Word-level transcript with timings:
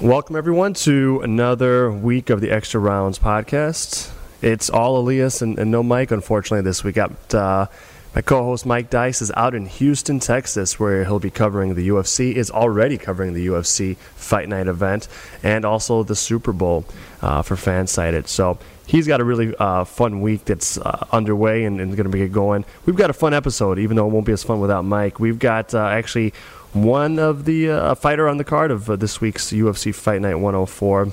Welcome, 0.00 0.36
everyone, 0.36 0.74
to 0.74 1.22
another 1.22 1.90
week 1.90 2.28
of 2.28 2.42
the 2.42 2.50
Extra 2.50 2.78
Rounds 2.78 3.18
podcast. 3.18 4.12
It's 4.42 4.68
all 4.68 4.98
Elias 4.98 5.40
and, 5.40 5.58
and 5.58 5.70
no 5.70 5.82
Mike, 5.82 6.10
unfortunately, 6.10 6.60
this 6.60 6.84
week. 6.84 6.96
Got, 6.96 7.34
uh, 7.34 7.66
my 8.14 8.20
co 8.20 8.44
host 8.44 8.66
Mike 8.66 8.90
Dice 8.90 9.22
is 9.22 9.32
out 9.34 9.54
in 9.54 9.64
Houston, 9.64 10.20
Texas, 10.20 10.78
where 10.78 11.04
he'll 11.04 11.18
be 11.18 11.30
covering 11.30 11.74
the 11.74 11.88
UFC, 11.88 12.34
is 12.34 12.50
already 12.50 12.98
covering 12.98 13.32
the 13.32 13.46
UFC 13.46 13.96
Fight 13.96 14.50
Night 14.50 14.66
event, 14.66 15.08
and 15.42 15.64
also 15.64 16.02
the 16.02 16.14
Super 16.14 16.52
Bowl 16.52 16.84
uh, 17.22 17.40
for 17.40 17.56
Fansided. 17.56 18.26
So 18.26 18.58
he's 18.86 19.06
got 19.06 19.22
a 19.22 19.24
really 19.24 19.54
uh, 19.56 19.84
fun 19.84 20.20
week 20.20 20.44
that's 20.44 20.76
uh, 20.76 21.06
underway 21.10 21.64
and, 21.64 21.80
and 21.80 21.96
going 21.96 22.10
to 22.10 22.10
be 22.10 22.28
going. 22.28 22.66
We've 22.84 22.96
got 22.96 23.08
a 23.08 23.14
fun 23.14 23.32
episode, 23.32 23.78
even 23.78 23.96
though 23.96 24.06
it 24.06 24.10
won't 24.10 24.26
be 24.26 24.32
as 24.32 24.42
fun 24.42 24.60
without 24.60 24.84
Mike. 24.84 25.18
We've 25.18 25.38
got 25.38 25.74
uh, 25.74 25.86
actually 25.86 26.34
one 26.76 27.18
of 27.18 27.46
the 27.46 27.70
uh, 27.70 27.94
fighter 27.94 28.28
on 28.28 28.36
the 28.36 28.44
card 28.44 28.70
of 28.70 28.90
uh, 28.90 28.96
this 28.96 29.20
week's 29.20 29.50
UFC 29.50 29.94
Fight 29.94 30.20
Night 30.20 30.34
104. 30.34 31.08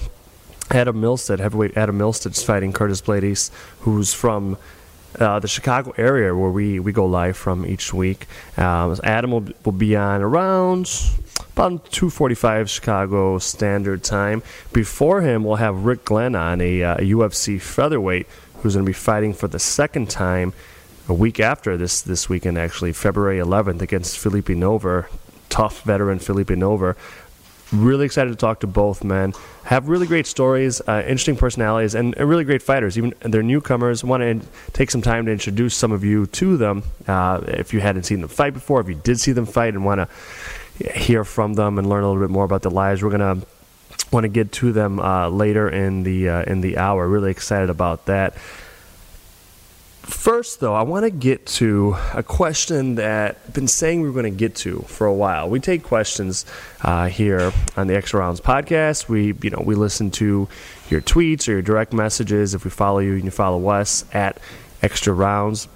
Adam 0.72 1.02
Milstead, 1.02 1.40
heavyweight 1.40 1.78
Adam 1.78 1.98
Milstead's 1.98 2.44
fighting 2.44 2.74
Curtis 2.74 3.02
Blaydes, 3.02 3.50
who's 3.82 4.14
from 4.14 4.58
uh, 5.20 5.40
the 5.40 5.48
Chicago 5.48 5.94
area 5.98 6.36
where 6.36 6.50
we, 6.50 6.80
we 6.80 6.92
go 6.92 7.06
live 7.06 7.38
from 7.38 7.66
each 7.66 7.94
week. 7.94 8.28
Um, 8.58 9.00
Adam 9.04 9.32
will, 9.32 9.48
will 9.64 9.72
be 9.72 9.96
on 9.96 10.22
around 10.22 10.90
about 11.54 11.86
2:45 11.92 12.68
Chicago 12.68 13.38
Standard 13.38 14.04
Time. 14.04 14.42
Before 14.74 15.22
him, 15.22 15.44
we'll 15.44 15.58
have 15.58 15.86
Rick 15.86 16.06
Glenn 16.06 16.36
on 16.36 16.62
a, 16.62 16.84
uh, 16.84 16.98
UFC 16.98 17.62
featherweight 17.62 18.28
who's 18.58 18.74
going 18.74 18.86
to 18.86 18.90
be 18.90 18.94
fighting 18.94 19.34
for 19.34 19.48
the 19.48 19.60
second 19.60 20.10
time 20.10 20.54
a 21.08 21.14
week 21.14 21.40
after 21.40 21.78
this 21.78 22.02
this 22.02 22.28
weekend, 22.28 22.58
actually 22.58 22.94
February 22.94 23.38
11th 23.38 23.82
against 23.82 24.18
Phillipe 24.18 24.48
Nover 24.48 25.08
tough 25.54 25.84
veteran 25.84 26.18
Phillipe 26.18 26.48
Nover. 26.48 26.96
Really 27.72 28.06
excited 28.06 28.32
to 28.32 28.36
talk 28.36 28.62
to 28.62 28.68
both 28.68 29.04
men. 29.04 29.34
Have 29.66 29.88
really 29.88 30.08
great 30.08 30.26
stories, 30.26 30.82
uh, 30.88 31.04
interesting 31.06 31.36
personalities, 31.36 31.94
and, 31.94 32.18
really 32.18 32.44
great 32.44 32.64
fighters. 32.64 32.98
Even 32.98 33.14
they're 33.20 33.44
newcomers. 33.44 34.04
Want 34.04 34.22
to 34.22 34.42
take 34.74 34.90
some 34.90 35.04
time 35.04 35.28
to 35.28 35.32
introduce 35.32 35.76
some 35.76 35.92
of 35.92 36.04
you 36.04 36.26
to 36.26 36.58
them. 36.58 36.82
Uh, 37.08 37.42
if 37.48 37.72
you 37.72 37.82
hadn't 37.82 38.04
seen 38.04 38.22
them 38.22 38.30
fight 38.30 38.56
before, 38.56 38.82
if 38.82 38.88
you 38.90 38.96
did 38.96 39.20
see 39.20 39.32
them 39.32 39.46
fight 39.46 39.76
and 39.76 39.86
want 39.86 40.02
to 40.02 40.92
hear 40.92 41.24
from 41.24 41.54
them 41.54 41.78
and 41.78 41.88
learn 41.88 42.04
a 42.04 42.08
little 42.08 42.22
bit 42.22 42.32
more 42.32 42.46
about 42.46 42.64
their 42.64 42.72
lives, 42.72 43.04
we're 43.04 43.12
gonna 43.12 43.38
want 44.12 44.24
to 44.24 44.30
get 44.30 44.52
to 44.54 44.72
them 44.72 45.00
uh, 45.00 45.30
later 45.30 45.70
in 45.70 46.02
the 46.02 46.30
uh, 46.30 46.44
in 46.44 46.62
the 46.62 46.78
hour. 46.80 47.08
Really 47.08 47.30
excited 47.30 47.70
about 47.70 48.08
that. 48.08 48.36
First, 50.04 50.60
though, 50.60 50.74
I 50.74 50.82
want 50.82 51.06
to 51.06 51.10
get 51.10 51.46
to 51.46 51.96
a 52.14 52.22
question 52.24 52.96
that 52.96 53.38
I've 53.48 53.54
been 53.54 53.70
saying 53.70 54.02
we 54.02 54.10
are 54.10 54.12
going 54.12 54.26
to 54.26 54.38
get 54.38 54.54
to 54.58 54.80
for 54.82 55.08
a 55.08 55.14
while. 55.14 55.50
We 55.50 55.62
take 55.62 55.82
questions 55.82 56.46
uh, 56.82 57.08
here 57.08 57.54
on 57.78 57.88
the 57.88 57.96
Extra 57.96 58.20
Rounds 58.20 58.42
podcast. 58.42 59.08
We, 59.08 59.34
you 59.42 59.50
know, 59.50 59.64
we 59.66 59.76
listen 59.76 60.12
to 60.12 60.50
your 60.90 61.00
tweets 61.02 61.48
or 61.48 61.54
your 61.54 61.62
direct 61.62 61.94
messages. 61.94 62.54
If 62.54 62.66
we 62.66 62.70
follow 62.70 63.00
you 63.00 63.14
and 63.14 63.24
you 63.24 63.32
follow 63.32 63.66
us 63.70 64.04
at 64.14 64.40
Extra 64.82 65.14
Rounds, 65.14 65.70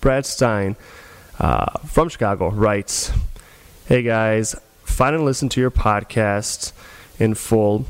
Brad 0.02 0.26
Stein 0.26 0.76
uh, 1.40 1.80
from 1.80 2.10
Chicago 2.10 2.50
writes 2.50 3.12
Hey 3.88 4.02
guys, 4.02 4.56
finally 4.84 5.24
listened 5.24 5.52
to 5.52 5.62
your 5.62 5.72
podcast 5.72 6.72
in 7.20 7.36
full 7.36 7.86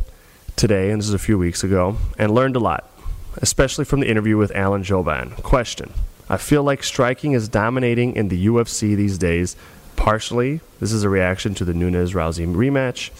today, 0.56 0.92
and 0.92 1.00
this 1.00 1.08
is 1.08 1.14
a 1.14 1.20
few 1.20 1.38
weeks 1.38 1.64
ago, 1.64 1.98
and 2.18 2.34
learned 2.34 2.56
a 2.56 2.60
lot, 2.60 2.90
especially 3.38 3.86
from 3.86 4.00
the 4.02 4.10
interview 4.10 4.38
with 4.38 4.54
Alan 4.56 4.84
Jouban. 4.84 5.42
Question 5.44 5.94
I 6.28 6.38
feel 6.38 6.64
like 6.64 6.84
striking 6.84 7.34
is 7.34 7.48
dominating 7.48 8.16
in 8.16 8.30
the 8.30 8.48
UFC 8.48 8.96
these 8.96 9.18
days 9.18 9.56
Partially, 9.96 10.62
this 10.80 10.92
is 10.92 11.04
a 11.04 11.10
reaction 11.10 11.56
to 11.56 11.66
the 11.66 11.74
Nunes 11.74 12.14
Rousey 12.14 12.46
rematch. 12.54 13.12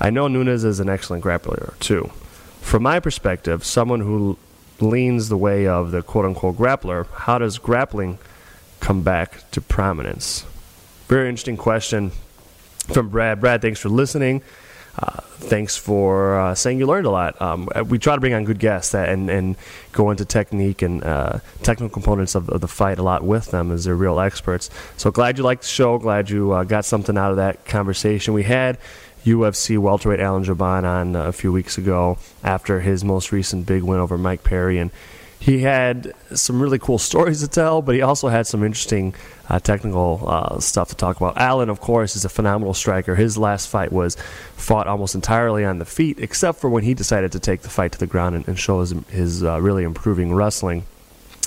I 0.00 0.10
know 0.10 0.28
Nunes 0.28 0.64
is 0.64 0.80
an 0.80 0.88
excellent 0.88 1.24
grappler, 1.24 1.78
too. 1.78 2.10
From 2.60 2.82
my 2.82 3.00
perspective, 3.00 3.64
someone 3.64 4.00
who 4.00 4.36
leans 4.80 5.28
the 5.28 5.36
way 5.36 5.66
of 5.66 5.90
the 5.90 6.02
quote 6.02 6.24
unquote 6.24 6.56
grappler, 6.56 7.06
how 7.12 7.38
does 7.38 7.58
grappling 7.58 8.18
come 8.80 9.02
back 9.02 9.50
to 9.52 9.60
prominence? 9.60 10.44
Very 11.08 11.28
interesting 11.28 11.56
question 11.56 12.12
from 12.92 13.08
Brad. 13.08 13.40
Brad, 13.40 13.62
thanks 13.62 13.80
for 13.80 13.88
listening. 13.88 14.42
Uh, 15.00 15.20
thanks 15.48 15.76
for 15.76 16.38
uh, 16.38 16.54
saying 16.54 16.78
you 16.78 16.86
learned 16.86 17.06
a 17.06 17.10
lot. 17.10 17.40
Um, 17.40 17.68
we 17.86 17.98
try 17.98 18.14
to 18.14 18.20
bring 18.20 18.34
on 18.34 18.44
good 18.44 18.58
guests 18.58 18.94
and, 18.94 19.30
and 19.30 19.56
go 19.92 20.10
into 20.10 20.24
technique 20.24 20.82
and 20.82 21.04
uh, 21.04 21.38
technical 21.62 21.88
components 21.88 22.34
of, 22.34 22.48
of, 22.48 22.60
the 22.60 22.68
fight 22.68 22.98
a 22.98 23.02
lot 23.02 23.22
with 23.22 23.52
them 23.52 23.70
as 23.70 23.84
they're 23.84 23.94
real 23.94 24.18
experts. 24.18 24.70
So 24.96 25.10
glad 25.10 25.38
you 25.38 25.44
liked 25.44 25.62
the 25.62 25.68
show. 25.68 25.98
Glad 25.98 26.30
you 26.30 26.52
uh, 26.52 26.64
got 26.64 26.84
something 26.84 27.16
out 27.16 27.30
of 27.30 27.36
that 27.36 27.64
conversation. 27.64 28.34
We 28.34 28.42
had 28.42 28.78
UFC 29.24 29.78
welterweight 29.78 30.20
Alan 30.20 30.44
Jouban 30.44 30.84
on 30.84 31.14
a 31.14 31.32
few 31.32 31.52
weeks 31.52 31.78
ago 31.78 32.18
after 32.42 32.80
his 32.80 33.04
most 33.04 33.30
recent 33.30 33.66
big 33.66 33.82
win 33.82 34.00
over 34.00 34.18
Mike 34.18 34.42
Perry, 34.42 34.78
and 34.78 34.90
he 35.40 35.60
had 35.60 36.12
some 36.34 36.60
really 36.60 36.78
cool 36.78 36.98
stories 36.98 37.40
to 37.40 37.48
tell, 37.48 37.80
but 37.80 37.94
he 37.94 38.02
also 38.02 38.28
had 38.28 38.46
some 38.46 38.64
interesting 38.64 39.14
uh, 39.48 39.58
technical 39.60 40.24
uh, 40.26 40.58
stuff 40.60 40.88
to 40.88 40.94
talk 40.96 41.16
about. 41.16 41.36
Alan, 41.36 41.68
of 41.68 41.80
course, 41.80 42.16
is 42.16 42.24
a 42.24 42.28
phenomenal 42.28 42.74
striker. 42.74 43.14
His 43.14 43.38
last 43.38 43.68
fight 43.68 43.92
was 43.92 44.16
fought 44.56 44.86
almost 44.86 45.14
entirely 45.14 45.64
on 45.64 45.78
the 45.78 45.84
feet, 45.84 46.18
except 46.18 46.60
for 46.60 46.68
when 46.68 46.82
he 46.82 46.92
decided 46.92 47.32
to 47.32 47.40
take 47.40 47.62
the 47.62 47.70
fight 47.70 47.92
to 47.92 47.98
the 47.98 48.06
ground 48.06 48.34
and, 48.36 48.48
and 48.48 48.58
show 48.58 48.80
his, 48.80 48.90
his 49.08 49.44
uh, 49.44 49.60
really 49.60 49.84
improving 49.84 50.34
wrestling. 50.34 50.84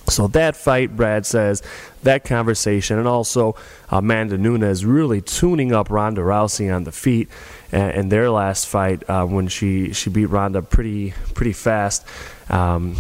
So 0.08 0.28
that 0.29 0.56
fight, 0.56 0.96
Brad 0.96 1.25
says, 1.25 1.62
that 2.03 2.23
conversation, 2.23 2.97
and 2.97 3.08
also 3.08 3.56
Amanda 3.90 4.38
Nunes 4.38 4.84
really 4.84 5.22
tuning 5.22 5.73
up 5.73 5.91
Ronda 5.91 6.22
Rousey 6.22 6.73
on 6.73 6.85
the 6.85 6.91
feet, 6.91 7.29
in 7.72 8.09
their 8.09 8.29
last 8.29 8.68
fight 8.68 9.09
uh, 9.09 9.25
when 9.25 9.47
she 9.47 9.94
she 9.94 10.09
beat 10.09 10.25
Ronda 10.25 10.62
pretty 10.62 11.13
pretty 11.34 11.53
fast. 11.53 12.06
Um, 12.50 12.97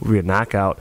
via 0.00 0.22
knockout 0.22 0.78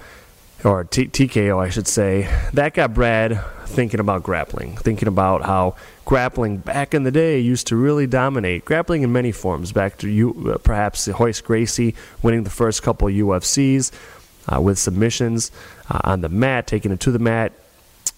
or 0.64 0.84
T- 0.84 1.08
TKO, 1.08 1.60
I 1.60 1.70
should 1.70 1.88
say, 1.88 2.30
that 2.54 2.74
got 2.74 2.94
Brad 2.94 3.40
thinking 3.66 4.00
about 4.00 4.24
grappling, 4.24 4.76
thinking 4.78 5.08
about 5.08 5.44
how 5.44 5.76
grappling 6.06 6.58
back 6.58 6.94
in 6.94 7.04
the 7.04 7.12
day 7.12 7.40
used 7.40 7.68
to 7.68 7.76
really 7.76 8.06
dominate. 8.06 8.66
Grappling 8.66 9.02
in 9.02 9.12
many 9.12 9.32
forms, 9.32 9.72
back 9.72 9.98
to 10.00 10.10
you, 10.10 10.52
uh, 10.54 10.58
perhaps 10.58 11.08
Royce 11.08 11.42
Gracie 11.42 11.96
winning 12.22 12.44
the 12.44 12.50
first 12.50 12.84
couple 12.84 13.08
UFCs 13.08 13.92
uh, 14.54 14.62
with 14.62 14.78
submissions 14.78 15.52
uh, 15.90 16.00
on 16.04 16.22
the 16.22 16.30
mat, 16.30 16.68
taking 16.68 16.92
it 16.92 17.00
to 17.02 17.12
the 17.12 17.20
mat, 17.20 17.54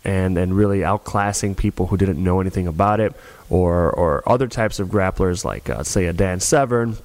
and 0.03 0.37
and 0.37 0.55
really 0.55 0.79
outclassing 0.79 1.55
people 1.55 1.87
who 1.87 1.97
didn't 1.97 2.21
know 2.21 2.41
anything 2.41 2.67
about 2.67 2.99
it, 2.99 3.13
or 3.49 3.91
or 3.91 4.27
other 4.27 4.47
types 4.47 4.79
of 4.79 4.89
grapplers 4.89 5.45
like 5.45 5.69
uh, 5.69 5.83
say 5.83 6.05
a 6.05 6.13
Dan 6.13 6.39
Severn 6.39 6.97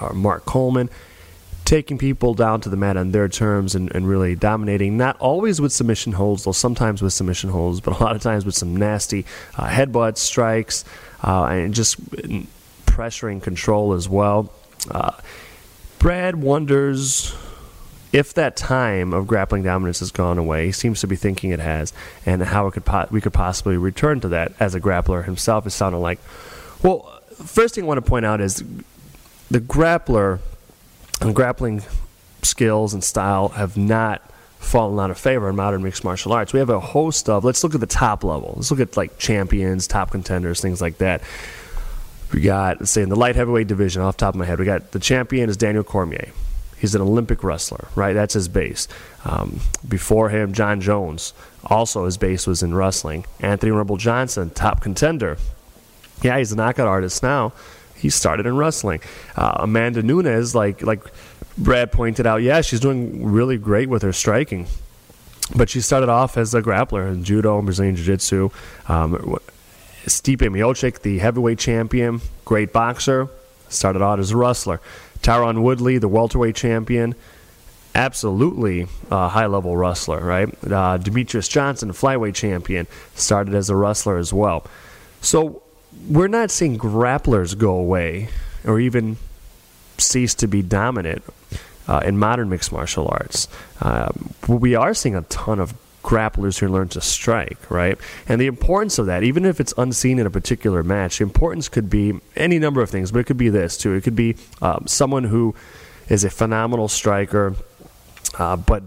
or 0.00 0.12
Mark 0.12 0.44
Coleman 0.44 0.90
taking 1.70 1.96
people 1.96 2.34
down 2.34 2.60
to 2.60 2.68
the 2.68 2.76
mat 2.76 2.96
on 2.96 3.12
their 3.12 3.28
terms 3.28 3.76
and, 3.76 3.94
and 3.94 4.08
really 4.08 4.34
dominating, 4.34 4.96
not 4.96 5.16
always 5.20 5.60
with 5.60 5.72
submission 5.72 6.12
holds, 6.12 6.42
though 6.42 6.50
sometimes 6.50 7.00
with 7.00 7.12
submission 7.12 7.48
holds, 7.48 7.80
but 7.80 8.00
a 8.00 8.02
lot 8.02 8.16
of 8.16 8.20
times 8.20 8.44
with 8.44 8.56
some 8.56 8.76
nasty 8.76 9.24
uh, 9.56 9.68
headbutt 9.68 10.16
strikes 10.16 10.84
uh, 11.22 11.44
and 11.44 11.72
just 11.72 12.04
pressuring 12.86 13.40
control 13.40 13.92
as 13.92 14.08
well. 14.08 14.52
Uh, 14.90 15.12
Brad 16.00 16.34
wonders 16.34 17.36
if 18.12 18.34
that 18.34 18.56
time 18.56 19.12
of 19.12 19.28
grappling 19.28 19.62
dominance 19.62 20.00
has 20.00 20.10
gone 20.10 20.38
away, 20.38 20.66
he 20.66 20.72
seems 20.72 21.00
to 21.02 21.06
be 21.06 21.14
thinking 21.14 21.52
it 21.52 21.60
has, 21.60 21.92
and 22.26 22.42
how 22.42 22.66
it 22.66 22.72
could 22.72 22.84
po- 22.84 23.06
we 23.12 23.20
could 23.20 23.32
possibly 23.32 23.76
return 23.76 24.18
to 24.22 24.28
that 24.30 24.52
as 24.58 24.74
a 24.74 24.80
grappler 24.80 25.24
himself. 25.24 25.68
It 25.68 25.70
sounded 25.70 25.98
like, 25.98 26.18
well, 26.82 27.22
first 27.30 27.76
thing 27.76 27.84
I 27.84 27.86
want 27.86 28.04
to 28.04 28.10
point 28.10 28.26
out 28.26 28.40
is 28.40 28.64
the 29.48 29.60
grappler 29.60 30.40
and 31.20 31.34
grappling 31.34 31.82
skills 32.42 32.94
and 32.94 33.04
style 33.04 33.48
have 33.50 33.76
not 33.76 34.22
fallen 34.58 35.02
out 35.02 35.10
of 35.10 35.18
favor 35.18 35.48
in 35.48 35.56
modern 35.56 35.82
mixed 35.82 36.04
martial 36.04 36.32
arts. 36.32 36.52
We 36.52 36.58
have 36.58 36.70
a 36.70 36.80
host 36.80 37.28
of. 37.28 37.44
Let's 37.44 37.64
look 37.64 37.74
at 37.74 37.80
the 37.80 37.86
top 37.86 38.24
level. 38.24 38.54
Let's 38.56 38.70
look 38.70 38.80
at 38.80 38.96
like 38.96 39.18
champions, 39.18 39.86
top 39.86 40.10
contenders, 40.10 40.60
things 40.60 40.80
like 40.80 40.98
that. 40.98 41.22
We 42.32 42.42
got, 42.42 42.80
let's 42.80 42.92
say, 42.92 43.02
in 43.02 43.08
the 43.08 43.16
light 43.16 43.36
heavyweight 43.36 43.66
division, 43.66 44.02
off 44.02 44.16
top 44.16 44.34
of 44.34 44.38
my 44.38 44.44
head, 44.44 44.58
we 44.58 44.64
got 44.64 44.92
the 44.92 45.00
champion 45.00 45.50
is 45.50 45.56
Daniel 45.56 45.82
Cormier. 45.82 46.28
He's 46.78 46.94
an 46.94 47.02
Olympic 47.02 47.42
wrestler, 47.44 47.88
right? 47.94 48.14
That's 48.14 48.34
his 48.34 48.48
base. 48.48 48.88
Um, 49.24 49.60
before 49.86 50.30
him, 50.30 50.54
John 50.54 50.80
Jones, 50.80 51.34
also 51.64 52.06
his 52.06 52.16
base 52.16 52.46
was 52.46 52.62
in 52.62 52.74
wrestling. 52.74 53.26
Anthony 53.40 53.72
Rumble 53.72 53.98
Johnson, 53.98 54.50
top 54.50 54.80
contender. 54.80 55.36
Yeah, 56.22 56.38
he's 56.38 56.52
a 56.52 56.56
knockout 56.56 56.86
artist 56.86 57.22
now. 57.22 57.52
He 58.00 58.10
started 58.10 58.46
in 58.46 58.56
wrestling. 58.56 59.00
Uh, 59.36 59.52
Amanda 59.60 60.02
Nunes, 60.02 60.54
like 60.54 60.82
like 60.82 61.02
Brad 61.58 61.92
pointed 61.92 62.26
out, 62.26 62.42
yeah, 62.42 62.60
she's 62.62 62.80
doing 62.80 63.30
really 63.30 63.58
great 63.58 63.88
with 63.88 64.02
her 64.02 64.12
striking. 64.12 64.66
But 65.54 65.68
she 65.68 65.80
started 65.80 66.08
off 66.08 66.36
as 66.36 66.54
a 66.54 66.62
grappler 66.62 67.12
in 67.12 67.24
judo 67.24 67.56
and 67.58 67.66
Brazilian 67.66 67.96
Jiu 67.96 68.04
Jitsu. 68.04 68.50
Um, 68.88 69.38
Stipe 70.06 70.38
Miocic, 70.38 71.02
the 71.02 71.18
heavyweight 71.18 71.58
champion, 71.58 72.20
great 72.44 72.72
boxer, 72.72 73.28
started 73.68 74.02
out 74.02 74.18
as 74.18 74.30
a 74.30 74.36
wrestler. 74.36 74.80
Tyron 75.22 75.62
Woodley, 75.62 75.98
the 75.98 76.08
welterweight 76.08 76.56
champion, 76.56 77.14
absolutely 77.94 78.86
a 79.10 79.28
high 79.28 79.46
level 79.46 79.76
wrestler, 79.76 80.24
right? 80.24 80.48
Uh, 80.64 80.96
Demetrious 80.98 81.50
Johnson, 81.50 81.88
the 81.88 81.94
flyweight 81.94 82.34
champion, 82.34 82.86
started 83.14 83.54
as 83.54 83.68
a 83.68 83.76
wrestler 83.76 84.16
as 84.16 84.32
well. 84.32 84.66
So 85.20 85.62
we're 86.08 86.28
not 86.28 86.50
seeing 86.50 86.78
grapplers 86.78 87.56
go 87.56 87.72
away 87.76 88.28
or 88.64 88.80
even 88.80 89.16
cease 89.98 90.34
to 90.34 90.46
be 90.46 90.62
dominant 90.62 91.22
uh, 91.88 92.00
in 92.04 92.18
modern 92.18 92.48
mixed 92.48 92.72
martial 92.72 93.08
arts. 93.08 93.48
Um, 93.80 94.34
we 94.46 94.74
are 94.74 94.94
seeing 94.94 95.14
a 95.14 95.22
ton 95.22 95.58
of 95.58 95.74
grapplers 96.02 96.58
who 96.58 96.68
learn 96.68 96.88
to 96.88 97.00
strike, 97.00 97.70
right? 97.70 97.98
And 98.26 98.40
the 98.40 98.46
importance 98.46 98.98
of 98.98 99.06
that, 99.06 99.22
even 99.22 99.44
if 99.44 99.60
it's 99.60 99.74
unseen 99.76 100.18
in 100.18 100.26
a 100.26 100.30
particular 100.30 100.82
match, 100.82 101.18
the 101.18 101.24
importance 101.24 101.68
could 101.68 101.90
be 101.90 102.14
any 102.36 102.58
number 102.58 102.80
of 102.80 102.90
things, 102.90 103.12
but 103.12 103.18
it 103.18 103.24
could 103.24 103.36
be 103.36 103.48
this 103.48 103.76
too. 103.76 103.92
It 103.94 104.02
could 104.02 104.16
be 104.16 104.36
um, 104.62 104.84
someone 104.86 105.24
who 105.24 105.54
is 106.08 106.24
a 106.24 106.30
phenomenal 106.30 106.88
striker, 106.88 107.54
uh, 108.38 108.56
but 108.56 108.82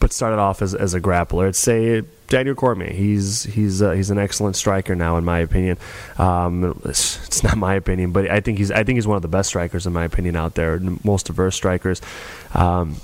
but 0.00 0.12
started 0.12 0.38
off 0.38 0.62
as, 0.62 0.74
as 0.74 0.94
a 0.94 1.00
grappler. 1.00 1.48
It's 1.48 1.58
say 1.58 2.02
Daniel 2.28 2.54
Cormier. 2.54 2.92
He's 2.92 3.44
he's 3.44 3.82
uh, 3.82 3.92
he's 3.92 4.10
an 4.10 4.18
excellent 4.18 4.56
striker 4.56 4.94
now, 4.94 5.16
in 5.16 5.24
my 5.24 5.40
opinion. 5.40 5.78
Um, 6.18 6.80
it's, 6.84 7.24
it's, 7.26 7.42
not 7.42 7.56
my 7.56 7.74
opinion, 7.74 8.12
but 8.12 8.30
I 8.30 8.40
think 8.40 8.58
he's 8.58 8.70
I 8.70 8.84
think 8.84 8.96
he's 8.96 9.06
one 9.06 9.16
of 9.16 9.22
the 9.22 9.28
best 9.28 9.48
strikers 9.48 9.86
in 9.86 9.92
my 9.92 10.04
opinion 10.04 10.36
out 10.36 10.54
there, 10.54 10.78
most 11.04 11.26
diverse 11.26 11.56
strikers. 11.56 12.00
Um, 12.54 12.96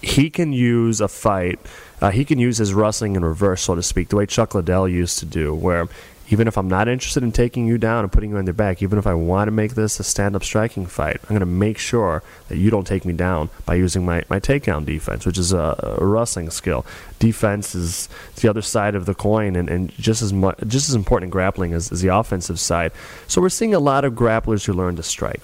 he 0.00 0.30
can 0.30 0.52
use 0.52 1.00
a 1.00 1.08
fight. 1.08 1.60
Uh, 2.00 2.10
he 2.10 2.24
can 2.24 2.38
use 2.38 2.58
his 2.58 2.74
wrestling 2.74 3.14
in 3.14 3.24
reverse, 3.24 3.62
so 3.62 3.76
to 3.76 3.82
speak, 3.82 4.08
the 4.08 4.16
way 4.16 4.26
Chuck 4.26 4.54
Liddell 4.54 4.88
used 4.88 5.20
to 5.20 5.26
do, 5.26 5.54
where 5.54 5.88
even 6.32 6.48
if 6.48 6.56
I'm 6.56 6.66
not 6.66 6.88
interested 6.88 7.22
in 7.22 7.30
taking 7.30 7.66
you 7.66 7.76
down 7.76 8.04
and 8.04 8.10
putting 8.10 8.30
you 8.30 8.38
on 8.38 8.46
your 8.46 8.54
back, 8.54 8.80
even 8.80 8.98
if 8.98 9.06
I 9.06 9.12
want 9.12 9.48
to 9.48 9.52
make 9.52 9.74
this 9.74 10.00
a 10.00 10.04
stand 10.04 10.34
up 10.34 10.42
striking 10.42 10.86
fight, 10.86 11.20
I'm 11.24 11.28
going 11.28 11.40
to 11.40 11.46
make 11.46 11.76
sure 11.76 12.22
that 12.48 12.56
you 12.56 12.70
don't 12.70 12.86
take 12.86 13.04
me 13.04 13.12
down 13.12 13.50
by 13.66 13.74
using 13.74 14.06
my, 14.06 14.22
my 14.30 14.40
takedown 14.40 14.86
defense, 14.86 15.26
which 15.26 15.36
is 15.36 15.52
a, 15.52 15.98
a 16.00 16.06
wrestling 16.06 16.48
skill. 16.48 16.86
Defense 17.18 17.74
is 17.74 18.08
the 18.36 18.48
other 18.48 18.62
side 18.62 18.94
of 18.94 19.04
the 19.04 19.14
coin 19.14 19.56
and, 19.56 19.68
and 19.68 19.92
just 19.92 20.22
as 20.22 20.32
much, 20.32 20.56
just 20.66 20.88
as 20.88 20.94
important 20.94 21.24
in 21.24 21.30
grappling 21.30 21.74
as, 21.74 21.92
as 21.92 22.00
the 22.00 22.08
offensive 22.08 22.58
side. 22.58 22.92
So 23.28 23.42
we're 23.42 23.50
seeing 23.50 23.74
a 23.74 23.78
lot 23.78 24.06
of 24.06 24.14
grapplers 24.14 24.64
who 24.64 24.72
learn 24.72 24.96
to 24.96 25.02
strike. 25.02 25.42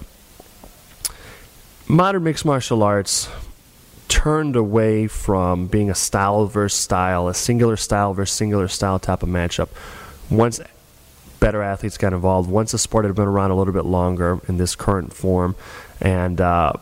Modern 1.87 2.23
mixed 2.23 2.45
martial 2.45 2.81
arts 2.81 3.29
turned 4.07 4.55
away 4.55 5.05
from 5.05 5.67
being 5.67 5.91
a 5.91 5.95
style 5.95 6.47
versus 6.47 6.79
style, 6.79 7.27
a 7.27 7.35
singular 7.35 7.77
style 7.77 8.15
versus 8.15 8.35
singular 8.35 8.67
style 8.67 8.97
type 8.97 9.21
of 9.21 9.29
matchup. 9.29 9.69
Once 10.31 10.59
better 11.39 11.61
athletes 11.61 11.97
got 11.97 12.13
involved, 12.13 12.49
once 12.49 12.71
the 12.71 12.77
sport 12.77 13.05
had 13.05 13.15
been 13.15 13.27
around 13.27 13.51
a 13.51 13.55
little 13.55 13.73
bit 13.73 13.85
longer 13.85 14.39
in 14.47 14.57
this 14.57 14.75
current 14.75 15.13
form, 15.13 15.55
and 16.01 16.39
uh, 16.41 16.73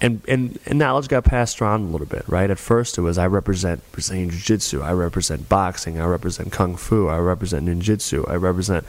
and, 0.00 0.20
and, 0.28 0.58
and 0.66 0.78
knowledge 0.78 1.08
got 1.08 1.24
passed 1.24 1.62
around 1.62 1.82
a 1.82 1.90
little 1.90 2.06
bit, 2.06 2.28
right? 2.28 2.50
At 2.50 2.58
first, 2.58 2.98
it 2.98 3.00
was 3.00 3.16
I 3.16 3.26
represent 3.26 3.80
Brazilian 3.92 4.30
Jiu 4.30 4.38
Jitsu, 4.38 4.82
I 4.82 4.92
represent 4.92 5.48
boxing, 5.48 5.98
I 5.98 6.04
represent 6.04 6.52
Kung 6.52 6.76
Fu, 6.76 7.08
I 7.08 7.18
represent 7.18 7.66
Ninjitsu, 7.66 8.28
I 8.28 8.34
represent 8.34 8.84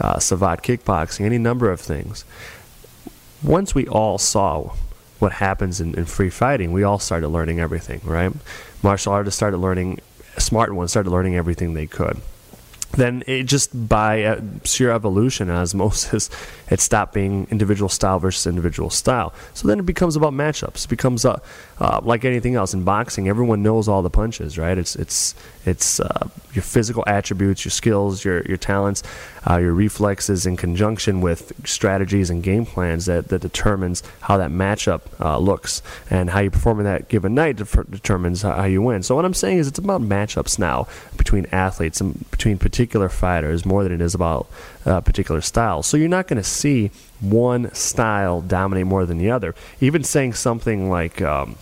uh, 0.00 0.16
Savate 0.16 0.62
kickboxing, 0.62 1.24
any 1.24 1.38
number 1.38 1.70
of 1.70 1.80
things. 1.80 2.24
Once 3.42 3.74
we 3.74 3.88
all 3.88 4.18
saw 4.18 4.72
what 5.18 5.32
happens 5.32 5.80
in, 5.80 5.94
in 5.94 6.04
free 6.04 6.30
fighting, 6.30 6.72
we 6.72 6.84
all 6.84 6.98
started 6.98 7.28
learning 7.28 7.58
everything, 7.58 8.00
right? 8.04 8.32
Martial 8.82 9.12
artists 9.12 9.36
started 9.36 9.58
learning, 9.58 9.98
smart 10.38 10.72
ones 10.72 10.90
started 10.90 11.10
learning 11.10 11.34
everything 11.36 11.74
they 11.74 11.86
could 11.86 12.20
then 12.92 13.22
it 13.26 13.44
just 13.44 13.88
by 13.88 14.22
uh, 14.24 14.40
sheer 14.64 14.90
evolution 14.90 15.50
osmosis 15.50 16.30
it 16.70 16.80
stopped 16.80 17.12
being 17.12 17.46
individual 17.50 17.88
style 17.88 18.18
versus 18.18 18.46
individual 18.46 18.90
style. 18.90 19.32
So 19.54 19.68
then 19.68 19.78
it 19.78 19.86
becomes 19.86 20.16
about 20.16 20.32
matchups. 20.32 20.84
It 20.84 20.88
becomes 20.88 21.24
uh, 21.24 21.38
uh, 21.78 22.00
like 22.02 22.24
anything 22.24 22.54
else. 22.54 22.72
In 22.72 22.84
boxing 22.84 23.28
everyone 23.28 23.62
knows 23.62 23.88
all 23.88 24.02
the 24.02 24.10
punches 24.10 24.58
right? 24.58 24.78
It's 24.78 24.96
it's 24.96 25.34
it's 25.64 26.00
uh, 26.00 26.28
your 26.52 26.62
physical 26.62 27.04
attributes 27.06 27.64
your 27.64 27.70
skills 27.70 28.24
your 28.24 28.42
your 28.42 28.56
talents 28.56 29.02
uh, 29.48 29.56
your 29.56 29.72
reflexes 29.72 30.46
in 30.46 30.56
conjunction 30.56 31.20
with 31.20 31.52
strategies 31.64 32.30
and 32.30 32.42
game 32.42 32.64
plans 32.64 33.06
that, 33.06 33.28
that 33.28 33.40
determines 33.40 34.02
how 34.20 34.36
that 34.36 34.50
matchup 34.50 35.02
uh, 35.20 35.38
looks 35.38 35.82
and 36.10 36.30
how 36.30 36.40
you 36.40 36.50
perform 36.50 36.78
in 36.78 36.84
that 36.84 37.08
given 37.08 37.34
night 37.34 37.56
determines 37.56 38.42
how, 38.42 38.64
you 38.64 38.80
win 38.80 39.02
so 39.02 39.14
what 39.16 39.24
i'm 39.24 39.34
saying 39.34 39.58
is 39.58 39.66
it's 39.66 39.78
about 39.78 40.00
matchups 40.00 40.58
now 40.58 40.86
between 41.16 41.46
athletes 41.52 42.00
and 42.00 42.30
between 42.30 42.58
particular 42.58 43.08
fighters 43.08 43.66
more 43.66 43.82
than 43.82 43.92
it 43.92 44.00
is 44.00 44.14
about 44.14 44.46
uh, 44.86 45.00
particular 45.00 45.40
styles. 45.40 45.86
So 45.86 45.96
you're 45.96 46.08
not 46.08 46.26
going 46.26 46.42
to 46.42 46.48
see 46.48 46.90
one 47.20 47.72
style 47.74 48.40
dominate 48.40 48.86
more 48.86 49.06
than 49.06 49.18
the 49.18 49.30
other. 49.30 49.54
Even 49.80 50.04
saying 50.04 50.34
something 50.34 50.90
like, 50.90 51.22
um, 51.22 51.56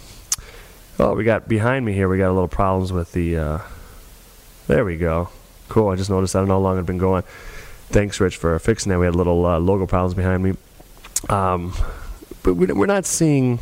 oh, 0.98 1.14
we 1.14 1.24
got 1.24 1.48
behind 1.48 1.84
me 1.84 1.92
here, 1.92 2.08
we 2.08 2.18
got 2.18 2.30
a 2.30 2.32
little 2.32 2.48
problems 2.48 2.92
with 2.92 3.12
the. 3.12 3.36
Uh, 3.36 3.58
there 4.66 4.84
we 4.84 4.96
go. 4.96 5.28
Cool. 5.68 5.88
I 5.88 5.96
just 5.96 6.10
noticed. 6.10 6.36
I 6.36 6.40
don't 6.40 6.48
know 6.48 6.54
how 6.54 6.60
long 6.60 6.78
it's 6.78 6.86
been 6.86 6.98
going. 6.98 7.24
Thanks, 7.90 8.20
Rich, 8.20 8.36
for 8.36 8.56
fixing 8.60 8.90
that. 8.90 8.98
We 9.00 9.06
had 9.06 9.16
little 9.16 9.44
uh, 9.44 9.58
logo 9.58 9.84
problems 9.84 10.14
behind 10.14 10.44
me. 10.44 10.54
Um, 11.28 11.74
but 12.42 12.54
we're 12.54 12.86
not 12.86 13.04
seeing, 13.04 13.58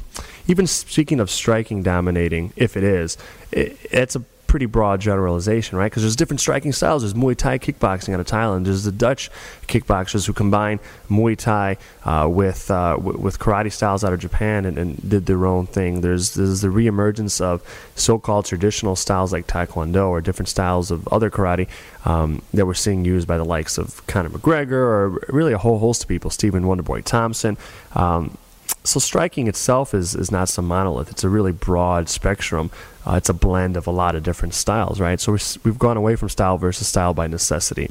even 0.47 0.67
speaking 0.67 1.19
of 1.19 1.31
striking 1.31 1.83
dominating, 1.83 2.53
if 2.55 2.77
it 2.77 2.85
is, 2.85 3.17
it, 3.51 3.79
it's 3.91 4.15
a 4.17 4.23
pretty 4.49 4.67
broad 4.67 5.01
generalization, 5.01 5.79
right? 5.79 5.89
Because 5.89 6.03
there's 6.03 6.17
different 6.17 6.41
striking 6.41 6.73
styles. 6.73 7.03
There's 7.03 7.15
Muay 7.15 7.37
Thai 7.37 7.59
kickboxing 7.59 8.15
out 8.15 8.19
of 8.19 8.27
Thailand. 8.27 8.65
There's 8.65 8.83
the 8.83 8.91
Dutch 8.91 9.31
kickboxers 9.69 10.27
who 10.27 10.33
combine 10.33 10.81
Muay 11.09 11.37
Thai 11.37 11.77
uh, 12.05 12.27
with 12.29 12.69
uh, 12.71 12.97
w- 12.97 13.19
with 13.19 13.39
karate 13.39 13.71
styles 13.71 14.03
out 14.03 14.13
of 14.13 14.19
Japan 14.19 14.65
and, 14.65 14.77
and, 14.79 15.09
did 15.09 15.27
their 15.27 15.47
own 15.47 15.67
thing. 15.67 16.01
There's 16.01 16.35
there's 16.35 16.63
the 16.63 16.69
reemergence 16.69 17.41
of 17.41 17.63
so-called 17.95 18.47
traditional 18.47 18.97
styles 18.97 19.33
like 19.33 19.47
Taekwondo 19.47 20.09
or 20.09 20.21
different 20.21 20.49
styles 20.49 20.91
of 20.91 21.07
other 21.09 21.31
karate 21.31 21.69
um, 22.05 22.43
that 22.55 22.67
we're 22.67 22.75
seeing 22.75 23.05
used 23.05 23.29
by 23.29 23.37
the 23.37 23.45
likes 23.45 23.79
of 23.79 24.05
Conor 24.09 24.31
McGregor 24.31 24.73
or 24.73 25.09
really 25.29 25.53
a 25.53 25.59
whole 25.59 25.79
host 25.79 26.03
of 26.03 26.09
people, 26.09 26.31
Stephen 26.31 26.65
Wonderboy 26.65 27.05
Thompson. 27.05 27.57
Um, 27.95 28.37
so 28.85 29.01
striking 29.01 29.49
itself 29.49 29.95
is, 29.95 30.15
is 30.15 30.31
not 30.31 30.49
some 30.49 30.67
monolith. 30.67 31.11
It's 31.11 31.25
a 31.25 31.29
really 31.29 31.53
broad 31.53 32.09
spectrum. 32.09 32.71
Uh, 33.07 33.15
it's 33.15 33.29
a 33.29 33.35
blend 33.35 33.77
of 33.77 33.87
a 33.87 33.91
lot 33.91 34.15
of 34.15 34.23
different 34.23 34.55
styles, 34.55 35.01
right? 35.01 35.21
So 35.21 35.33
we've 35.65 35.79
gone 35.79 35.97
away 35.97 36.17
from 36.17 36.29
style 36.29 36.59
versus 36.59 36.89
style 36.89 37.15
by 37.15 37.27
necessity. 37.27 37.91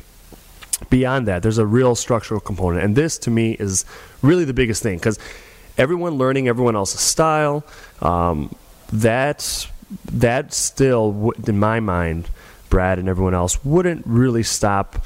Beyond 0.89 1.27
that, 1.27 1.43
there's 1.43 1.57
a 1.57 1.65
real 1.65 1.95
structural 1.95 2.39
component, 2.39 2.83
and 2.83 2.95
this 2.95 3.17
to 3.19 3.31
me 3.31 3.53
is 3.53 3.83
really 4.21 4.45
the 4.45 4.53
biggest 4.53 4.83
thing 4.83 4.97
because 4.97 5.17
everyone 5.77 6.19
learning 6.19 6.47
everyone 6.47 6.75
else's 6.75 6.99
style. 6.99 7.63
Um, 8.01 8.55
that 8.93 9.67
that 10.11 10.53
still, 10.53 11.33
in 11.47 11.57
my 11.57 11.79
mind, 11.79 12.29
Brad 12.69 12.99
and 12.99 13.09
everyone 13.09 13.33
else 13.33 13.63
wouldn't 13.65 14.05
really 14.05 14.43
stop 14.43 15.03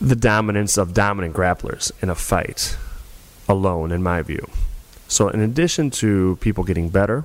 the 0.00 0.16
dominance 0.16 0.76
of 0.76 0.92
dominant 0.92 1.34
grapplers 1.34 1.92
in 2.02 2.10
a 2.10 2.14
fight 2.14 2.76
alone, 3.48 3.92
in 3.92 4.02
my 4.02 4.22
view. 4.22 4.48
So, 5.08 5.28
in 5.28 5.40
addition 5.40 5.90
to 6.02 6.36
people 6.40 6.64
getting 6.64 6.88
better 6.88 7.24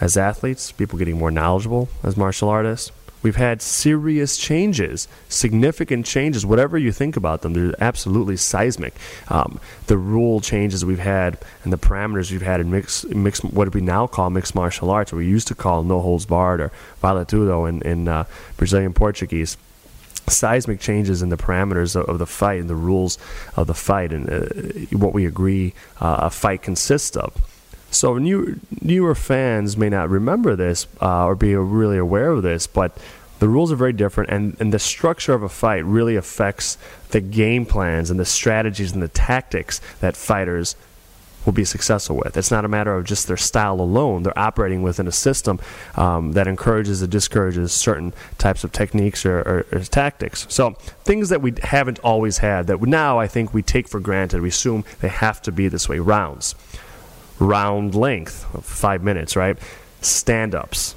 as 0.00 0.16
athletes, 0.16 0.72
people 0.72 0.98
getting 0.98 1.18
more 1.18 1.30
knowledgeable 1.30 1.88
as 2.02 2.16
martial 2.16 2.48
artists, 2.48 2.92
we've 3.22 3.36
had 3.36 3.62
serious 3.62 4.36
changes, 4.36 5.08
significant 5.28 6.06
changes. 6.06 6.44
Whatever 6.44 6.76
you 6.76 6.92
think 6.92 7.16
about 7.16 7.42
them, 7.42 7.54
they're 7.54 7.74
absolutely 7.80 8.36
seismic. 8.36 8.94
Um, 9.28 9.58
the 9.86 9.96
rule 9.96 10.40
changes 10.40 10.84
we've 10.84 10.98
had 10.98 11.38
and 11.64 11.72
the 11.72 11.78
parameters 11.78 12.30
we've 12.30 12.42
had 12.42 12.60
in 12.60 12.70
mixed, 12.70 13.08
mixed 13.08 13.44
what 13.44 13.74
we 13.74 13.80
now 13.80 14.06
call 14.06 14.30
mixed 14.30 14.54
martial 14.54 14.90
arts, 14.90 15.12
or 15.12 15.16
we 15.16 15.26
used 15.26 15.48
to 15.48 15.54
call 15.54 15.82
no 15.82 16.00
holds 16.00 16.26
barred 16.26 16.60
or 16.60 16.70
vale 17.00 17.24
tudo 17.24 17.68
in, 17.68 17.82
in 17.82 18.08
uh, 18.08 18.24
Brazilian 18.56 18.92
Portuguese 18.92 19.56
seismic 20.28 20.80
changes 20.80 21.22
in 21.22 21.28
the 21.28 21.36
parameters 21.36 21.96
of, 21.96 22.08
of, 22.08 22.18
the 22.18 22.26
fight 22.26 22.60
and 22.60 22.68
the 22.68 22.74
rules 22.74 23.18
of 23.56 23.66
the 23.66 23.74
fight 23.74 24.12
and 24.12 24.28
uh, 24.28 24.96
what 24.96 25.12
we 25.12 25.26
agree 25.26 25.72
uh, 26.00 26.18
a 26.22 26.30
fight 26.30 26.62
consists 26.62 27.16
of. 27.16 27.34
So 27.90 28.18
new, 28.18 28.58
newer 28.82 29.14
fans 29.14 29.76
may 29.76 29.88
not 29.88 30.10
remember 30.10 30.56
this 30.56 30.86
uh, 31.00 31.24
or 31.24 31.34
be 31.34 31.54
really 31.54 31.98
aware 31.98 32.30
of 32.30 32.42
this, 32.42 32.66
but 32.66 32.96
the 33.38 33.48
rules 33.48 33.70
are 33.70 33.76
very 33.76 33.92
different, 33.92 34.30
and, 34.30 34.56
and 34.60 34.72
the 34.72 34.78
structure 34.78 35.34
of 35.34 35.42
a 35.42 35.48
fight 35.48 35.84
really 35.84 36.16
affects 36.16 36.78
the 37.10 37.20
game 37.20 37.66
plans 37.66 38.10
and 38.10 38.18
the 38.18 38.24
strategies 38.24 38.92
and 38.92 39.02
the 39.02 39.08
tactics 39.08 39.80
that 40.00 40.16
fighters 40.16 40.74
will 41.46 41.52
be 41.52 41.64
successful 41.64 42.16
with. 42.16 42.36
It's 42.36 42.50
not 42.50 42.64
a 42.64 42.68
matter 42.68 42.94
of 42.94 43.04
just 43.04 43.28
their 43.28 43.36
style 43.36 43.80
alone. 43.80 44.24
They're 44.24 44.38
operating 44.38 44.82
within 44.82 45.06
a 45.06 45.12
system 45.12 45.60
um, 45.94 46.32
that 46.32 46.48
encourages 46.48 47.02
or 47.02 47.06
discourages 47.06 47.72
certain 47.72 48.12
types 48.36 48.64
of 48.64 48.72
techniques 48.72 49.24
or, 49.24 49.38
or, 49.38 49.66
or, 49.72 49.80
tactics. 49.80 50.46
So 50.50 50.72
things 51.04 51.28
that 51.28 51.40
we 51.40 51.54
haven't 51.62 52.00
always 52.00 52.38
had 52.38 52.66
that 52.66 52.82
now 52.82 53.18
I 53.18 53.28
think 53.28 53.54
we 53.54 53.62
take 53.62 53.88
for 53.88 54.00
granted. 54.00 54.42
We 54.42 54.48
assume 54.48 54.84
they 55.00 55.08
have 55.08 55.40
to 55.42 55.52
be 55.52 55.68
this 55.68 55.88
way. 55.88 56.00
Rounds, 56.00 56.54
round 57.38 57.94
length, 57.94 58.44
of 58.54 58.64
five 58.64 59.02
minutes, 59.02 59.36
right? 59.36 59.56
Stand 60.00 60.54
ups, 60.54 60.96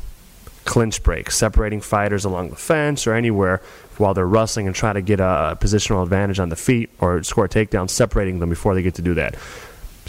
clinch 0.66 1.04
breaks, 1.04 1.38
separating 1.38 1.82
fighters 1.82 2.26
along 2.26 2.50
the 2.50 2.56
fence 2.56 3.06
or 3.06 3.14
anywhere 3.14 3.62
while 3.98 4.14
they're 4.14 4.28
wrestling 4.28 4.66
and 4.66 4.76
try 4.76 4.94
to 4.94 5.02
get 5.02 5.20
a 5.20 5.58
positional 5.60 6.02
advantage 6.02 6.40
on 6.40 6.50
the 6.50 6.56
feet 6.56 6.90
or 7.00 7.22
score 7.22 7.46
a 7.46 7.50
takedown, 7.50 7.90
separating 7.90 8.40
them 8.40 8.50
before 8.50 8.74
they 8.74 8.82
get 8.82 8.96
to 8.96 9.02
do 9.02 9.14
that 9.14 9.36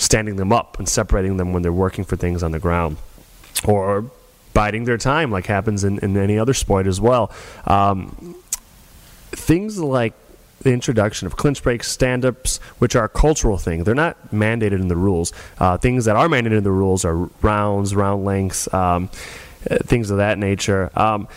standing 0.00 0.36
them 0.36 0.50
up 0.50 0.78
and 0.78 0.88
separating 0.88 1.36
them 1.36 1.52
when 1.52 1.62
they're 1.62 1.72
working 1.72 2.04
for 2.04 2.16
things 2.16 2.42
on 2.42 2.52
the 2.52 2.58
ground, 2.58 2.96
or 3.66 4.10
biding 4.54 4.84
their 4.84 4.96
time, 4.96 5.30
like 5.30 5.46
happens 5.46 5.84
in, 5.84 5.98
in 5.98 6.16
any 6.16 6.38
other 6.38 6.54
sport 6.54 6.86
as 6.86 7.00
well. 7.00 7.30
Um, 7.66 8.34
things 9.30 9.78
like 9.78 10.14
the 10.62 10.72
introduction 10.72 11.26
of 11.26 11.36
clinch 11.36 11.62
breaks, 11.62 11.88
stand 11.88 12.24
ups, 12.24 12.58
which 12.78 12.96
are 12.96 13.04
a 13.04 13.08
cultural 13.08 13.58
thing. 13.58 13.84
They're 13.84 13.94
not 13.94 14.30
mandated 14.30 14.80
in 14.80 14.88
the 14.88 14.96
rules. 14.96 15.32
Uh, 15.58 15.76
things 15.76 16.06
that 16.06 16.16
are 16.16 16.28
mandated 16.28 16.58
in 16.58 16.64
the 16.64 16.72
rules 16.72 17.04
are 17.04 17.16
rounds, 17.42 17.94
round 17.94 18.24
lengths, 18.24 18.72
um, 18.72 19.10
uh, 19.70 19.76
things 19.84 20.10
of 20.10 20.16
that 20.16 20.38
nature. 20.38 20.90
Um, 20.98 21.28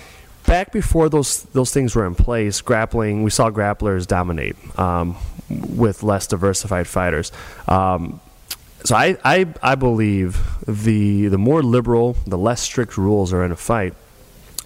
back 0.48 0.72
before 0.72 1.10
those 1.10 1.43
those 1.53 1.72
things 1.72 1.96
were 1.96 2.05
in 2.05 2.15
place, 2.15 2.62
grappling, 2.62 3.24
we 3.24 3.29
saw 3.29 3.50
grapplers 3.50 4.08
dominate 4.08 4.55
um, 4.79 5.17
with 5.50 6.01
less 6.01 6.27
diversified 6.27 6.88
fighters. 6.88 7.32
Um, 7.67 8.22
so 8.84 8.96
I, 8.96 9.18
I, 9.24 9.46
I 9.62 9.75
believe 9.75 10.40
the 10.66 11.28
the 11.28 11.38
more 11.38 11.63
liberal, 11.63 12.18
the 12.28 12.38
less 12.38 12.62
strict 12.62 12.98
rules 12.98 13.32
are 13.32 13.44
in 13.44 13.52
a 13.52 13.56
fight, 13.56 13.94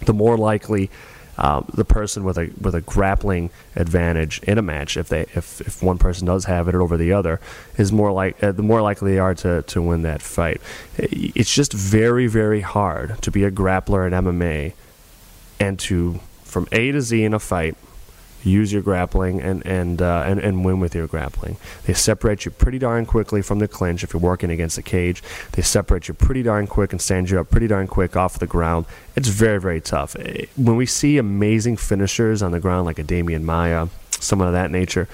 the 0.05 0.13
more 0.13 0.37
likely 0.37 0.89
uh, 1.37 1.61
the 1.71 1.85
person 1.85 2.23
with 2.23 2.37
a 2.37 2.51
with 2.59 2.73
a 2.73 2.81
grappling 2.81 3.51
advantage 3.75 4.39
in 4.43 4.57
a 4.57 4.61
match, 4.61 4.97
if 4.97 5.09
they 5.09 5.21
if, 5.35 5.61
if 5.61 5.83
one 5.83 5.99
person 5.99 6.25
does 6.25 6.45
have 6.45 6.67
it 6.67 6.73
over 6.73 6.97
the 6.97 7.13
other, 7.13 7.39
is 7.77 7.91
more 7.91 8.11
like 8.11 8.43
uh, 8.43 8.51
the 8.51 8.63
more 8.63 8.81
likely 8.81 9.13
they 9.13 9.19
are 9.19 9.35
to, 9.35 9.61
to 9.63 9.81
win 9.81 10.01
that 10.01 10.21
fight. 10.21 10.61
It's 10.97 11.53
just 11.53 11.73
very 11.73 12.25
very 12.25 12.61
hard 12.61 13.21
to 13.21 13.29
be 13.29 13.43
a 13.43 13.51
grappler 13.51 14.07
in 14.07 14.13
MMA 14.13 14.73
and 15.59 15.77
to 15.79 16.19
from 16.43 16.67
A 16.71 16.91
to 16.91 17.01
Z 17.01 17.23
in 17.23 17.35
a 17.35 17.39
fight 17.39 17.75
use 18.43 18.71
your 18.71 18.81
grappling 18.81 19.41
and 19.41 19.65
and, 19.65 20.01
uh, 20.01 20.23
and 20.25 20.39
and 20.39 20.65
win 20.65 20.79
with 20.79 20.95
your 20.95 21.07
grappling. 21.07 21.57
They 21.85 21.93
separate 21.93 22.45
you 22.45 22.51
pretty 22.51 22.79
darn 22.79 23.05
quickly 23.05 23.41
from 23.41 23.59
the 23.59 23.67
clinch 23.67 24.03
if 24.03 24.13
you're 24.13 24.21
working 24.21 24.49
against 24.49 24.77
a 24.77 24.81
cage. 24.81 25.23
They 25.53 25.61
separate 25.61 26.07
you 26.07 26.13
pretty 26.13 26.43
darn 26.43 26.67
quick 26.67 26.91
and 26.91 27.01
stand 27.01 27.29
you 27.29 27.39
up 27.39 27.49
pretty 27.49 27.67
darn 27.67 27.87
quick 27.87 28.15
off 28.15 28.39
the 28.39 28.47
ground. 28.47 28.85
It's 29.15 29.27
very 29.27 29.59
very 29.59 29.81
tough. 29.81 30.15
Eh, 30.17 30.45
when 30.55 30.75
we 30.75 30.85
see 30.85 31.17
amazing 31.17 31.77
finishers 31.77 32.41
on 32.41 32.51
the 32.51 32.59
ground 32.59 32.85
like 32.85 32.99
a 32.99 33.03
Demian 33.03 33.43
Maya, 33.43 33.87
someone 34.11 34.47
of 34.47 34.53
that 34.53 34.71
nature, 34.71 35.07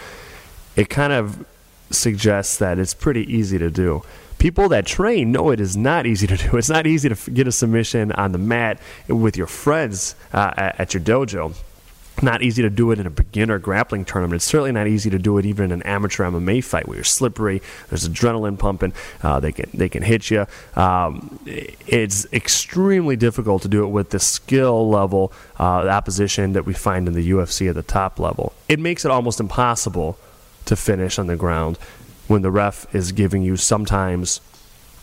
it 0.76 0.90
kind 0.90 1.14
of 1.14 1.46
suggests 1.90 2.58
that 2.58 2.80
it's 2.80 2.94
pretty 2.94 3.32
easy 3.32 3.58
to 3.58 3.70
do 3.70 4.04
people 4.40 4.68
that 4.68 4.86
train 4.86 5.32
know 5.32 5.52
it 5.52 5.60
is 5.62 5.78
not 5.78 6.06
easy 6.06 6.28
to 6.28 6.36
do. 6.36 6.58
It's 6.58 6.68
not 6.68 6.86
easy 6.86 7.08
to 7.08 7.32
get 7.32 7.48
a 7.48 7.52
submission 7.52 8.12
on 8.12 8.34
the 8.34 8.38
mat 8.38 8.78
with 9.08 9.38
your 9.38 9.48
friends 9.48 10.16
uh, 10.34 10.52
at 10.58 10.94
your 10.94 11.02
dojo 11.02 11.56
not 12.22 12.42
easy 12.42 12.62
to 12.62 12.70
do 12.70 12.92
it 12.92 13.00
in 13.00 13.08
a 13.08 13.10
beginner 13.10 13.58
grappling 13.60 14.06
tournament. 14.06 14.36
It's 14.36 14.46
certainly 14.46 14.72
not 14.72 14.88
easy 14.88 15.10
to 15.10 15.18
do 15.18 15.38
it 15.38 15.46
even 15.46 15.66
in 15.66 15.72
an 15.72 15.82
amateur 15.84 16.26
MMA 16.26 16.64
fight 16.64 16.88
where 16.88 16.98
you're 16.98 17.04
slippery. 17.04 17.62
There's 17.90 18.08
adrenaline 18.08 18.60
pumping. 18.60 18.94
Uh, 19.22 19.40
they 19.40 19.52
can 19.52 19.70
they 19.74 19.90
can 19.90 20.04
hit 20.04 20.30
you. 20.30 20.46
Um, 20.76 21.40
it's 21.46 22.26
extremely 22.32 23.16
difficult 23.16 23.64
to 23.64 23.68
do 23.68 23.84
it 23.84 23.88
with 23.88 24.12
the 24.12 24.20
skill 24.20 24.90
level 24.90 25.34
uh, 25.60 25.88
opposition 25.88 26.54
that 26.54 26.66
we 26.66 26.74
find 26.74 27.08
in 27.08 27.14
the 27.14 27.32
UFC 27.32 27.70
at 27.70 27.76
the 27.76 27.84
top 27.84 28.20
level. 28.20 28.54
It 28.70 28.80
makes 28.80 29.06
it 29.06 29.12
almost 29.12 29.40
impossible 29.40 30.18
to 30.66 30.76
finish 30.76 31.18
on 31.18 31.28
the 31.28 31.36
ground 31.36 31.78
when 32.28 32.42
the 32.42 32.52
ref 32.52 32.94
is 32.96 33.12
giving 33.12 33.44
you 33.44 33.58
sometimes 33.58 34.40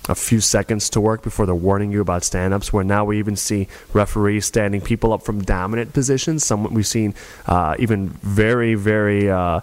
a 0.09 0.15
few 0.15 0.41
seconds 0.41 0.91
to 0.91 1.01
work 1.01 1.23
before 1.23 1.47
they're 1.47 1.55
warning 1.55 1.93
you 1.93 2.01
about 2.01 2.25
stand-ups. 2.25 2.73
Where 2.73 2.85
now 2.85 3.05
we 3.05 3.19
even 3.19 3.37
see 3.37 3.69
referees 3.93 4.47
standing 4.47 4.81
people 4.81 5.13
up 5.13 5.23
from 5.23 5.43
dominant 5.43 5.93
positions. 5.93 6.45
Some 6.45 6.73
we've 6.73 6.87
seen 6.87 7.15
uh, 7.47 7.77
even 7.79 8.09
very 8.09 8.75
very 8.75 9.31
uh, 9.31 9.61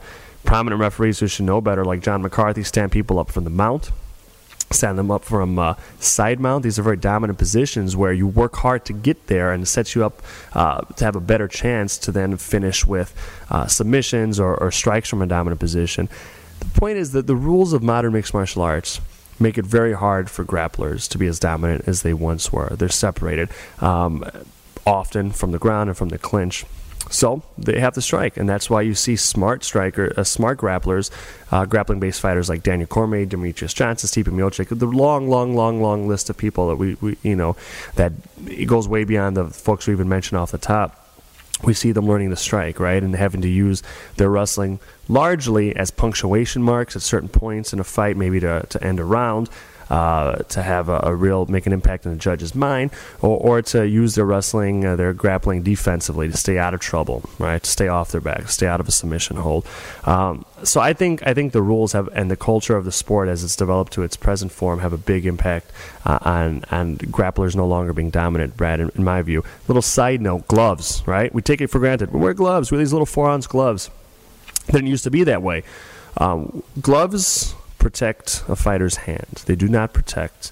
prominent 0.47 0.79
referees 0.79 1.19
who 1.19 1.27
should 1.27 1.45
know 1.45 1.61
better, 1.61 1.83
like 1.83 2.01
John 2.01 2.21
McCarthy, 2.21 2.63
stand 2.63 2.91
people 2.91 3.19
up 3.19 3.29
from 3.29 3.43
the 3.43 3.49
mount. 3.49 3.91
Stand 4.69 4.97
them 4.97 5.11
up 5.11 5.23
from 5.23 5.57
uh, 5.59 5.75
side 5.99 6.41
mount. 6.41 6.63
These 6.63 6.77
are 6.77 6.81
very 6.81 6.97
dominant 6.97 7.39
positions 7.39 7.95
where 7.95 8.11
you 8.11 8.27
work 8.27 8.57
hard 8.57 8.83
to 8.85 8.93
get 8.93 9.27
there 9.27 9.53
and 9.53 9.63
it 9.63 9.67
sets 9.67 9.95
you 9.95 10.03
up 10.03 10.21
uh, 10.53 10.81
to 10.81 11.05
have 11.05 11.15
a 11.15 11.21
better 11.21 11.47
chance 11.47 11.97
to 11.99 12.11
then 12.11 12.35
finish 12.35 12.85
with 12.85 13.15
uh, 13.49 13.67
submissions 13.67 14.41
or, 14.41 14.57
or 14.57 14.71
strikes 14.71 15.07
from 15.07 15.21
a 15.21 15.25
dominant 15.25 15.61
position. 15.61 16.09
The 16.59 16.79
point 16.79 16.97
is 16.97 17.13
that 17.13 17.27
the 17.27 17.35
rules 17.35 17.71
of 17.71 17.81
modern 17.81 18.11
mixed 18.11 18.33
martial 18.33 18.61
arts 18.61 18.99
make 19.39 19.57
it 19.57 19.65
very 19.65 19.93
hard 19.93 20.29
for 20.29 20.43
grapplers 20.43 21.07
to 21.09 21.17
be 21.17 21.27
as 21.27 21.39
dominant 21.39 21.87
as 21.87 22.01
they 22.01 22.13
once 22.13 22.51
were. 22.51 22.69
They're 22.75 22.89
separated 22.89 23.49
um, 23.79 24.29
often 24.85 25.31
from 25.31 25.51
the 25.51 25.59
ground 25.59 25.89
and 25.89 25.97
from 25.97 26.09
the 26.09 26.17
clinch. 26.17 26.65
So 27.09 27.41
they 27.57 27.79
have 27.79 27.93
to 27.93 28.01
strike, 28.01 28.35
and 28.35 28.49
that's 28.49 28.69
why 28.69 28.81
you 28.81 28.93
see 28.93 29.15
smart 29.15 29.63
striker, 29.63 30.13
uh, 30.17 30.25
smart 30.25 30.57
grapplers, 30.59 31.09
uh, 31.51 31.65
grappling-based 31.65 32.19
fighters 32.19 32.49
like 32.49 32.63
Daniel 32.63 32.87
Cormier, 32.87 33.25
Demetrious 33.25 33.73
Johnson, 33.73 34.09
Stipe 34.09 34.29
Miocic. 34.29 34.77
The 34.77 34.85
long, 34.85 35.29
long, 35.29 35.55
long, 35.55 35.81
long 35.81 36.09
list 36.09 36.29
of 36.29 36.35
people 36.35 36.67
that 36.67 36.75
we, 36.75 36.95
we, 36.95 37.17
you 37.23 37.37
know, 37.37 37.55
that 37.95 38.11
it 38.45 38.65
goes 38.65 38.89
way 38.89 39.05
beyond 39.05 39.37
the 39.37 39.45
folks 39.45 39.87
we 39.87 39.93
even 39.93 40.09
mentioned 40.09 40.37
off 40.37 40.51
the 40.51 40.57
top 40.57 41.06
we 41.63 41.73
see 41.73 41.91
them 41.91 42.07
learning 42.07 42.29
to 42.29 42.35
strike, 42.35 42.79
right, 42.79 43.01
and 43.01 43.15
having 43.15 43.41
to 43.41 43.47
use 43.47 43.81
their 44.17 44.29
wrestling 44.29 44.79
largely 45.07 45.75
as 45.75 45.89
punctuation 45.91 46.61
marks 46.61 46.95
at 46.95 47.01
certain 47.01 47.29
points 47.29 47.73
in 47.73 47.79
a 47.79 47.83
fight, 47.83 48.17
maybe 48.17 48.39
to, 48.39 48.65
to 48.69 48.83
end 48.83 48.99
a 48.99 49.03
round, 49.03 49.49
uh, 49.89 50.35
to 50.49 50.61
have 50.61 50.89
a, 50.89 50.99
a, 51.03 51.15
real 51.15 51.45
make 51.45 51.65
an 51.65 51.73
impact 51.73 52.05
in 52.05 52.11
the 52.11 52.17
judge's 52.17 52.53
mind, 52.53 52.91
or, 53.21 53.37
or 53.37 53.61
to 53.61 53.87
use 53.87 54.15
their 54.15 54.25
wrestling, 54.25 54.85
uh, 54.85 54.95
their 54.95 55.13
grappling 55.13 55.63
defensively 55.63 56.29
to 56.29 56.35
stay 56.35 56.57
out 56.57 56.73
of 56.73 56.79
trouble, 56.79 57.23
right? 57.39 57.61
To 57.63 57.69
stay 57.69 57.87
off 57.87 58.11
their 58.11 58.21
back, 58.21 58.49
stay 58.49 58.67
out 58.67 58.79
of 58.79 58.87
a 58.87 58.91
submission 58.91 59.37
hold. 59.37 59.65
Um, 60.05 60.45
so 60.63 60.81
I 60.81 60.93
think 60.93 61.25
I 61.25 61.33
think 61.33 61.53
the 61.53 61.61
rules 61.61 61.93
have 61.93 62.09
and 62.13 62.29
the 62.31 62.37
culture 62.37 62.75
of 62.75 62.85
the 62.85 62.91
sport 62.91 63.29
as 63.29 63.43
it's 63.43 63.55
developed 63.55 63.93
to 63.93 64.03
its 64.03 64.17
present 64.17 64.51
form 64.51 64.79
have 64.79 64.93
a 64.93 64.97
big 64.97 65.25
impact 65.25 65.71
uh, 66.05 66.19
on 66.21 66.63
on 66.71 66.97
grapplers 66.97 67.55
no 67.55 67.67
longer 67.67 67.93
being 67.93 68.09
dominant. 68.09 68.57
Brad, 68.57 68.79
in, 68.79 68.89
in 68.95 69.03
my 69.03 69.21
view. 69.21 69.43
Little 69.67 69.81
side 69.81 70.21
note: 70.21 70.47
gloves, 70.47 71.03
right? 71.05 71.33
We 71.33 71.41
take 71.41 71.61
it 71.61 71.67
for 71.67 71.79
granted. 71.79 72.11
We 72.11 72.19
wear 72.19 72.33
gloves. 72.33 72.71
We 72.71 72.75
wear 72.75 72.83
these 72.83 72.93
little 72.93 73.05
four 73.05 73.29
ounce 73.29 73.47
gloves. 73.47 73.89
Didn't 74.67 74.87
used 74.87 75.05
to 75.05 75.11
be 75.11 75.23
that 75.23 75.41
way. 75.41 75.63
Um, 76.17 76.63
gloves 76.81 77.55
protect 77.77 78.43
a 78.47 78.55
fighter's 78.55 78.97
hand. 78.97 79.43
They 79.45 79.55
do 79.55 79.67
not 79.67 79.93
protect 79.93 80.51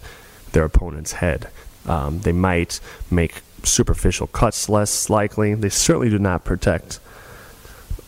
their 0.52 0.64
opponent's 0.64 1.14
head. 1.14 1.50
Um, 1.86 2.22
they 2.22 2.32
might 2.32 2.80
make 3.12 3.42
superficial 3.64 4.28
cuts 4.28 4.70
less 4.70 5.10
likely. 5.10 5.54
They 5.54 5.70
certainly 5.70 6.10
do 6.10 6.20
not 6.20 6.44
protect 6.44 7.00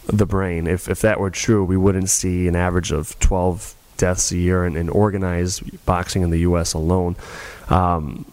the 0.08 0.26
brain. 0.26 0.68
If, 0.68 0.88
if 0.88 1.02
that 1.02 1.20
were 1.20 1.30
true, 1.30 1.64
we 1.64 1.78
wouldn't 1.78 2.10
see 2.10 2.48
an 2.48 2.56
average 2.56 2.92
of 2.92 3.18
12 3.20 3.76
deaths 3.98 4.32
a 4.32 4.38
year 4.38 4.66
in, 4.66 4.76
in 4.76 4.90
organized 4.90 5.86
boxing 5.86 6.22
in 6.22 6.30
the 6.30 6.40
U.S. 6.40 6.74
alone. 6.74 7.16
Um, 7.70 8.26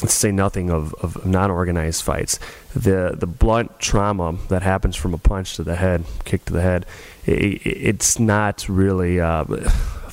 to 0.00 0.08
say 0.08 0.30
nothing 0.30 0.70
of, 0.70 0.94
of 0.94 1.24
non-organized 1.24 2.02
fights. 2.02 2.38
The 2.74 3.14
the 3.18 3.26
blunt 3.26 3.78
trauma 3.80 4.36
that 4.48 4.62
happens 4.62 4.96
from 4.96 5.14
a 5.14 5.18
punch 5.18 5.56
to 5.56 5.62
the 5.62 5.76
head, 5.76 6.04
kick 6.24 6.44
to 6.46 6.52
the 6.52 6.60
head, 6.60 6.84
it, 7.24 7.66
it's 7.66 8.18
not 8.18 8.68
really 8.68 9.20
uh, 9.20 9.44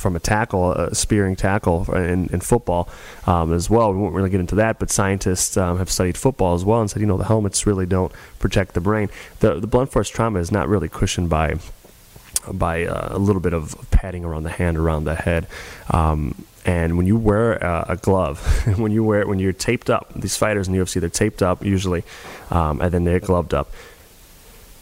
from 0.03 0.15
a 0.15 0.19
tackle, 0.19 0.73
a 0.73 0.93
spearing 0.93 1.35
tackle 1.35 1.93
in, 1.95 2.27
in 2.27 2.41
football 2.41 2.89
um, 3.25 3.53
as 3.53 3.69
well. 3.69 3.93
We 3.93 3.99
won't 3.99 4.13
really 4.13 4.29
get 4.29 4.39
into 4.39 4.55
that, 4.55 4.79
but 4.79 4.91
scientists 4.91 5.55
um, 5.57 5.77
have 5.77 5.89
studied 5.89 6.17
football 6.17 6.53
as 6.55 6.65
well 6.65 6.81
and 6.81 6.89
said, 6.89 6.99
you 6.99 7.05
know, 7.05 7.17
the 7.17 7.23
helmets 7.25 7.65
really 7.65 7.85
don't 7.85 8.11
protect 8.39 8.73
the 8.73 8.81
brain. 8.81 9.09
The, 9.39 9.59
the 9.59 9.67
blunt 9.67 9.91
force 9.91 10.09
trauma 10.09 10.39
is 10.39 10.51
not 10.51 10.67
really 10.67 10.89
cushioned 10.89 11.29
by 11.29 11.55
by 12.51 12.85
uh, 12.85 13.15
a 13.15 13.19
little 13.19 13.41
bit 13.41 13.53
of 13.53 13.75
padding 13.91 14.25
around 14.25 14.43
the 14.43 14.49
hand, 14.49 14.77
around 14.77 15.05
the 15.05 15.15
head. 15.15 15.47
Um, 15.91 16.43
and 16.65 16.97
when 16.97 17.05
you 17.05 17.17
wear 17.17 17.53
a, 17.53 17.85
a 17.89 17.97
glove, 17.97 18.39
when 18.77 18.91
you 18.91 19.03
wear 19.03 19.27
when 19.27 19.39
you're 19.39 19.53
taped 19.53 19.89
up, 19.89 20.13
these 20.15 20.37
fighters 20.37 20.67
in 20.67 20.73
the 20.73 20.79
UFC 20.79 20.99
they're 20.99 21.09
taped 21.09 21.41
up 21.41 21.63
usually, 21.63 22.03
um, 22.51 22.81
and 22.81 22.91
then 22.91 23.03
they're 23.03 23.19
gloved 23.19 23.53
up. 23.53 23.71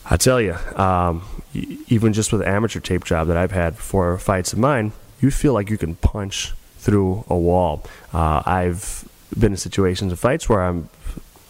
I 0.10 0.18
tell 0.18 0.42
you, 0.42 0.56
um, 0.76 1.24
even 1.54 2.14
just 2.14 2.32
with 2.32 2.42
amateur 2.42 2.80
tape 2.80 3.04
job 3.04 3.28
that 3.28 3.38
I've 3.38 3.52
had 3.52 3.78
for 3.78 4.18
fights 4.18 4.52
of 4.52 4.60
mine, 4.60 4.92
you 5.22 5.32
feel 5.32 5.54
like 5.54 5.70
you 5.70 5.78
can 5.78 5.96
punch 5.96 6.54
through 6.78 7.24
a 7.30 7.38
wall. 7.38 7.84
Uh, 8.14 8.42
I've 8.46 9.08
been 9.38 9.54
in 9.54 9.58
situations 9.58 10.12
of 10.12 10.20
fights 10.20 10.50
where 10.50 10.62
I'm 10.62 10.90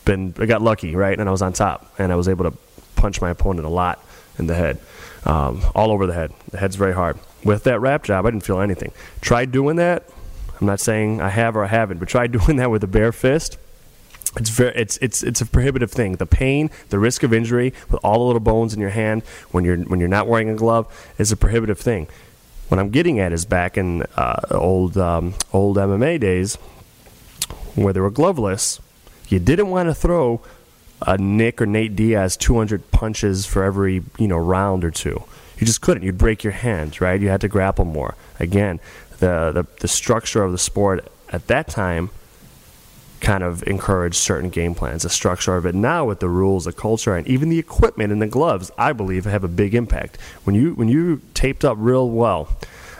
been 0.05 0.33
I 0.39 0.45
got 0.45 0.61
lucky, 0.61 0.95
right, 0.95 1.17
and 1.17 1.27
I 1.27 1.31
was 1.31 1.41
on 1.41 1.53
top, 1.53 1.93
and 1.97 2.11
I 2.11 2.15
was 2.15 2.27
able 2.27 2.49
to 2.49 2.57
punch 2.95 3.21
my 3.21 3.29
opponent 3.29 3.65
a 3.65 3.69
lot 3.69 4.03
in 4.37 4.47
the 4.47 4.55
head, 4.55 4.79
um, 5.25 5.61
all 5.75 5.91
over 5.91 6.05
the 6.07 6.13
head. 6.13 6.31
The 6.51 6.57
head's 6.57 6.75
very 6.75 6.93
hard. 6.93 7.19
With 7.43 7.63
that 7.63 7.79
wrap 7.79 8.03
job, 8.03 8.25
I 8.25 8.31
didn't 8.31 8.45
feel 8.45 8.61
anything. 8.61 8.91
Tried 9.21 9.51
doing 9.51 9.77
that 9.77 10.03
I'm 10.61 10.67
not 10.67 10.79
saying 10.79 11.19
I 11.19 11.29
have 11.29 11.57
or 11.57 11.65
I 11.65 11.67
haven't, 11.67 11.97
but 11.97 12.07
try 12.07 12.27
doing 12.27 12.57
that 12.57 12.71
with 12.71 12.83
a 12.83 12.87
bare 12.87 13.11
fist. 13.11 13.57
It's 14.37 14.49
very, 14.49 14.73
it's 14.75 14.97
it's 14.97 15.23
it's 15.23 15.41
a 15.41 15.45
prohibitive 15.45 15.91
thing. 15.91 16.15
The 16.15 16.25
pain, 16.25 16.69
the 16.87 16.99
risk 16.99 17.23
of 17.23 17.33
injury 17.33 17.73
with 17.89 17.99
all 18.01 18.19
the 18.19 18.25
little 18.25 18.39
bones 18.39 18.73
in 18.73 18.79
your 18.79 18.91
hand 18.91 19.23
when 19.51 19.65
you're 19.65 19.77
when 19.77 19.99
you're 19.99 20.07
not 20.07 20.27
wearing 20.27 20.49
a 20.49 20.55
glove 20.55 20.87
is 21.17 21.33
a 21.33 21.37
prohibitive 21.37 21.79
thing. 21.79 22.07
What 22.69 22.79
I'm 22.79 22.91
getting 22.91 23.19
at 23.19 23.33
is 23.33 23.43
back 23.43 23.77
in 23.77 24.03
uh, 24.15 24.41
old 24.51 24.97
um, 24.97 25.33
old 25.51 25.75
MMA 25.75 26.17
days 26.21 26.55
where 27.75 27.91
they 27.91 27.99
were 27.99 28.11
gloveless, 28.11 28.79
you 29.27 29.39
didn't 29.39 29.69
want 29.69 29.89
to 29.89 29.95
throw 29.95 30.39
a 31.05 31.17
Nick 31.17 31.61
or 31.61 31.65
Nate 31.65 31.95
Diaz 31.95 32.37
200 32.37 32.91
punches 32.91 33.45
for 33.45 33.63
every 33.63 34.03
you 34.17 34.27
know 34.29 34.37
round 34.37 34.85
or 34.85 34.91
two. 34.91 35.23
You 35.57 35.67
just 35.67 35.81
couldn't. 35.81 36.03
You'd 36.03 36.17
break 36.17 36.43
your 36.43 36.53
hand, 36.53 36.99
right? 37.01 37.19
You 37.19 37.29
had 37.29 37.41
to 37.41 37.47
grapple 37.47 37.85
more. 37.85 38.15
Again, 38.39 38.79
the, 39.21 39.51
the, 39.53 39.67
the 39.79 39.87
structure 39.87 40.43
of 40.43 40.51
the 40.51 40.57
sport 40.57 41.07
at 41.29 41.47
that 41.47 41.69
time 41.69 42.09
kind 43.21 43.43
of 43.43 43.63
encouraged 43.67 44.15
certain 44.15 44.49
game 44.49 44.73
plans. 44.75 45.03
The 45.03 45.09
structure 45.09 45.55
of 45.55 45.65
it 45.65 45.75
now 45.75 46.05
with 46.05 46.19
the 46.19 46.27
rules, 46.27 46.65
the 46.65 46.73
culture, 46.73 47.15
and 47.15 47.25
even 47.27 47.49
the 47.49 47.59
equipment 47.59 48.11
and 48.11 48.21
the 48.21 48.27
gloves, 48.27 48.71
I 48.77 48.93
believe, 48.93 49.25
have 49.25 49.43
a 49.43 49.47
big 49.47 49.73
impact. 49.75 50.17
When 50.43 50.55
you 50.55 50.73
when 50.73 50.89
you 50.89 51.21
taped 51.33 51.63
up 51.63 51.77
real 51.79 52.09
well, 52.09 52.49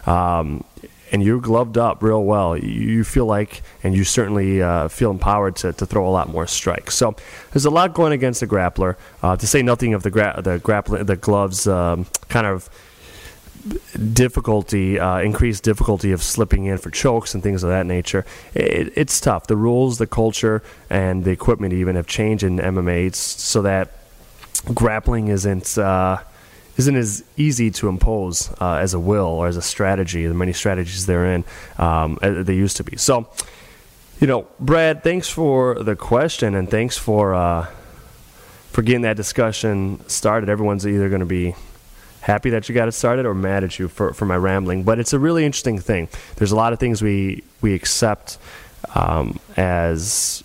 um, 0.06 0.64
and 1.12 1.22
you're 1.24 1.42
gloved 1.42 1.78
up 1.78 2.02
real 2.02 2.24
well, 2.24 2.56
you 2.56 3.04
feel 3.04 3.26
like, 3.26 3.64
and 3.84 3.94
you 3.94 4.04
certainly 4.06 4.62
uh, 4.62 4.88
feel 4.88 5.12
empowered 5.12 5.58
to, 5.58 5.74
to 5.74 5.86
throw 5.86 6.08
a 6.08 6.10
lot 6.10 6.30
more 6.30 6.48
strikes. 6.48 6.96
So 6.96 7.16
there's 7.52 7.66
a 7.66 7.70
lot 7.70 7.94
going 7.94 8.14
against 8.14 8.40
the 8.40 8.48
grappler. 8.48 8.96
Uh, 9.22 9.36
to 9.36 9.46
say 9.48 9.62
nothing 9.62 9.94
of 9.94 10.04
the 10.04 10.12
gra- 10.12 10.40
the 10.42 10.60
grappling, 10.60 11.06
the 11.06 11.18
gloves, 11.18 11.68
um, 11.68 12.06
kind 12.30 12.48
of 12.48 12.70
difficulty, 14.14 15.00
uh, 15.00 15.20
increased 15.20 15.64
difficulty 15.64 16.12
of 16.12 16.24
slipping 16.24 16.66
in 16.66 16.78
for 16.78 16.90
chokes 16.90 17.34
and 17.34 17.44
things 17.44 17.64
of 17.64 17.70
that 17.70 17.86
nature. 17.86 18.26
It, 18.54 18.94
it's 18.96 19.20
tough. 19.20 19.48
The 19.48 19.58
rules, 19.58 19.98
the 19.98 20.08
culture, 20.08 20.64
and 20.90 21.24
the 21.24 21.32
equipment 21.32 21.74
even 21.74 21.96
have 21.96 22.08
changed 22.08 22.44
in 22.44 22.58
MMA 22.58 23.14
so 23.16 23.62
that 23.64 23.92
grappling 24.74 25.28
isn't 25.28 25.78
uh, 25.78 26.20
isn't 26.78 26.96
as 26.96 27.24
easy 27.38 27.70
to 27.72 27.88
impose 27.88 28.52
uh, 28.60 28.76
as 28.76 28.94
a 28.94 29.00
will 29.00 29.26
or 29.26 29.48
as 29.48 29.58
a 29.58 29.62
strategy. 29.62 30.26
The 30.26 30.34
many 30.34 30.54
strategies 30.54 31.06
therein 31.06 31.44
um, 31.78 32.18
they 32.22 32.56
used 32.56 32.78
to 32.78 32.84
be. 32.84 32.98
So, 32.98 33.30
you 34.20 34.28
know, 34.28 34.48
Brad, 34.60 35.04
thanks 35.04 35.30
for 35.30 35.76
the 35.76 35.96
question 35.96 36.56
and 36.56 36.70
thanks 36.70 36.98
for 36.98 37.34
uh, 37.34 37.68
for 38.72 38.82
getting 38.82 39.02
that 39.02 39.18
discussion 39.18 40.08
started. 40.08 40.50
Everyone's 40.50 40.88
either 40.88 41.10
going 41.10 41.20
to 41.20 41.26
be 41.26 41.56
happy 42.22 42.50
that 42.52 42.70
you 42.70 42.76
got 42.76 42.88
it 42.88 42.94
started 42.94 43.26
or 43.26 43.34
mad 43.34 43.64
at 43.64 43.78
you 43.80 43.88
for, 43.88 44.14
for 44.14 44.26
my 44.26 44.38
rambling. 44.38 44.84
But 44.84 45.00
it's 45.00 45.14
a 45.14 45.20
really 45.20 45.46
interesting 45.46 45.80
thing. 45.80 46.08
There's 46.38 46.52
a 46.52 46.56
lot 46.56 46.74
of 46.74 46.80
things 46.80 47.02
we, 47.02 47.44
we 47.62 47.74
accept 47.74 48.38
um, 48.96 49.40
as 49.58 50.44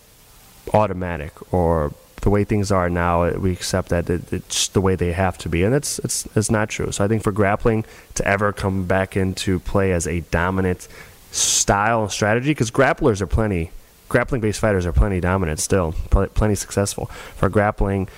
automatic 0.72 1.32
or 1.52 1.92
the 2.26 2.30
way 2.30 2.42
things 2.42 2.72
are 2.72 2.90
now, 2.90 3.30
we 3.34 3.52
accept 3.52 3.90
that 3.90 4.10
it, 4.10 4.32
it's 4.32 4.66
the 4.68 4.80
way 4.80 4.96
they 4.96 5.12
have 5.12 5.38
to 5.38 5.48
be, 5.48 5.62
and 5.62 5.72
it's 5.72 6.00
it's 6.00 6.26
it's 6.34 6.50
not 6.50 6.68
true. 6.68 6.90
So 6.90 7.04
I 7.04 7.08
think 7.08 7.22
for 7.22 7.30
grappling 7.30 7.84
to 8.14 8.26
ever 8.26 8.52
come 8.52 8.84
back 8.84 9.16
into 9.16 9.60
play 9.60 9.92
as 9.92 10.08
a 10.08 10.22
dominant 10.22 10.88
style 11.30 12.02
and 12.02 12.10
strategy, 12.10 12.50
because 12.50 12.72
grapplers 12.72 13.20
are 13.20 13.28
plenty, 13.28 13.70
grappling-based 14.08 14.58
fighters 14.58 14.86
are 14.86 14.92
plenty 14.92 15.20
dominant 15.20 15.60
still, 15.60 15.92
plenty 16.10 16.56
successful. 16.56 17.06
For 17.36 17.48
grappling 17.48 18.08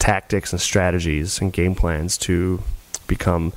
tactics 0.00 0.52
and 0.52 0.60
strategies 0.60 1.40
and 1.40 1.52
game 1.52 1.76
plans 1.76 2.18
to 2.18 2.64
become 3.16 3.52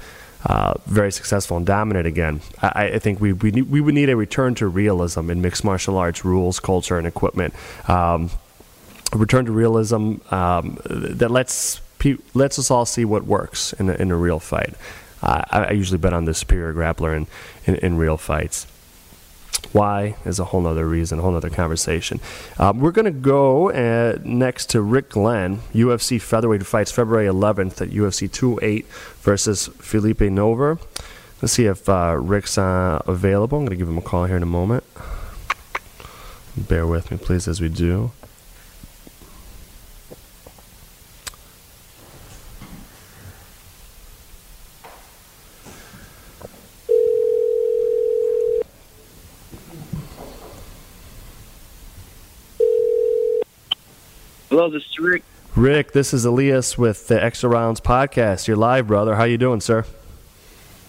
uh, 0.46 0.74
very 0.86 1.12
successful 1.12 1.58
and 1.58 1.66
dominant 1.66 2.06
again. 2.06 2.42
I, 2.62 2.92
I 2.96 3.00
think 3.00 3.20
we 3.20 3.34
we, 3.34 3.52
need, 3.52 3.70
we 3.70 3.82
would 3.82 3.96
need 3.96 4.10
a 4.10 4.16
return 4.16 4.54
to 4.56 4.68
realism 4.68 5.30
in 5.32 5.42
mixed 5.42 5.64
martial 5.64 5.98
arts 5.98 6.24
rules, 6.24 6.60
culture, 6.60 6.98
and 6.98 7.08
equipment. 7.08 7.54
Um, 7.90 8.30
a 9.14 9.18
return 9.18 9.46
to 9.46 9.52
realism 9.52 10.18
um, 10.32 10.78
that 10.86 11.32
lets 11.32 11.82
pe- 12.00 12.22
lets 12.34 12.60
us 12.60 12.70
all 12.70 12.86
see 12.86 13.06
what 13.06 13.24
works 13.26 13.74
in 13.74 13.90
a, 13.90 13.94
in 13.94 14.12
a 14.12 14.16
real 14.16 14.40
fight. 14.40 14.74
Uh, 15.24 15.42
I, 15.50 15.64
I, 15.64 15.72
usually 15.72 15.98
bet 15.98 16.14
on 16.14 16.26
the 16.26 16.34
superior 16.34 16.74
grappler 16.74 17.16
in, 17.16 17.28
in, 17.66 17.76
in 17.84 17.98
real 17.98 18.18
fights. 18.18 18.68
Why 19.72 20.16
is 20.26 20.40
a 20.40 20.46
whole 20.46 20.66
other 20.68 20.88
reason, 20.88 21.20
a 21.20 21.22
whole 21.22 21.36
other 21.36 21.50
conversation. 21.50 22.20
Um, 22.58 22.80
we're 22.80 22.92
going 22.92 23.06
to 23.06 23.12
go 23.12 23.72
uh, 23.72 24.18
next 24.24 24.70
to 24.72 24.82
Rick 24.82 25.10
Glenn, 25.10 25.60
UFC 25.74 26.22
featherweight 26.22 26.66
fights 26.66 26.92
February 26.92 27.28
11th 27.28 27.82
at 27.82 27.90
UFC 27.90 28.32
208 28.32 28.86
versus 29.22 29.68
Phillipe 29.80 30.20
Nover. 30.20 30.80
Let's 31.42 31.54
see 31.54 31.66
if 31.66 31.90
uh, 31.90 32.16
Rick's 32.20 32.58
uh, 32.58 33.02
available. 33.06 33.58
I'm 33.58 33.66
going 33.66 33.78
to 33.78 33.82
give 33.82 33.90
him 33.90 33.98
a 33.98 34.02
call 34.02 34.26
here 34.26 34.38
in 34.38 34.44
a 34.44 34.48
moment. 34.48 34.84
Bear 36.58 36.88
with 36.88 37.12
me, 37.12 37.18
please, 37.18 37.48
as 37.48 37.60
we 37.60 37.68
do. 37.68 38.12
Hello, 54.56 54.70
this 54.70 54.86
is 54.86 55.00
Rick. 55.00 55.24
Rick, 55.54 55.92
this 55.92 56.14
is 56.14 56.24
Elias 56.24 56.78
with 56.78 57.10
the 57.10 57.22
Extra 57.22 57.50
Rounds 57.50 57.82
podcast. 57.82 58.48
You're 58.48 58.56
live, 58.56 58.88
brother. 58.88 59.16
How 59.16 59.26
you 59.26 59.38
doing, 59.38 59.60
sir? 59.60 59.84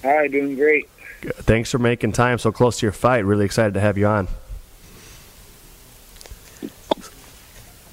Hi, 0.04 0.28
doing 0.28 0.54
great. 0.54 0.88
Thanks 1.20 1.72
for 1.72 1.80
making 1.80 2.12
time 2.12 2.38
so 2.38 2.52
close 2.52 2.78
to 2.78 2.86
your 2.86 2.92
fight. 2.92 3.24
Really 3.24 3.44
excited 3.44 3.74
to 3.74 3.80
have 3.80 3.98
you 3.98 4.06
on. 4.06 4.28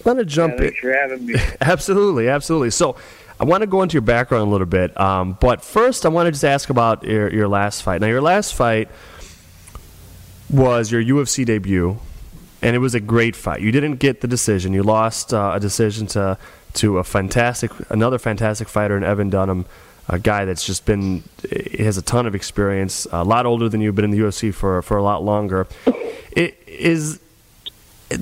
Want 0.05 0.19
to 0.19 0.25
jump 0.25 0.53
yeah, 0.53 0.59
thanks 0.59 0.75
in. 0.75 0.81
for 0.81 0.93
having 0.93 1.25
me. 1.25 1.35
absolutely, 1.61 2.29
absolutely. 2.29 2.69
So, 2.69 2.95
I 3.39 3.45
want 3.45 3.61
to 3.61 3.67
go 3.67 3.81
into 3.81 3.93
your 3.93 4.03
background 4.03 4.47
a 4.47 4.51
little 4.51 4.67
bit, 4.67 4.95
um, 5.01 5.39
but 5.41 5.63
first, 5.63 6.05
I 6.05 6.09
want 6.09 6.27
to 6.27 6.31
just 6.31 6.45
ask 6.45 6.69
about 6.69 7.03
your, 7.03 7.33
your 7.33 7.47
last 7.47 7.81
fight. 7.81 7.99
Now, 7.99 8.05
your 8.05 8.21
last 8.21 8.53
fight 8.53 8.89
was 10.51 10.91
your 10.91 11.03
UFC 11.03 11.43
debut 11.43 11.97
and 12.63 12.75
it 12.75 12.79
was 12.79 12.95
a 12.95 12.99
great 12.99 13.35
fight. 13.35 13.61
You 13.61 13.71
didn't 13.71 13.97
get 13.97 14.21
the 14.21 14.27
decision. 14.27 14.73
You 14.73 14.83
lost 14.83 15.33
uh, 15.33 15.51
a 15.53 15.59
decision 15.59 16.07
to 16.07 16.37
to 16.75 16.97
a 16.97 17.03
fantastic, 17.03 17.71
another 17.91 18.17
fantastic 18.17 18.67
fighter 18.67 18.97
in 18.97 19.03
Evan 19.03 19.29
Dunham, 19.29 19.67
a 20.09 20.17
guy 20.17 20.45
that's 20.45 20.65
just 20.65 20.85
been 20.85 21.23
has 21.77 21.97
a 21.97 22.01
ton 22.01 22.25
of 22.25 22.33
experience, 22.33 23.05
a 23.11 23.23
lot 23.23 23.45
older 23.45 23.69
than 23.69 23.79
you, 23.79 23.91
been 23.91 24.05
in 24.05 24.11
the 24.11 24.19
UFC 24.19 24.53
for 24.53 24.81
for 24.81 24.97
a 24.97 25.03
lot 25.03 25.23
longer. 25.23 25.67
It 26.31 26.57
is. 26.65 27.19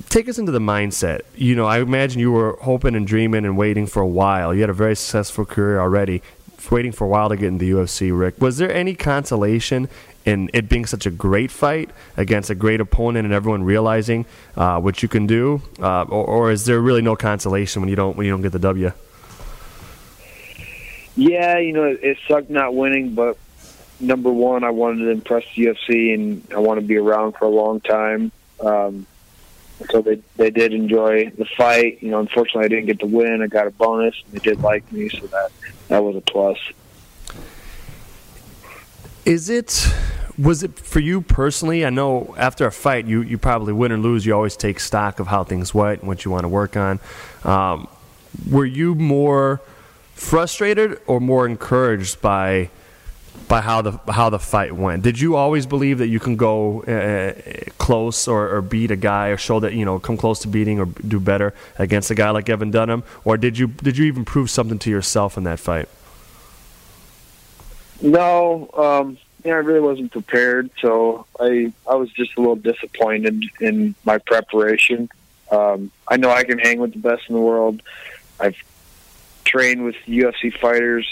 Take 0.10 0.30
us 0.30 0.38
into 0.38 0.54
the 0.54 0.60
mindset. 0.60 1.22
You 1.36 1.54
know, 1.56 1.66
I 1.66 1.80
imagine 1.80 2.20
you 2.20 2.32
were 2.32 2.58
hoping 2.62 2.96
and 2.96 3.06
dreaming 3.06 3.46
and 3.46 3.58
waiting 3.58 3.88
for 3.88 4.02
a 4.02 4.08
while. 4.08 4.54
You 4.54 4.62
had 4.62 4.70
a 4.70 4.74
very 4.74 4.96
successful 4.96 5.46
career 5.46 5.82
already 5.82 6.22
waiting 6.70 6.92
for 6.92 7.06
a 7.06 7.08
while 7.08 7.30
to 7.30 7.36
get 7.36 7.48
in 7.48 7.58
the 7.58 7.72
UFC, 7.72 8.18
Rick. 8.18 8.40
Was 8.40 8.58
there 8.58 8.72
any 8.72 8.96
consolation 8.96 9.90
in 10.26 10.50
it 10.54 10.70
being 10.70 10.86
such 10.86 11.06
a 11.06 11.12
great 11.12 11.52
fight 11.52 11.90
against 12.18 12.50
a 12.50 12.56
great 12.56 12.80
opponent 12.80 13.26
and 13.26 13.34
everyone 13.34 13.64
realizing 13.64 14.26
uh, 14.56 14.80
what 14.80 15.02
you 15.02 15.10
can 15.10 15.28
do, 15.28 15.62
uh, 15.80 16.04
or, 16.04 16.26
or, 16.26 16.52
is 16.52 16.66
there 16.66 16.80
really 16.80 17.02
no 17.02 17.16
consolation 17.16 17.82
when 17.82 17.90
you 17.90 17.96
don't 17.96 18.16
when 18.16 18.26
you 18.26 18.32
don't 18.32 18.42
get 18.42 18.52
the 18.52 18.60
W? 18.60 18.92
Yeah, 21.16 21.58
you 21.58 21.74
know 21.74 21.86
it, 21.86 22.18
sucked 22.28 22.50
not 22.50 22.74
winning, 22.76 23.16
but 23.16 23.38
number 24.00 24.32
one, 24.32 24.64
I 24.64 24.70
wanted 24.70 25.06
to 25.06 25.10
impress 25.10 25.44
the 25.56 25.66
UFC 25.66 26.14
and 26.14 26.46
I 26.54 26.60
want 26.60 26.80
to 26.80 26.86
be 26.86 26.98
around 26.98 27.34
for 27.34 27.46
a 27.46 27.50
long 27.50 27.82
time. 27.82 28.32
Um, 28.60 29.08
so 29.90 30.02
they 30.02 30.22
they 30.38 30.52
did 30.52 30.74
enjoy 30.74 31.32
the 31.32 31.46
fight. 31.46 32.04
You 32.04 32.12
know, 32.12 32.20
unfortunately, 32.20 32.66
I 32.66 32.68
didn't 32.68 32.86
get 32.86 33.00
to 33.00 33.08
win. 33.08 33.42
I 33.42 33.48
got 33.48 33.68
a 33.68 33.72
bonus, 33.72 34.16
and 34.26 34.34
they 34.34 34.40
did 34.40 34.62
like 34.62 34.90
me, 34.92 35.10
so 35.10 35.26
that 35.28 35.52
that 35.88 36.04
was 36.04 36.16
a 36.16 36.22
plus 36.22 36.60
Is 39.26 39.50
it 39.50 39.88
was 40.38 40.64
it 40.64 40.80
for 40.80 41.00
you 41.00 41.22
personally? 41.22 41.86
I 41.86 41.90
know 41.90 42.34
after 42.38 42.66
a 42.66 42.72
fight, 42.72 43.06
you, 43.06 43.22
you 43.22 43.38
probably 43.38 43.74
win 43.74 43.92
or 43.92 43.98
lose. 43.98 44.26
You 44.26 44.34
always 44.34 44.56
take 44.56 44.80
stock 44.80 45.20
of 45.20 45.28
how 45.28 45.44
things 45.44 45.74
went 45.74 46.00
and 46.00 46.08
what 46.08 46.26
you 46.26 46.32
want 46.32 46.44
to 46.44 46.48
work 46.48 46.76
on. 46.76 47.00
Um, 47.44 47.88
were 48.50 48.66
you 48.66 48.96
more 48.96 49.62
frustrated 50.16 51.00
or 51.06 51.20
more 51.20 51.46
encouraged 51.46 52.22
by 52.22 52.70
by 53.48 53.62
how 53.62 53.82
the 53.82 54.00
how 54.12 54.30
the 54.30 54.40
fight 54.40 54.76
went? 54.76 55.04
Did 55.04 55.20
you 55.20 55.36
always 55.36 55.66
believe 55.66 56.00
that 56.00 56.08
you 56.08 56.20
can 56.20 56.36
go 56.36 56.82
uh, 56.84 57.34
close 57.78 58.28
or, 58.28 58.56
or, 58.56 58.62
beat 58.62 58.90
a 58.90 58.96
guy 58.96 59.28
or 59.28 59.38
show 59.38 59.60
that 59.60 59.74
you 59.74 59.86
know 59.86 60.00
come 60.00 60.18
close 60.18 60.40
to 60.40 60.48
beating 60.48 60.80
or 60.80 60.86
do 60.86 61.20
better 61.20 61.54
against 61.78 62.10
a 62.10 62.16
guy 62.16 62.32
like 62.32 62.50
Evan 62.50 62.72
Dunham, 62.72 63.04
or 63.24 63.38
did 63.38 63.58
you 63.58 63.68
did 63.68 63.98
you 63.98 64.06
even 64.06 64.26
prove 64.26 64.50
something 64.50 64.80
to 64.80 64.90
yourself 64.90 65.38
in 65.38 65.44
that 65.44 65.60
fight? 65.60 65.90
No, 68.02 68.70
um, 68.74 69.18
yeah, 69.44 69.54
I 69.54 69.58
really 69.58 69.80
wasn't 69.80 70.12
prepared, 70.12 70.70
so 70.82 71.26
I 71.40 71.72
I 71.90 71.96
was 71.96 72.12
just 72.12 72.36
a 72.38 72.40
little 72.40 72.56
disappointed 72.56 73.44
in 73.60 73.96
my 74.04 74.18
preparation. 74.18 75.10
Um, 75.52 75.92
I 76.08 76.18
know 76.18 76.30
I 76.30 76.44
can 76.44 76.60
hang 76.60 76.80
with 76.80 76.94
the 76.94 77.00
best 77.00 77.24
in 77.28 77.36
the 77.36 77.42
world. 77.42 77.82
I've 78.40 78.58
trained 79.44 79.84
with 79.84 79.96
UFC 80.08 80.58
fighters 80.58 81.08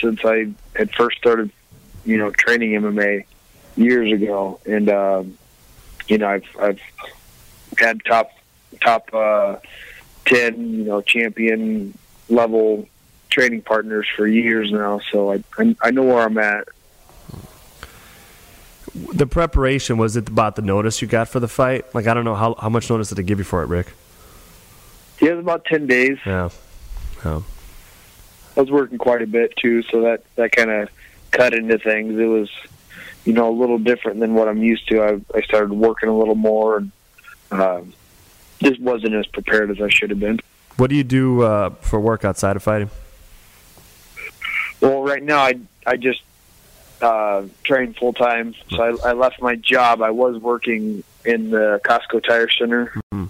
since 0.00 0.20
I 0.24 0.52
had 0.74 0.92
first 0.92 1.18
started, 1.18 1.50
you 2.04 2.16
know, 2.16 2.30
training 2.30 2.72
MMA 2.72 3.24
years 3.76 4.12
ago, 4.12 4.60
and 4.66 4.88
um, 4.88 5.38
you 6.08 6.18
know, 6.18 6.28
I've 6.28 6.46
I've 6.60 6.80
had 7.78 8.04
top 8.04 8.30
top 8.80 9.12
uh, 9.12 9.56
ten, 10.24 10.72
you 10.72 10.84
know, 10.84 11.00
champion 11.02 11.96
level 12.28 12.88
training 13.32 13.62
partners 13.62 14.06
for 14.16 14.26
years 14.26 14.70
now, 14.70 15.00
so 15.10 15.32
I 15.32 15.42
I, 15.58 15.76
I 15.82 15.90
know 15.90 16.02
where 16.02 16.22
I'm 16.22 16.38
at 16.38 16.68
the 18.94 19.26
preparation 19.26 19.96
was 19.96 20.16
it 20.16 20.28
about 20.28 20.56
the 20.56 20.62
notice 20.62 21.00
you 21.00 21.08
got 21.08 21.28
for 21.28 21.40
the 21.40 21.48
fight? 21.48 21.94
Like 21.94 22.06
I 22.06 22.14
don't 22.14 22.24
know 22.24 22.34
how 22.34 22.54
how 22.54 22.68
much 22.68 22.90
notice 22.90 23.08
did 23.08 23.16
they 23.16 23.22
give 23.22 23.38
you 23.38 23.44
for 23.44 23.62
it, 23.62 23.66
Rick? 23.66 23.88
Yeah, 25.20 25.30
it 25.30 25.36
was 25.36 25.40
about 25.40 25.64
ten 25.64 25.86
days. 25.86 26.18
Yeah, 26.26 26.50
yeah. 27.24 27.40
I 28.56 28.60
was 28.60 28.70
working 28.70 28.98
quite 28.98 29.22
a 29.22 29.26
bit 29.26 29.56
too, 29.56 29.82
so 29.84 30.02
that 30.02 30.24
that 30.36 30.52
kind 30.52 30.70
of 30.70 30.90
cut 31.30 31.54
into 31.54 31.78
things. 31.78 32.18
It 32.18 32.26
was, 32.26 32.50
you 33.24 33.32
know, 33.32 33.48
a 33.48 33.56
little 33.56 33.78
different 33.78 34.20
than 34.20 34.34
what 34.34 34.48
I'm 34.48 34.62
used 34.62 34.88
to. 34.88 35.02
I 35.02 35.38
I 35.38 35.42
started 35.42 35.72
working 35.72 36.08
a 36.08 36.16
little 36.16 36.34
more 36.34 36.78
and 36.78 36.92
um, 37.50 37.94
just 38.62 38.80
wasn't 38.80 39.14
as 39.14 39.26
prepared 39.26 39.70
as 39.70 39.80
I 39.80 39.88
should 39.88 40.10
have 40.10 40.20
been. 40.20 40.38
What 40.76 40.90
do 40.90 40.96
you 40.96 41.04
do 41.04 41.42
uh, 41.42 41.70
for 41.80 42.00
work 42.00 42.24
outside 42.24 42.56
of 42.56 42.62
fighting? 42.62 42.90
Well, 44.82 45.02
right 45.02 45.22
now 45.22 45.38
I 45.38 45.54
I 45.86 45.96
just 45.96 46.22
uh, 47.00 47.44
train 47.62 47.94
full 47.94 48.12
time. 48.12 48.54
So 48.70 48.82
I, 48.82 49.10
I 49.10 49.12
left 49.12 49.40
my 49.40 49.54
job. 49.56 50.02
I 50.02 50.10
was 50.10 50.40
working 50.42 51.04
in 51.24 51.50
the 51.50 51.80
Costco 51.84 52.22
Tire 52.24 52.50
Center. 52.50 52.92
Mm-hmm. 53.12 53.26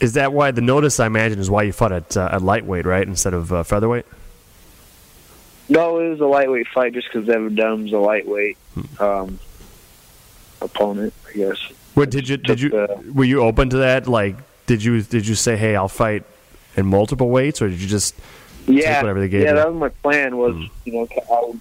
Is 0.00 0.14
that 0.14 0.32
why 0.32 0.50
the 0.50 0.60
notice? 0.60 1.00
I 1.00 1.06
imagine 1.06 1.38
is 1.38 1.50
why 1.50 1.62
you 1.62 1.72
fought 1.72 1.92
at 1.92 2.16
uh, 2.16 2.30
at 2.32 2.42
lightweight, 2.42 2.84
right, 2.84 3.06
instead 3.06 3.32
of 3.32 3.52
uh, 3.52 3.62
featherweight. 3.62 4.06
No, 5.68 5.98
it 5.98 6.10
was 6.10 6.20
a 6.20 6.26
lightweight 6.26 6.66
fight 6.68 6.94
just 6.94 7.08
because 7.12 7.28
Evan 7.28 7.54
Dunham's 7.54 7.92
a 7.92 7.98
lightweight 7.98 8.56
hmm. 8.74 9.02
um, 9.02 9.38
opponent. 10.60 11.12
I 11.28 11.32
guess. 11.32 11.58
What 11.94 12.10
did 12.10 12.28
you 12.28 12.36
did 12.36 12.60
you 12.60 12.70
were 13.12 13.24
you 13.24 13.42
open 13.42 13.70
to 13.70 13.78
that? 13.78 14.06
Like, 14.06 14.36
did 14.66 14.82
you 14.82 15.02
did 15.02 15.26
you 15.26 15.34
say, 15.34 15.56
hey, 15.56 15.76
I'll 15.76 15.88
fight 15.88 16.24
in 16.76 16.86
multiple 16.86 17.28
weights, 17.28 17.60
or 17.60 17.68
did 17.68 17.80
you 17.80 17.88
just 17.88 18.14
yeah, 18.68 19.00
whatever 19.00 19.20
they 19.20 19.28
gave 19.28 19.42
yeah, 19.42 19.50
you. 19.50 19.56
that 19.56 19.72
was 19.72 19.80
my 19.80 19.88
plan. 19.88 20.36
Was 20.36 20.54
mm. 20.54 20.70
you 20.84 20.92
know 20.92 21.08
I 21.30 21.52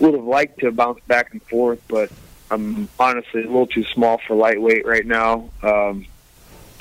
would 0.00 0.14
have 0.14 0.24
liked 0.24 0.60
to 0.60 0.72
bounce 0.72 1.00
back 1.06 1.32
and 1.32 1.42
forth, 1.42 1.82
but 1.88 2.10
I'm 2.50 2.88
honestly 2.98 3.42
a 3.42 3.46
little 3.46 3.66
too 3.66 3.84
small 3.84 4.18
for 4.26 4.34
lightweight 4.34 4.86
right 4.86 5.06
now. 5.06 5.50
Um, 5.62 6.06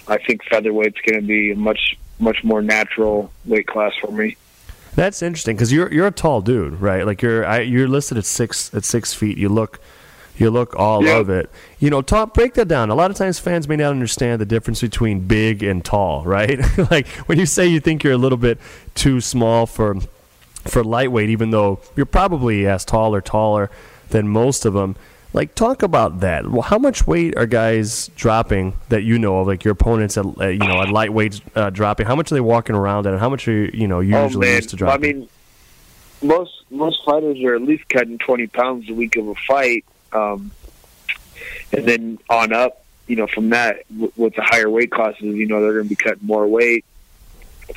I 0.07 0.17
think 0.17 0.43
featherweight's 0.45 0.99
going 1.05 1.21
to 1.21 1.27
be 1.27 1.51
a 1.51 1.55
much 1.55 1.97
much 2.19 2.43
more 2.43 2.61
natural 2.61 3.31
weight 3.45 3.67
class 3.67 3.93
for 3.99 4.11
me. 4.11 4.37
That's 4.95 5.21
interesting 5.21 5.55
because 5.55 5.71
you're 5.71 5.91
you're 5.91 6.07
a 6.07 6.11
tall 6.11 6.41
dude, 6.41 6.79
right? 6.79 7.05
Like 7.05 7.21
you're 7.21 7.45
I, 7.45 7.61
you're 7.61 7.87
listed 7.87 8.17
at 8.17 8.25
six 8.25 8.73
at 8.73 8.83
six 8.83 9.13
feet. 9.13 9.37
You 9.37 9.49
look 9.49 9.79
you 10.37 10.49
look 10.49 10.75
all 10.75 11.03
yep. 11.03 11.21
of 11.21 11.29
it. 11.29 11.49
You 11.79 11.89
know, 11.89 12.01
talk 12.01 12.33
break 12.33 12.55
that 12.55 12.67
down. 12.67 12.89
A 12.89 12.95
lot 12.95 13.11
of 13.11 13.17
times 13.17 13.39
fans 13.39 13.67
may 13.67 13.75
not 13.75 13.91
understand 13.91 14.41
the 14.41 14.45
difference 14.45 14.81
between 14.81 15.21
big 15.21 15.63
and 15.63 15.83
tall, 15.83 16.23
right? 16.23 16.59
like 16.91 17.07
when 17.27 17.39
you 17.39 17.45
say 17.45 17.67
you 17.67 17.79
think 17.79 18.03
you're 18.03 18.13
a 18.13 18.17
little 18.17 18.37
bit 18.37 18.59
too 18.95 19.21
small 19.21 19.65
for 19.65 19.97
for 20.65 20.83
lightweight, 20.83 21.29
even 21.29 21.51
though 21.51 21.79
you're 21.95 22.05
probably 22.05 22.67
as 22.67 22.85
tall 22.85 23.13
or 23.13 23.21
taller 23.21 23.69
than 24.09 24.27
most 24.27 24.65
of 24.65 24.73
them. 24.73 24.95
Like, 25.33 25.55
talk 25.55 25.81
about 25.81 26.19
that. 26.19 26.47
Well, 26.47 26.61
how 26.61 26.77
much 26.77 27.07
weight 27.07 27.35
are 27.35 27.47
guys 27.47 28.11
dropping 28.15 28.77
that 28.89 29.01
you 29.01 29.17
know 29.17 29.39
of? 29.39 29.47
Like 29.47 29.63
your 29.63 29.71
opponents 29.71 30.15
at 30.15 30.25
you 30.25 30.59
know 30.59 30.81
at 30.81 30.89
lightweight 30.89 31.41
uh, 31.55 31.71
dropping. 31.71 32.05
How 32.05 32.15
much 32.15 32.31
are 32.31 32.35
they 32.35 32.41
walking 32.41 32.75
around 32.75 33.07
at? 33.07 33.13
And 33.13 33.19
how 33.19 33.29
much 33.29 33.47
are 33.47 33.51
you, 33.51 33.71
you 33.73 33.87
know 33.87 33.97
oh, 33.97 34.01
usually 34.01 34.49
oh, 34.49 34.55
used 34.55 34.69
to 34.69 34.75
dropping? 34.75 35.09
I 35.09 35.13
mean, 35.13 35.29
most 36.21 36.63
most 36.69 37.03
fighters 37.03 37.41
are 37.43 37.55
at 37.55 37.63
least 37.63 37.89
cutting 37.89 38.19
twenty 38.19 38.45
pounds 38.45 38.87
a 38.89 38.93
week 38.93 39.15
of 39.15 39.27
a 39.27 39.33
fight. 39.33 39.83
Um, 40.13 40.51
and 41.71 41.85
then 41.85 42.19
on 42.29 42.53
up, 42.53 42.85
you 43.07 43.15
know, 43.15 43.27
from 43.27 43.49
that, 43.49 43.83
with 44.15 44.35
the 44.35 44.43
higher 44.43 44.69
weight 44.69 44.91
classes, 44.91 45.23
you 45.23 45.45
know, 45.47 45.61
they're 45.61 45.73
going 45.73 45.85
to 45.85 45.89
be 45.89 45.95
cutting 45.95 46.25
more 46.25 46.47
weight. 46.47 46.85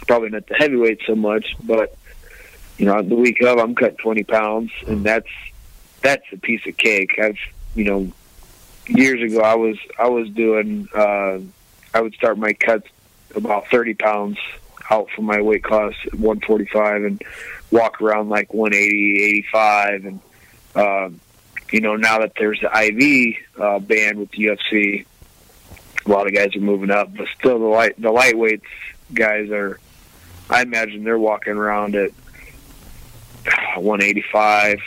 Probably 0.06 0.28
not 0.28 0.46
the 0.46 0.54
heavyweight 0.54 1.00
so 1.06 1.14
much, 1.14 1.56
but 1.62 1.96
you 2.78 2.86
know, 2.86 3.02
the 3.02 3.14
week 3.14 3.40
of, 3.42 3.58
I'm 3.58 3.74
cutting 3.74 3.96
20 3.96 4.24
pounds, 4.24 4.70
and 4.86 5.04
that's 5.04 5.28
that's 6.02 6.24
a 6.32 6.36
piece 6.36 6.66
of 6.66 6.76
cake. 6.76 7.18
I've, 7.20 7.38
you 7.74 7.84
know, 7.84 8.12
years 8.86 9.22
ago, 9.22 9.40
I 9.40 9.54
was 9.54 9.78
I 9.98 10.08
was 10.08 10.28
doing, 10.30 10.88
uh, 10.94 11.38
I 11.94 12.00
would 12.00 12.14
start 12.14 12.38
my 12.38 12.52
cuts 12.52 12.86
about 13.34 13.68
30 13.68 13.94
pounds 13.94 14.38
out 14.90 15.08
from 15.10 15.24
my 15.24 15.40
weight 15.40 15.64
class 15.64 15.94
at 16.06 16.14
145 16.14 17.04
and 17.04 17.22
walk 17.70 18.00
around 18.00 18.28
like 18.28 18.52
180, 18.54 19.22
85, 19.22 20.04
and 20.04 20.20
um, 20.74 21.20
you 21.72 21.80
know, 21.80 21.96
now 21.96 22.20
that 22.20 22.32
there's 22.38 22.60
the 22.60 22.68
IV 22.68 23.36
uh, 23.58 23.78
with 24.18 24.30
the 24.30 24.44
UFC, 24.46 25.04
a 26.04 26.10
lot 26.10 26.26
of 26.26 26.34
guys 26.34 26.54
are 26.54 26.60
moving 26.60 26.90
up, 26.90 27.16
but 27.16 27.26
still 27.38 27.58
the 27.58 27.64
light 27.64 28.00
the 28.00 28.10
lightweights 28.10 28.62
guys 29.12 29.50
are. 29.50 29.78
I 30.48 30.62
imagine 30.62 31.02
they're 31.02 31.18
walking 31.18 31.54
around 31.54 31.96
at 31.96 32.12
185, 33.74 34.78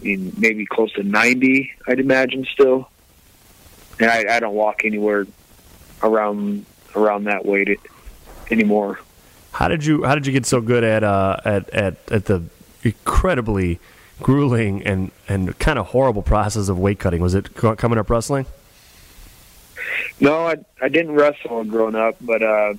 maybe 0.00 0.64
close 0.64 0.92
to 0.92 1.02
90. 1.02 1.72
I'd 1.88 1.98
imagine 1.98 2.46
still, 2.52 2.88
and 3.98 4.08
I, 4.08 4.36
I 4.36 4.40
don't 4.40 4.54
walk 4.54 4.84
anywhere 4.84 5.26
around 6.02 6.66
around 6.94 7.24
that 7.24 7.44
weight 7.44 7.80
anymore. 8.50 9.00
How 9.52 9.68
did 9.68 9.84
you 9.84 10.04
How 10.04 10.14
did 10.14 10.26
you 10.26 10.32
get 10.32 10.46
so 10.46 10.60
good 10.60 10.84
at 10.84 11.02
uh, 11.02 11.36
at 11.44 11.68
at 11.70 11.96
at 12.10 12.24
the 12.26 12.44
incredibly 12.82 13.80
grueling 14.20 14.82
and 14.82 15.10
and 15.28 15.58
kind 15.58 15.78
of 15.78 15.86
horrible 15.88 16.22
process 16.22 16.68
of 16.68 16.78
weight 16.78 16.98
cutting? 16.98 17.22
Was 17.22 17.34
it 17.34 17.54
coming 17.54 17.98
up 17.98 18.10
wrestling? 18.10 18.46
No, 20.20 20.46
I 20.46 20.56
I 20.80 20.88
didn't 20.88 21.12
wrestle 21.12 21.64
growing 21.64 21.94
up, 21.94 22.16
but 22.20 22.42
uh, 22.42 22.74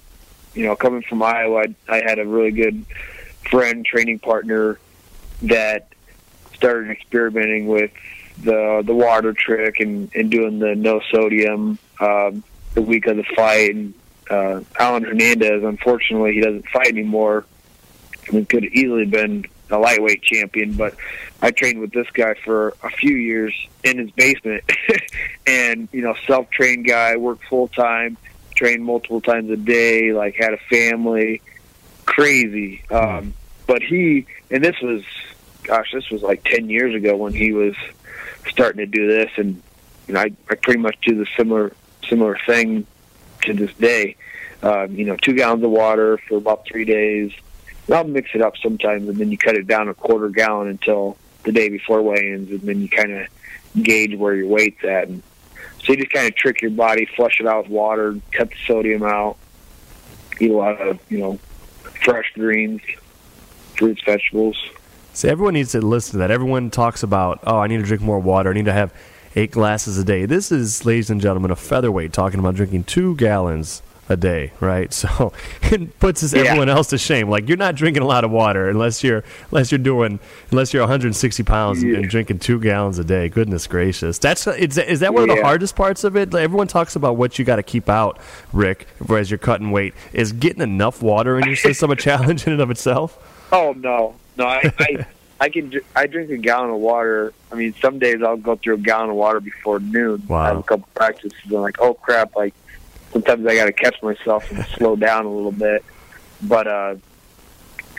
you 0.54 0.66
know, 0.66 0.76
coming 0.76 1.02
from 1.02 1.22
Iowa, 1.22 1.66
I, 1.90 1.96
I 1.96 2.02
had 2.08 2.20
a 2.20 2.26
really 2.26 2.52
good 2.52 2.86
friend, 3.50 3.86
training 3.86 4.20
partner 4.20 4.80
that 5.44 5.88
started 6.54 6.92
experimenting 6.92 7.68
with 7.68 7.92
the 8.40 8.82
the 8.86 8.94
water 8.94 9.34
trick 9.34 9.80
and, 9.80 10.10
and 10.16 10.32
doing 10.32 10.60
the 10.60 10.76
no 10.76 11.02
sodium 11.12 11.78
um, 12.00 12.44
the 12.74 12.82
week 12.82 13.08
of 13.08 13.18
the 13.18 13.24
fight. 13.36 13.76
And 13.76 13.94
uh, 14.30 14.62
Alan 14.80 15.04
Hernandez, 15.04 15.64
unfortunately, 15.64 16.34
he 16.34 16.42
doesn't 16.42 16.68
fight 16.70 16.88
anymore. 16.88 17.46
It 18.32 18.48
could 18.48 18.64
have 18.64 18.74
easily 18.74 19.06
been 19.06 19.46
a 19.74 19.80
lightweight 19.80 20.22
champion, 20.22 20.74
but 20.74 20.96
I 21.42 21.52
trained 21.52 21.80
with 21.80 21.92
this 21.92 22.10
guy 22.12 22.36
for 22.36 22.76
a 22.84 22.90
few 22.90 23.16
years 23.16 23.54
in 23.84 23.98
his 23.98 24.12
basement, 24.12 24.64
and 25.48 25.90
you 25.92 26.02
know, 26.02 26.16
self-trained 26.28 26.88
guy, 26.88 27.18
worked 27.18 27.46
full 27.46 27.68
time, 27.68 28.18
trained 28.56 28.84
multiple 28.84 29.22
times 29.22 29.50
a 29.50 29.58
day, 29.58 30.14
like 30.14 30.36
had 30.36 30.54
a 30.54 30.58
family, 30.70 31.42
crazy. 32.06 32.84
Um, 32.90 33.34
but 33.68 33.82
he, 33.82 34.26
and 34.52 34.64
this 34.64 34.80
was, 34.82 35.04
gosh, 35.64 35.92
this 35.94 36.10
was 36.10 36.22
like 36.22 36.44
ten 36.44 36.70
years 36.70 36.96
ago 36.96 37.16
when 37.16 37.34
he 37.34 37.52
was 37.52 37.76
starting 38.50 38.80
to 38.80 38.86
do 38.86 39.08
this, 39.08 39.32
and 39.38 39.62
you 40.08 40.14
know, 40.14 40.22
I, 40.22 40.32
I 40.50 40.56
pretty 40.56 40.80
much 40.80 40.98
do 41.06 41.16
the 41.16 41.28
similar 41.38 41.74
similar 42.08 42.38
thing 42.46 42.86
to 43.44 43.54
this 43.54 43.74
day. 43.76 44.16
Um, 44.62 44.96
you 44.96 45.06
know, 45.06 45.18
two 45.18 45.34
gallons 45.34 45.64
of 45.64 45.72
water 45.72 46.18
for 46.30 46.38
about 46.38 46.66
three 46.66 46.86
days 46.86 47.34
I'll 47.92 48.04
mix 48.06 48.30
it 48.34 48.42
up 48.42 48.56
sometimes, 48.58 49.10
and 49.10 49.18
then 49.18 49.32
you 49.32 49.38
cut 49.38 49.56
it 49.56 49.68
down 49.68 49.90
a 49.90 49.94
quarter 49.94 50.30
gallon 50.30 50.70
until 50.70 51.18
the 51.44 51.52
day 51.52 51.70
before 51.70 52.02
weigh-ins, 52.02 52.50
and 52.50 52.62
then 52.62 52.82
you 52.82 52.90
kind 52.90 53.12
of 53.12 53.28
gauge 53.82 54.16
where 54.16 54.34
your 54.36 54.48
weight's 54.48 54.84
at. 54.84 55.10
And 55.10 55.22
so 55.84 55.92
you 55.92 55.98
just 55.98 56.12
kind 56.12 56.28
of 56.28 56.36
trick 56.36 56.62
your 56.62 56.72
body, 56.72 57.06
flush 57.06 57.40
it 57.42 57.48
out 57.48 57.64
with 57.64 57.72
water, 57.72 58.18
cut 58.32 58.50
the 58.50 58.56
sodium 58.66 59.04
out, 59.04 59.38
eat 60.40 60.52
a 60.52 60.56
lot 60.56 60.80
of 60.82 61.00
you 61.10 61.18
know 61.20 61.40
fresh 62.04 62.32
greens, 62.34 62.82
fruits, 63.76 64.02
vegetables. 64.04 64.58
See, 65.14 65.30
everyone 65.30 65.54
needs 65.54 65.74
to 65.74 65.82
listen 65.82 66.14
to 66.14 66.18
that. 66.20 66.32
Everyone 66.32 66.72
talks 66.72 67.04
about, 67.04 67.40
oh, 67.46 67.60
I 67.60 67.68
need 67.68 67.78
to 67.78 67.84
drink 67.84 68.02
more 68.02 68.20
water. 68.20 68.50
I 68.50 68.54
need 68.54 68.66
to 68.66 68.74
have 68.74 68.94
eight 69.36 69.52
glasses 69.52 69.98
a 69.98 70.04
day. 70.04 70.26
This 70.26 70.52
is, 70.52 70.86
ladies 70.86 71.12
and 71.12 71.22
gentlemen, 71.22 71.52
a 71.52 71.56
featherweight 71.56 72.14
talking 72.14 72.40
about 72.40 72.56
drinking 72.56 72.86
two 72.86 73.16
gallons 73.16 73.84
a 74.10 74.18
day, 74.18 74.52
right? 74.60 74.94
So 75.04 75.34
it 75.64 76.00
puts 76.00 76.24
us, 76.24 76.34
Yeah. 76.34 76.42
everyone 76.42 76.70
else 76.70 76.88
to 76.88 76.98
shame. 76.98 77.30
Like 77.30 77.48
you're 77.48 77.58
not 77.58 77.76
drinking 77.76 78.04
a 78.04 78.06
lot 78.06 78.24
of 78.24 78.32
water 78.32 78.70
unless 78.70 79.04
you're 79.04 79.24
unless 79.52 79.72
you're 79.72 79.80
doing 79.80 80.20
unless 80.52 80.74
you're 80.74 80.82
160 80.84 81.44
pounds 81.44 81.82
and, 81.84 81.92
Yeah. 81.92 81.98
and 82.00 82.10
drinking 82.10 82.40
two 82.40 82.60
gallons 82.60 83.00
a 83.00 83.04
day. 83.04 83.30
Goodness 83.30 83.66
gracious, 83.68 84.18
that's 84.20 84.46
is, 84.48 84.78
is 84.78 85.00
that 85.02 85.14
one 85.14 85.30
of 85.30 85.36
the 85.36 85.42
hardest 85.44 85.76
parts 85.76 86.04
of 86.04 86.16
it? 86.16 86.34
Like, 86.34 86.44
everyone 86.44 86.68
talks 86.68 86.96
about 86.96 87.16
what 87.18 87.38
you 87.40 87.46
got 87.46 87.56
to 87.58 87.64
keep 87.64 87.90
out, 87.90 88.20
Rick, 88.52 88.88
as 89.10 89.32
you're 89.32 89.38
cutting 89.38 89.72
weight. 89.72 89.94
Is 90.14 90.32
getting 90.34 90.62
enough 90.62 91.02
water 91.02 91.38
in 91.40 91.46
your 91.46 91.56
system 91.56 91.92
a 91.92 91.96
challenge 91.96 92.46
in 92.48 92.54
and 92.54 92.62
of 92.62 92.72
itself? 92.72 93.18
Oh 93.52 93.74
no, 93.78 94.16
no, 94.38 94.46
I, 94.46 94.72
I, 94.80 95.06
I 95.40 95.50
can, 95.50 95.72
I 95.96 96.08
drink 96.08 96.30
a 96.32 96.38
gallon 96.38 96.70
of 96.72 96.78
water. 96.78 97.34
I 97.52 97.56
mean, 97.56 97.74
some 97.82 98.00
days 98.00 98.22
I'll 98.24 98.38
go 98.38 98.56
through 98.56 98.76
a 98.76 98.78
gallon 98.80 99.10
of 99.12 99.16
water 99.16 99.40
before 99.40 99.80
noon. 99.80 100.24
Wow. 100.28 100.40
I 100.40 100.48
have 100.50 100.58
a 100.58 100.64
couple 100.64 100.88
practices. 100.96 101.34
And 101.46 101.54
I'm 101.54 101.62
like, 101.62 101.80
oh 101.80 101.94
crap! 101.94 102.36
Like 102.36 102.54
sometimes 103.14 103.46
I 103.48 103.56
got 103.56 103.66
to 103.66 103.74
catch 103.74 104.02
myself 104.04 104.52
and 104.52 104.66
slow 104.78 104.96
down 104.98 105.26
a 105.26 105.30
little 105.32 105.52
bit. 105.52 105.86
But 106.42 106.68
uh, 106.68 106.96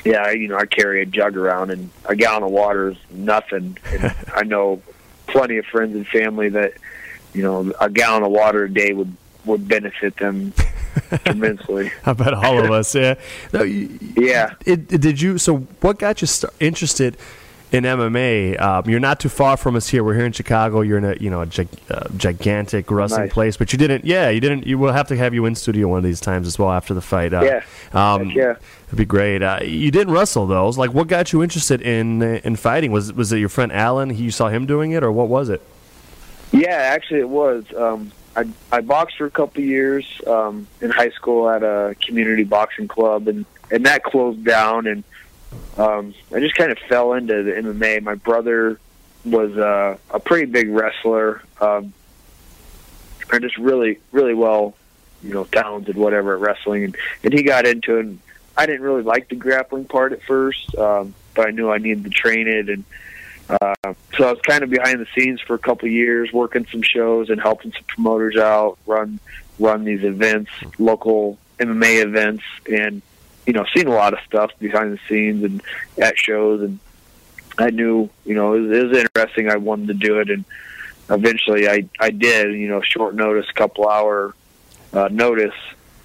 yeah, 0.04 0.22
I, 0.24 0.30
you 0.32 0.48
know, 0.48 0.58
I 0.58 0.66
carry 0.66 1.00
a 1.00 1.06
jug 1.06 1.36
around, 1.36 1.70
and 1.70 1.88
a 2.04 2.14
gallon 2.14 2.42
of 2.42 2.50
water 2.50 2.90
is 2.90 2.98
nothing. 3.10 3.78
And 3.86 4.14
I 4.34 4.42
know 4.42 4.82
plenty 5.26 5.56
of 5.56 5.64
friends 5.66 5.94
and 5.96 6.06
family 6.06 6.50
that, 6.50 6.74
you 7.32 7.42
know, 7.42 7.72
a 7.80 7.88
gallon 7.88 8.22
of 8.22 8.30
water 8.30 8.64
a 8.64 8.70
day 8.72 8.92
would 8.92 9.16
would 9.46 9.68
benefit 9.68 10.16
them 10.16 10.54
immensely. 11.26 11.90
I 12.06 12.12
bet 12.14 12.32
all 12.32 12.58
of 12.64 12.70
us. 12.70 12.94
Yeah. 12.94 13.14
No, 13.52 13.62
you, 13.62 13.98
Yeah. 14.16 14.54
it, 14.66 14.90
it- 14.92 15.00
did 15.00 15.20
you? 15.20 15.38
So, 15.38 15.56
what 15.80 15.98
got 15.98 16.20
you 16.22 16.26
st- 16.26 16.52
interested 16.60 17.16
in 17.72 17.84
MMA? 17.84 18.60
Um, 18.60 18.88
you're 18.88 19.00
not 19.00 19.20
too 19.20 19.28
far 19.28 19.56
from 19.56 19.76
us 19.76 19.88
here. 19.88 20.04
We're 20.04 20.14
here 20.14 20.26
in 20.26 20.32
Chicago. 20.32 20.80
You're 20.82 20.98
in 20.98 21.04
a 21.04 21.16
you 21.20 21.30
know 21.30 21.42
a 21.42 21.46
uh, 21.90 22.08
gigantic 22.16 22.90
wrestling 22.90 23.22
Nice. 23.26 23.32
place, 23.32 23.56
but 23.56 23.72
you 23.72 23.78
didn't. 23.78 24.04
Yeah, 24.04 24.30
you 24.30 24.40
didn't. 24.40 24.66
You 24.66 24.78
will 24.78 24.92
have 24.92 25.08
to 25.08 25.16
have 25.16 25.34
you 25.34 25.44
in 25.46 25.54
studio 25.54 25.88
one 25.88 25.98
of 25.98 26.04
these 26.04 26.20
times 26.20 26.46
as 26.46 26.58
well 26.58 26.70
after 26.70 26.94
the 26.94 27.00
fight. 27.02 27.32
Uh, 27.32 27.42
Yeah. 27.42 27.62
Um, 27.92 28.30
yeah. 28.30 28.56
It'd 28.86 28.98
be 28.98 29.04
great. 29.04 29.42
Uh, 29.42 29.60
you 29.62 29.90
didn't 29.90 30.12
wrestle 30.12 30.46
though. 30.46 30.68
Like, 30.68 30.94
what 30.94 31.08
got 31.08 31.32
you 31.32 31.42
interested 31.42 31.80
in 31.82 32.22
in 32.22 32.56
fighting? 32.56 32.92
Was 32.92 33.12
was 33.12 33.32
it 33.32 33.38
your 33.38 33.48
friend 33.48 33.72
Alan? 33.72 34.10
He, 34.10 34.24
you 34.24 34.30
saw 34.30 34.48
him 34.48 34.66
doing 34.66 34.92
it, 34.92 35.02
or 35.02 35.10
what 35.10 35.28
was 35.28 35.48
it? 35.48 35.62
Yeah, 36.52 36.68
actually, 36.76 37.20
it 37.20 37.28
was. 37.28 37.64
Um, 37.76 38.12
I 38.36 38.44
I 38.70 38.80
boxed 38.80 39.16
for 39.16 39.26
a 39.26 39.30
couple 39.30 39.62
of 39.62 39.68
years 39.68 40.20
um, 40.26 40.66
in 40.80 40.90
high 40.90 41.10
school 41.10 41.48
at 41.48 41.62
a 41.62 41.96
community 42.00 42.44
boxing 42.44 42.86
club, 42.88 43.26
and 43.28 43.44
and 43.70 43.84
that 43.86 44.04
closed 44.04 44.44
down, 44.44 44.86
and 44.86 45.02
um, 45.76 46.14
I 46.32 46.40
just 46.40 46.54
kind 46.54 46.70
of 46.70 46.78
fell 46.88 47.14
into 47.14 47.42
the 47.42 47.52
MMA. 47.52 48.02
My 48.02 48.14
brother 48.14 48.78
was 49.24 49.56
uh, 49.56 49.96
a 50.10 50.20
pretty 50.20 50.46
big 50.46 50.70
wrestler, 50.70 51.42
um, 51.60 51.92
and 53.32 53.42
just 53.42 53.56
really 53.58 53.98
really 54.12 54.34
well, 54.34 54.74
you 55.22 55.32
know, 55.32 55.44
talented 55.44 55.96
whatever 55.96 56.34
at 56.34 56.40
wrestling, 56.40 56.84
and 56.84 56.96
and 57.22 57.32
he 57.32 57.42
got 57.42 57.66
into 57.66 57.96
it. 57.96 58.06
And 58.06 58.18
I 58.56 58.66
didn't 58.66 58.82
really 58.82 59.02
like 59.02 59.28
the 59.28 59.36
grappling 59.36 59.86
part 59.86 60.12
at 60.12 60.22
first, 60.22 60.76
um, 60.76 61.14
but 61.34 61.48
I 61.48 61.50
knew 61.50 61.70
I 61.70 61.78
needed 61.78 62.04
to 62.04 62.10
train 62.10 62.48
it 62.48 62.68
and. 62.68 62.84
Uh, 63.46 63.74
so 64.16 64.26
I 64.26 64.32
was 64.32 64.40
kind 64.40 64.64
of 64.64 64.70
behind 64.70 65.00
the 65.00 65.06
scenes 65.14 65.38
for 65.38 65.52
a 65.52 65.58
couple 65.58 65.84
of 65.84 65.92
years, 65.92 66.32
working 66.32 66.66
some 66.72 66.80
shows 66.80 67.28
and 67.28 67.38
helping 67.38 67.72
some 67.72 67.82
promoters 67.86 68.38
out, 68.38 68.78
run 68.86 69.20
run 69.58 69.84
these 69.84 70.02
events, 70.02 70.50
local 70.78 71.38
MMA 71.58 72.02
events, 72.02 72.42
and 72.66 73.02
you 73.46 73.52
know, 73.52 73.64
seen 73.74 73.86
a 73.86 73.94
lot 73.94 74.12
of 74.12 74.20
stuff 74.26 74.50
behind 74.58 74.92
the 74.92 75.00
scenes 75.08 75.44
and 75.44 75.62
at 76.00 76.18
shows. 76.18 76.62
And 76.62 76.78
I 77.58 77.70
knew, 77.70 78.08
you 78.24 78.34
know, 78.34 78.54
it 78.54 78.60
was, 78.60 78.70
it 78.70 78.88
was 78.88 78.98
interesting. 78.98 79.50
I 79.50 79.56
wanted 79.56 79.88
to 79.88 79.94
do 79.94 80.20
it, 80.20 80.30
and 80.30 80.44
eventually 81.10 81.68
I 81.68 81.88
I 82.00 82.10
did. 82.10 82.54
You 82.54 82.68
know, 82.68 82.80
short 82.80 83.14
notice, 83.14 83.50
couple 83.52 83.88
hour 83.88 84.34
uh, 84.92 85.08
notice 85.10 85.54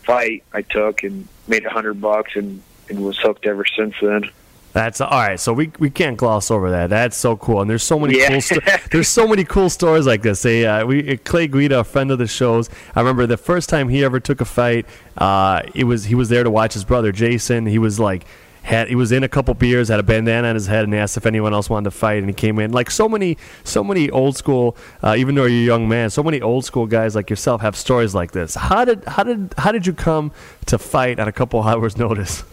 fight 0.03 0.43
I 0.53 0.63
took 0.63 1.03
and 1.03 1.27
made 1.47 1.65
a 1.65 1.69
hundred 1.69 2.01
bucks 2.01 2.35
and 2.35 2.61
and 2.89 3.03
was 3.05 3.17
hooked 3.17 3.45
ever 3.45 3.65
since 3.65 3.95
then. 4.01 4.29
That's 4.71 5.01
all 5.01 5.09
right. 5.09 5.39
So 5.39 5.51
we 5.51 5.71
we 5.79 5.89
can't 5.89 6.15
gloss 6.15 6.51
over 6.51 6.69
that. 6.71 6.91
That's 6.91 7.17
so 7.17 7.35
cool, 7.37 7.61
and 7.61 7.69
there's 7.69 7.83
so 7.83 7.97
many 7.99 8.19
Yeah. 8.19 8.29
cool. 8.29 8.41
Sto- 8.41 8.59
there's 8.91 9.07
so 9.07 9.27
many 9.27 9.43
cool 9.43 9.69
stories 9.69 10.05
like 10.05 10.21
this. 10.21 10.43
They, 10.43 10.65
uh, 10.65 10.85
we 10.85 11.17
Clay 11.17 11.47
Guida, 11.47 11.79
a 11.79 11.83
friend 11.83 12.11
of 12.11 12.19
the 12.19 12.27
shows. 12.27 12.69
I 12.95 12.99
remember 12.99 13.25
the 13.25 13.37
first 13.37 13.67
time 13.69 13.89
he 13.89 14.03
ever 14.03 14.19
took 14.19 14.41
a 14.41 14.45
fight. 14.45 14.85
Uh, 15.17 15.63
it 15.73 15.85
was 15.85 16.05
he 16.05 16.13
was 16.15 16.29
there 16.29 16.43
to 16.43 16.51
watch 16.51 16.73
his 16.73 16.83
brother 16.85 17.11
Jason. 17.11 17.65
He 17.65 17.79
was 17.79 17.99
like. 17.99 18.25
Had, 18.61 18.89
he 18.89 18.95
was 18.95 19.13
in 19.13 19.23
a 19.23 19.29
couple 19.29 19.53
beers, 19.53 19.87
had 19.87 20.01
a 20.01 20.03
bandana 20.03 20.49
on 20.49 20.53
his 20.53 20.67
head, 20.67 20.83
and 20.83 20.93
asked 20.93 21.15
if 21.15 21.25
anyone 21.25 21.53
else 21.53 21.69
wanted 21.69 21.85
to 21.85 21.91
fight. 21.91 22.17
And 22.17 22.27
he 22.27 22.33
came 22.33 22.59
in 22.59 22.71
like 22.73 22.91
so 22.91 23.07
many, 23.07 23.37
so 23.63 23.85
many 23.85 24.09
old 24.11 24.35
school. 24.35 24.75
Uh, 25.01 25.15
even 25.17 25.33
though 25.33 25.45
you're 25.45 25.63
a 25.63 25.65
young 25.65 25.87
man, 25.87 26.09
so 26.09 26.21
many 26.21 26.41
old 26.41 26.65
school 26.65 26.85
guys 26.85 27.15
like 27.15 27.29
yourself 27.29 27.61
have 27.61 27.75
stories 27.77 28.13
like 28.13 28.31
this. 28.33 28.55
How 28.55 28.83
did 28.83 29.05
how 29.05 29.23
did 29.23 29.53
how 29.57 29.71
did 29.71 29.87
you 29.87 29.93
come 29.93 30.33
to 30.65 30.77
fight 30.77 31.21
on 31.21 31.27
a 31.29 31.31
couple 31.31 31.63
hours' 31.69 31.97
notice? 31.97 32.43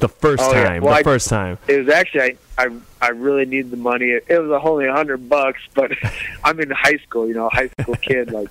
The 0.00 0.08
first 0.08 0.42
Oh, 0.42 0.52
yeah. 0.52 0.64
time, 0.64 0.82
Well, 0.82 0.94
the 0.94 1.00
I- 1.00 1.02
first 1.02 1.28
time. 1.28 1.58
it 1.68 1.78
was 1.78 1.88
actually 1.88 2.20
I 2.22 2.36
I, 2.58 2.68
I 3.00 3.08
really 3.10 3.46
needed 3.46 3.70
the 3.70 3.76
money. 3.78 4.10
It, 4.10 4.28
was 4.28 4.60
only 4.64 4.86
a 4.86 4.92
hundred 4.92 5.28
bucks, 5.28 5.60
but 5.74 5.92
I'm 6.44 6.60
in 6.60 6.70
high 6.70 6.96
school, 6.98 7.26
you 7.28 7.34
know, 7.34 7.46
a 7.46 7.50
high 7.54 7.68
school 7.68 7.94
kid. 7.96 8.30
Like, 8.32 8.48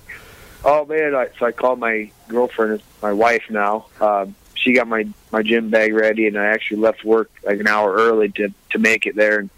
oh 0.64 0.84
man! 0.86 1.14
I, 1.14 1.28
so 1.38 1.46
I 1.46 1.52
called 1.52 1.78
my 1.78 2.10
girlfriend, 2.28 2.82
my 3.02 3.12
wife 3.12 3.44
now. 3.50 3.86
Um, 4.00 4.34
she 4.54 4.72
got 4.74 4.88
my 4.88 5.06
my 5.32 5.42
gym 5.42 5.70
bag 5.70 5.94
ready, 5.94 6.26
and 6.26 6.36
I 6.38 6.46
actually 6.46 6.78
left 6.78 7.04
work 7.04 7.30
like 7.44 7.60
an 7.60 7.66
hour 7.68 7.92
early 7.94 8.28
to 8.30 8.48
to 8.70 8.78
make 8.78 9.06
it 9.06 9.14
there, 9.16 9.38
and 9.38 9.50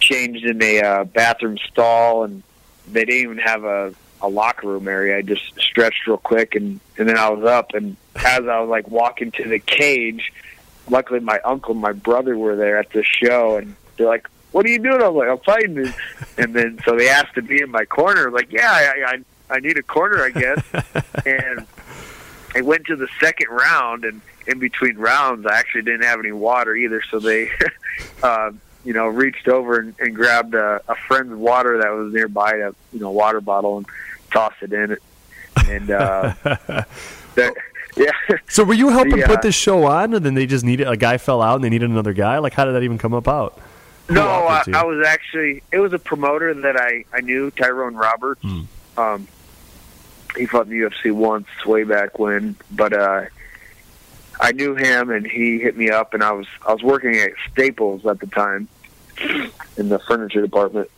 changed 0.00 0.44
in 0.44 0.62
a 0.62 0.80
uh, 0.80 1.04
bathroom 1.04 1.58
stall, 1.70 2.24
and 2.24 2.42
they 2.90 3.04
didn't 3.04 3.22
even 3.22 3.38
have 3.38 3.64
a 3.64 3.94
a 4.20 4.28
locker 4.28 4.68
room 4.68 4.88
area. 4.88 5.18
I 5.18 5.22
just 5.22 5.42
stretched 5.60 6.06
real 6.06 6.16
quick, 6.16 6.54
and 6.54 6.80
and 6.98 7.08
then 7.08 7.16
I 7.16 7.28
was 7.30 7.44
up, 7.44 7.74
and 7.74 7.96
as 8.16 8.46
I 8.46 8.60
was 8.60 8.68
like 8.68 8.88
walking 8.90 9.30
to 9.32 9.48
the 9.48 9.58
cage 9.58 10.32
luckily 10.90 11.20
my 11.20 11.40
uncle 11.40 11.72
and 11.72 11.80
my 11.80 11.92
brother 11.92 12.36
were 12.36 12.56
there 12.56 12.78
at 12.78 12.90
the 12.90 13.02
show 13.02 13.56
and 13.56 13.74
they're 13.96 14.06
like 14.06 14.28
what 14.52 14.66
are 14.66 14.68
you 14.68 14.78
doing? 14.78 15.00
I 15.00 15.08
was 15.08 15.26
like 15.26 15.28
i'm 15.28 15.44
fighting 15.44 15.74
this. 15.74 15.94
And 16.36 16.54
then 16.54 16.78
so 16.84 16.96
they 16.96 17.08
asked 17.08 17.34
to 17.34 17.42
be 17.42 17.62
in 17.62 17.70
my 17.70 17.84
corner. 17.84 18.30
Like 18.30 18.52
yeah 18.52 18.70
i 18.70 19.14
i, 19.14 19.56
I 19.56 19.60
need 19.60 19.78
a 19.78 19.82
corner 19.82 20.22
i 20.22 20.30
guess. 20.30 20.62
And 21.26 21.66
I 22.54 22.60
went 22.60 22.86
to 22.86 22.96
the 22.96 23.08
second 23.20 23.48
round 23.48 24.04
and 24.04 24.20
in 24.46 24.58
between 24.58 24.96
rounds 24.96 25.46
i 25.46 25.56
actually 25.56 25.82
didn't 25.82 26.02
have 26.02 26.18
any 26.20 26.32
water 26.32 26.74
either. 26.74 27.02
So 27.10 27.18
they 27.18 27.50
uh 28.22 28.52
you 28.84 28.92
know 28.92 29.06
reached 29.06 29.48
over 29.48 29.78
and, 29.78 29.94
and 29.98 30.14
grabbed 30.14 30.54
a, 30.54 30.82
a 30.88 30.94
friend's 30.94 31.34
water 31.34 31.78
that 31.78 31.90
was 31.90 32.12
nearby 32.12 32.56
a 32.56 32.72
you 32.92 33.00
know 33.00 33.10
water 33.10 33.40
bottle 33.40 33.78
and 33.78 33.86
tossed 34.30 34.62
it 34.62 34.72
in 34.72 34.92
it. 34.92 35.02
And 35.68 35.90
uh 35.90 36.34
that, 37.36 37.54
yeah 37.96 38.10
So 38.48 38.64
were 38.64 38.74
you 38.74 38.88
helping 38.90 39.16
The, 39.16 39.24
uh, 39.24 39.28
put 39.28 39.42
this 39.42 39.54
show 39.54 39.84
on, 39.84 40.14
and 40.14 40.24
then 40.24 40.34
they 40.34 40.46
just 40.46 40.64
needed 40.64 40.88
a 40.88 40.96
guy 40.96 41.18
fell 41.18 41.42
out, 41.42 41.56
and 41.56 41.64
they 41.64 41.70
needed 41.70 41.90
another 41.90 42.12
guy? 42.12 42.38
Like, 42.38 42.52
how 42.54 42.64
did 42.64 42.72
that 42.72 42.82
even 42.82 42.98
come 42.98 43.12
about? 43.12 43.58
Who 44.08 44.14
No, 44.14 44.22
I, 44.22 44.26
offered 44.58 44.64
to 44.64 44.70
you? 44.72 44.76
I 44.76 44.84
was 44.84 45.06
actually. 45.06 45.62
It 45.72 45.78
was 45.78 45.92
a 45.92 45.98
promoter 45.98 46.52
that 46.54 46.76
I 46.76 47.04
I 47.12 47.20
knew, 47.20 47.50
Tyrone 47.50 47.94
Roberts. 47.94 48.42
Hmm. 48.42 48.62
Um, 48.96 49.28
he 50.36 50.46
fought 50.46 50.66
in 50.66 50.70
the 50.70 50.88
UFC 50.88 51.12
once, 51.12 51.46
way 51.66 51.84
back 51.84 52.18
when. 52.18 52.56
But 52.70 52.92
uh, 52.94 53.24
I 54.40 54.52
knew 54.52 54.74
him, 54.74 55.10
and 55.10 55.26
he 55.26 55.58
hit 55.58 55.76
me 55.76 55.90
up, 55.90 56.14
and 56.14 56.22
I 56.22 56.32
was 56.32 56.46
I 56.66 56.72
was 56.72 56.82
working 56.82 57.16
at 57.16 57.32
Staples 57.50 58.04
at 58.06 58.18
the 58.20 58.26
time 58.26 58.68
in 59.76 59.88
the 59.88 59.98
furniture 60.00 60.40
department. 60.42 60.90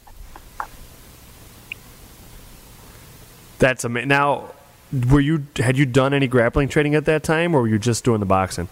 That's 3.58 3.84
amazing. 3.84 4.08
Now, 4.08 4.50
were 4.92 5.20
you 5.20 5.46
had 5.56 5.76
you 5.76 5.86
done 5.86 6.14
any 6.14 6.26
grappling 6.26 6.68
training 6.68 6.94
at 6.94 7.04
that 7.06 7.22
time, 7.22 7.54
or 7.54 7.62
were 7.62 7.68
you 7.68 7.78
just 7.78 8.04
doing 8.04 8.20
the 8.20 8.26
boxing? 8.26 8.68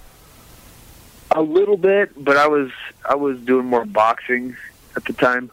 A 1.31 1.43
little 1.43 1.77
bit, 1.77 2.13
but 2.23 2.37
I 2.37 2.47
was 2.49 2.71
I 3.09 3.15
was 3.15 3.39
doing 3.41 3.67
more 3.67 3.85
boxing 3.85 4.57
at 4.97 5.05
the 5.05 5.13
time. 5.15 5.51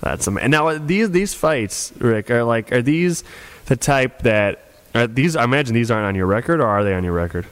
That's 0.00 0.26
amazing. 0.26 0.50
Now, 0.50 0.68
uh, 0.68 0.78
these 0.80 1.10
these 1.10 1.34
fights, 1.34 1.92
Rick, 1.98 2.30
are 2.30 2.44
like 2.44 2.72
are 2.72 2.82
these 2.82 3.24
the 3.66 3.76
type 3.76 4.22
that 4.22 4.64
are 4.94 5.06
these? 5.06 5.36
I 5.36 5.44
imagine 5.44 5.74
these 5.74 5.90
aren't 5.90 6.06
on 6.06 6.14
your 6.14 6.26
record, 6.26 6.60
or 6.60 6.66
are 6.66 6.82
they 6.84 6.94
on 6.94 7.04
your 7.04 7.12
record? 7.12 7.46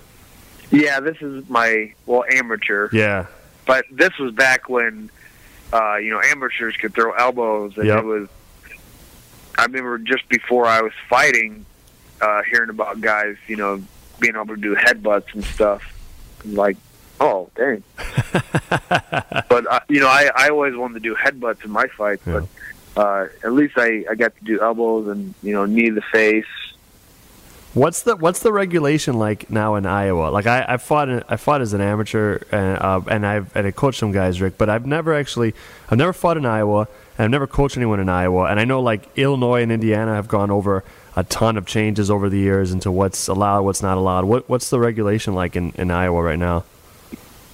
Yeah, 0.71 1.01
this 1.01 1.21
is 1.21 1.49
my 1.49 1.93
well 2.07 2.25
amateur. 2.31 2.89
Yeah. 2.93 3.27
but 3.67 3.85
this 3.91 4.17
was 4.19 4.33
back 4.33 4.69
when 4.69 5.11
uh, 5.73 5.97
you 5.97 6.11
know 6.11 6.21
amateurs 6.25 6.77
could 6.77 6.95
throw 6.95 7.13
elbows, 7.13 7.77
and 7.77 7.87
Yep. 7.87 7.99
it 7.99 8.05
was. 8.05 8.29
I 9.59 9.65
remember 9.65 9.99
just 9.99 10.29
before 10.29 10.67
I 10.67 10.81
was 10.83 10.93
fighting, 11.09 11.65
uh, 12.21 12.43
hearing 12.51 12.71
about 12.71 13.01
guys, 13.01 13.37
you 13.47 13.57
know, 13.57 13.83
being 14.21 14.35
able 14.35 14.47
to 14.55 14.57
do 14.57 14.75
headbutts 14.75 15.33
and 15.35 15.45
stuff. 15.45 15.83
Like, 16.45 16.77
oh 17.21 17.51
dang! 17.57 17.83
but 19.49 19.67
uh, 19.71 19.81
you 19.89 20.01
know, 20.01 20.09
I 20.09 20.31
I 20.35 20.49
always 20.49 20.75
wanted 20.77 20.95
to 20.95 21.01
do 21.01 21.15
headbutts 21.15 21.65
in 21.65 21.71
my 21.71 21.87
fights, 21.89 22.23
Yeah. 22.27 22.41
but 22.95 23.03
uh, 23.03 23.27
at 23.45 23.53
least 23.53 23.75
I 23.77 24.05
I 24.11 24.15
got 24.15 24.37
to 24.37 24.45
do 24.45 24.61
elbows 24.61 25.09
and 25.09 25.35
you 25.43 25.53
know 25.53 25.65
knee 25.67 25.89
to 25.89 25.95
the 25.95 26.03
face. 26.03 26.45
What's 27.75 28.05
the 28.05 28.17
what's 28.17 28.41
the 28.41 28.53
regulation 28.53 29.19
like 29.19 29.51
now 29.51 29.75
in 29.75 29.85
Iowa? 29.85 30.31
Like 30.31 30.47
I, 30.47 30.65
I 30.67 30.77
fought 30.79 31.11
in, 31.11 31.23
I 31.29 31.37
fought 31.37 31.61
as 31.61 31.75
an 31.75 31.83
amateur 31.83 32.39
and 32.51 32.79
uh, 32.79 33.01
and 33.11 33.27
I've 33.27 33.55
and 33.55 33.67
I 33.67 33.71
coached 33.71 33.99
some 33.99 34.13
guys, 34.13 34.41
Rick, 34.41 34.57
but 34.57 34.71
I've 34.71 34.87
never 34.87 35.13
actually 35.15 35.55
I've 35.91 35.99
never 35.99 36.15
fought 36.15 36.39
in 36.39 36.47
Iowa 36.47 36.89
and 37.19 37.25
I've 37.27 37.31
never 37.31 37.47
coached 37.47 37.77
anyone 37.77 38.01
in 38.01 38.09
Iowa. 38.09 38.45
And 38.45 38.59
I 38.59 38.65
know 38.65 38.81
like 38.81 39.07
Illinois 39.19 39.61
and 39.63 39.71
Indiana 39.71 40.15
have 40.15 40.27
gone 40.27 40.51
over 40.51 40.85
a 41.17 41.25
ton 41.25 41.57
of 41.57 41.67
changes 41.67 42.11
over 42.11 42.29
the 42.29 42.39
years 42.39 42.73
into 42.73 42.93
what's 42.93 43.27
allowed, 43.27 43.63
what's 43.63 43.83
not 43.83 43.97
allowed. 43.97 44.27
What 44.27 44.49
what's 44.49 44.69
the 44.71 44.79
regulation 44.79 45.35
like 45.35 45.57
in, 45.57 45.73
in 45.73 45.91
Iowa 45.91 46.23
right 46.23 46.39
now? 46.39 46.65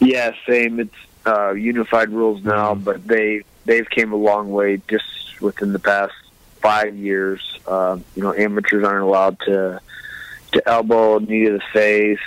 Yeah, 0.00 0.34
same. 0.46 0.80
It's 0.80 0.94
uh, 1.24 1.52
unified 1.52 2.10
rules 2.10 2.42
now, 2.42 2.74
mm-hmm. 2.74 2.82
but 2.82 3.06
they 3.06 3.42
they've 3.64 3.88
came 3.88 4.12
a 4.12 4.16
long 4.16 4.50
way 4.50 4.82
just 4.88 5.40
within 5.40 5.72
the 5.72 5.78
past 5.78 6.12
five 6.60 6.96
years. 6.96 7.58
Uh, 7.66 7.98
you 8.16 8.22
know, 8.22 8.34
amateurs 8.34 8.84
aren't 8.84 9.04
allowed 9.04 9.38
to 9.40 9.80
to 10.52 10.68
elbow, 10.68 11.18
knee 11.18 11.46
to 11.46 11.52
the 11.52 11.62
face, 11.72 12.18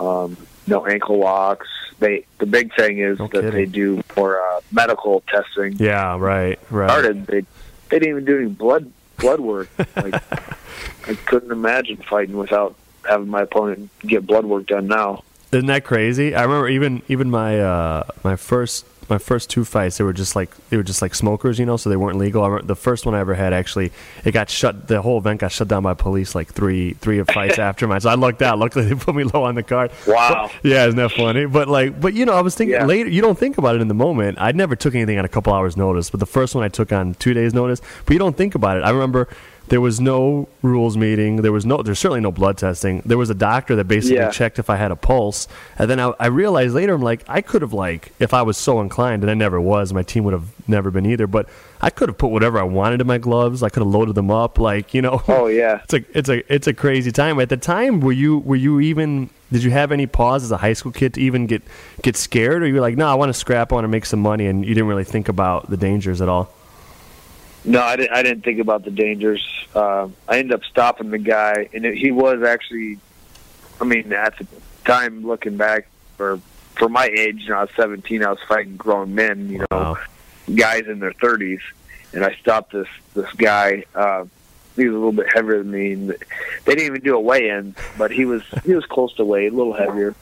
um, 0.00 0.36
no 0.66 0.86
ankle 0.86 1.18
locks. 1.18 1.68
They 1.98 2.24
the 2.38 2.46
big 2.46 2.74
thing 2.74 2.98
is 2.98 3.18
no 3.18 3.26
that 3.26 3.42
kidding. 3.42 3.52
they 3.52 3.66
do 3.66 4.02
for 4.08 4.40
uh, 4.40 4.60
medical 4.72 5.22
testing. 5.28 5.74
Yeah, 5.74 6.16
right, 6.18 6.58
right. 6.70 6.88
Started 6.88 7.26
they 7.26 7.40
they 7.90 7.98
didn't 7.98 8.08
even 8.08 8.24
do 8.24 8.38
any 8.38 8.48
blood 8.48 8.90
blood 9.22 9.40
work. 9.40 9.70
Like 9.96 10.14
I 11.06 11.14
couldn't 11.26 11.50
imagine 11.50 11.96
fighting 11.96 12.36
without 12.36 12.74
having 13.08 13.28
my 13.28 13.42
opponent 13.42 13.90
get 14.00 14.26
blood 14.26 14.44
work 14.44 14.66
done 14.66 14.86
now. 14.86 15.24
Isn't 15.52 15.66
that 15.66 15.84
crazy? 15.84 16.34
I 16.34 16.42
remember 16.42 16.68
even 16.68 17.02
even 17.08 17.30
my 17.30 17.60
uh, 17.60 18.04
my 18.22 18.36
first 18.36 18.84
my 19.08 19.18
first 19.18 19.50
two 19.50 19.64
fights 19.64 19.98
they 19.98 20.04
were 20.04 20.12
just 20.12 20.36
like 20.36 20.50
they 20.68 20.76
were 20.76 20.82
just 20.82 21.02
like 21.02 21.14
smokers, 21.14 21.58
you 21.58 21.66
know, 21.66 21.76
so 21.76 21.90
they 21.90 21.96
weren't 21.96 22.18
legal. 22.18 22.60
The 22.62 22.76
first 22.76 23.06
one 23.06 23.14
I 23.14 23.20
ever 23.20 23.34
had 23.34 23.52
actually 23.52 23.92
it 24.24 24.32
got 24.32 24.50
shut. 24.50 24.88
The 24.88 25.02
whole 25.02 25.18
event 25.18 25.40
got 25.40 25.52
shut 25.52 25.68
down 25.68 25.82
by 25.82 25.94
police 25.94 26.34
like 26.34 26.52
three 26.52 26.94
three 26.94 27.18
of 27.18 27.28
fights 27.28 27.58
after 27.58 27.86
mine. 27.86 28.00
So 28.00 28.10
I 28.10 28.14
lucked 28.14 28.42
out. 28.42 28.58
Luckily 28.58 28.86
they 28.86 28.94
put 28.94 29.14
me 29.14 29.24
low 29.24 29.44
on 29.44 29.54
the 29.54 29.62
card. 29.62 29.90
Wow. 30.06 30.50
But, 30.52 30.68
yeah, 30.68 30.86
isn't 30.86 30.96
that 30.96 31.12
funny? 31.12 31.46
But 31.46 31.68
like, 31.68 32.00
but 32.00 32.14
you 32.14 32.24
know, 32.24 32.34
I 32.34 32.40
was 32.40 32.54
thinking 32.54 32.74
yeah. 32.74 32.86
later. 32.86 33.08
You 33.08 33.22
don't 33.22 33.38
think 33.38 33.58
about 33.58 33.74
it 33.76 33.80
in 33.80 33.88
the 33.88 33.94
moment. 33.94 34.38
I 34.40 34.52
never 34.52 34.76
took 34.76 34.94
anything 34.94 35.18
on 35.18 35.24
a 35.24 35.28
couple 35.28 35.52
hours 35.52 35.76
notice, 35.76 36.10
but 36.10 36.20
the 36.20 36.26
first 36.26 36.54
one 36.54 36.64
I 36.64 36.68
took 36.68 36.92
on 36.92 37.14
two 37.14 37.34
days 37.34 37.54
notice. 37.54 37.80
But 38.04 38.12
you 38.12 38.18
don't 38.18 38.36
think 38.36 38.54
about 38.54 38.76
it. 38.76 38.84
I 38.84 38.90
remember 38.90 39.28
there 39.72 39.80
was 39.80 40.02
no 40.02 40.50
rules 40.60 40.98
meeting. 40.98 41.36
There 41.36 41.50
was 41.50 41.64
no. 41.64 41.82
There's 41.82 41.98
certainly 41.98 42.20
no 42.20 42.30
blood 42.30 42.58
testing. 42.58 43.00
There 43.06 43.16
was 43.16 43.30
a 43.30 43.34
doctor 43.34 43.74
that 43.76 43.88
basically 43.88 44.16
yeah. 44.16 44.30
checked 44.30 44.58
if 44.58 44.68
I 44.68 44.76
had 44.76 44.90
a 44.90 44.96
pulse, 44.96 45.48
and 45.78 45.88
then 45.88 45.98
I, 45.98 46.12
I, 46.20 46.26
realized 46.26 46.74
later 46.74 46.92
I'm 46.92 47.00
like 47.00 47.24
I 47.26 47.40
could 47.40 47.62
have 47.62 47.72
like 47.72 48.12
if 48.18 48.34
I 48.34 48.42
was 48.42 48.58
so 48.58 48.82
inclined, 48.82 49.24
and 49.24 49.30
I 49.30 49.34
never 49.34 49.58
was. 49.58 49.94
My 49.94 50.02
team 50.02 50.24
would 50.24 50.34
have 50.34 50.50
never 50.68 50.90
been 50.90 51.06
either. 51.06 51.26
But 51.26 51.48
I 51.80 51.88
could 51.88 52.10
have 52.10 52.18
put 52.18 52.32
whatever 52.32 52.58
I 52.58 52.64
wanted 52.64 53.00
in 53.00 53.06
my 53.06 53.16
gloves. 53.16 53.62
I 53.62 53.70
could 53.70 53.82
have 53.82 53.90
loaded 53.90 54.14
them 54.14 54.30
up, 54.30 54.58
like 54.58 54.92
you 54.92 55.00
know. 55.00 55.22
Oh 55.26 55.46
yeah. 55.46 55.80
it's 55.84 55.94
a 55.94 56.18
it's 56.18 56.28
a 56.28 56.54
it's 56.54 56.66
a 56.66 56.74
crazy 56.74 57.10
time. 57.10 57.40
At 57.40 57.48
the 57.48 57.56
time, 57.56 58.00
were 58.00 58.12
you 58.12 58.40
were 58.40 58.56
you 58.56 58.78
even 58.78 59.30
did 59.50 59.62
you 59.62 59.70
have 59.70 59.90
any 59.90 60.06
pause 60.06 60.44
as 60.44 60.50
a 60.50 60.58
high 60.58 60.74
school 60.74 60.92
kid 60.92 61.14
to 61.14 61.22
even 61.22 61.46
get 61.46 61.62
get 62.02 62.18
scared, 62.18 62.62
or 62.62 62.66
you 62.66 62.74
were 62.74 62.82
like, 62.82 62.98
no, 62.98 63.08
I 63.08 63.14
want 63.14 63.30
to 63.30 63.34
scrap, 63.34 63.72
I 63.72 63.76
want 63.76 63.84
to 63.84 63.88
make 63.88 64.04
some 64.04 64.20
money, 64.20 64.48
and 64.48 64.66
you 64.66 64.74
didn't 64.74 64.88
really 64.88 65.04
think 65.04 65.30
about 65.30 65.70
the 65.70 65.78
dangers 65.78 66.20
at 66.20 66.28
all? 66.28 66.52
No, 67.64 67.80
I 67.80 67.96
didn't. 67.96 68.12
I 68.12 68.22
didn't 68.22 68.44
think 68.44 68.58
about 68.58 68.84
the 68.84 68.90
dangers. 68.90 69.46
Uh, 69.74 70.08
I 70.28 70.38
ended 70.38 70.54
up 70.54 70.64
stopping 70.64 71.10
the 71.10 71.18
guy, 71.18 71.68
and 71.72 71.84
it, 71.84 71.96
he 71.96 72.10
was 72.10 72.42
actually. 72.42 72.98
I 73.80 73.84
mean, 73.84 74.12
at 74.12 74.36
the 74.38 74.46
time, 74.84 75.24
looking 75.26 75.56
back, 75.56 75.86
for 76.16 76.40
for 76.76 76.88
my 76.88 77.06
age, 77.06 77.42
you 77.42 77.50
know, 77.50 77.56
I 77.56 77.60
was 77.62 77.70
17. 77.76 78.24
I 78.24 78.30
was 78.30 78.38
fighting 78.48 78.76
grown 78.76 79.14
men, 79.14 79.48
you 79.48 79.58
know, 79.58 79.66
wow. 79.70 79.98
guys 80.54 80.86
in 80.86 80.98
their 80.98 81.12
30s, 81.12 81.60
and 82.12 82.24
I 82.24 82.34
stopped 82.36 82.72
this 82.72 82.88
this 83.14 83.30
guy. 83.34 83.84
Uh, 83.94 84.24
he 84.74 84.86
was 84.86 84.94
a 84.94 84.98
little 84.98 85.12
bit 85.12 85.32
heavier 85.32 85.58
than 85.58 85.70
me. 85.70 85.92
And 85.92 86.08
they 86.10 86.74
didn't 86.74 86.86
even 86.86 87.02
do 87.02 87.14
a 87.14 87.20
weigh-in, 87.20 87.76
but 87.96 88.10
he 88.10 88.24
was 88.24 88.42
he 88.64 88.74
was 88.74 88.84
close 88.86 89.14
to 89.14 89.24
weight, 89.24 89.52
a 89.52 89.56
little 89.56 89.74
heavier. 89.74 90.16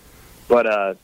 But 0.48 0.66
uh, 0.66 0.94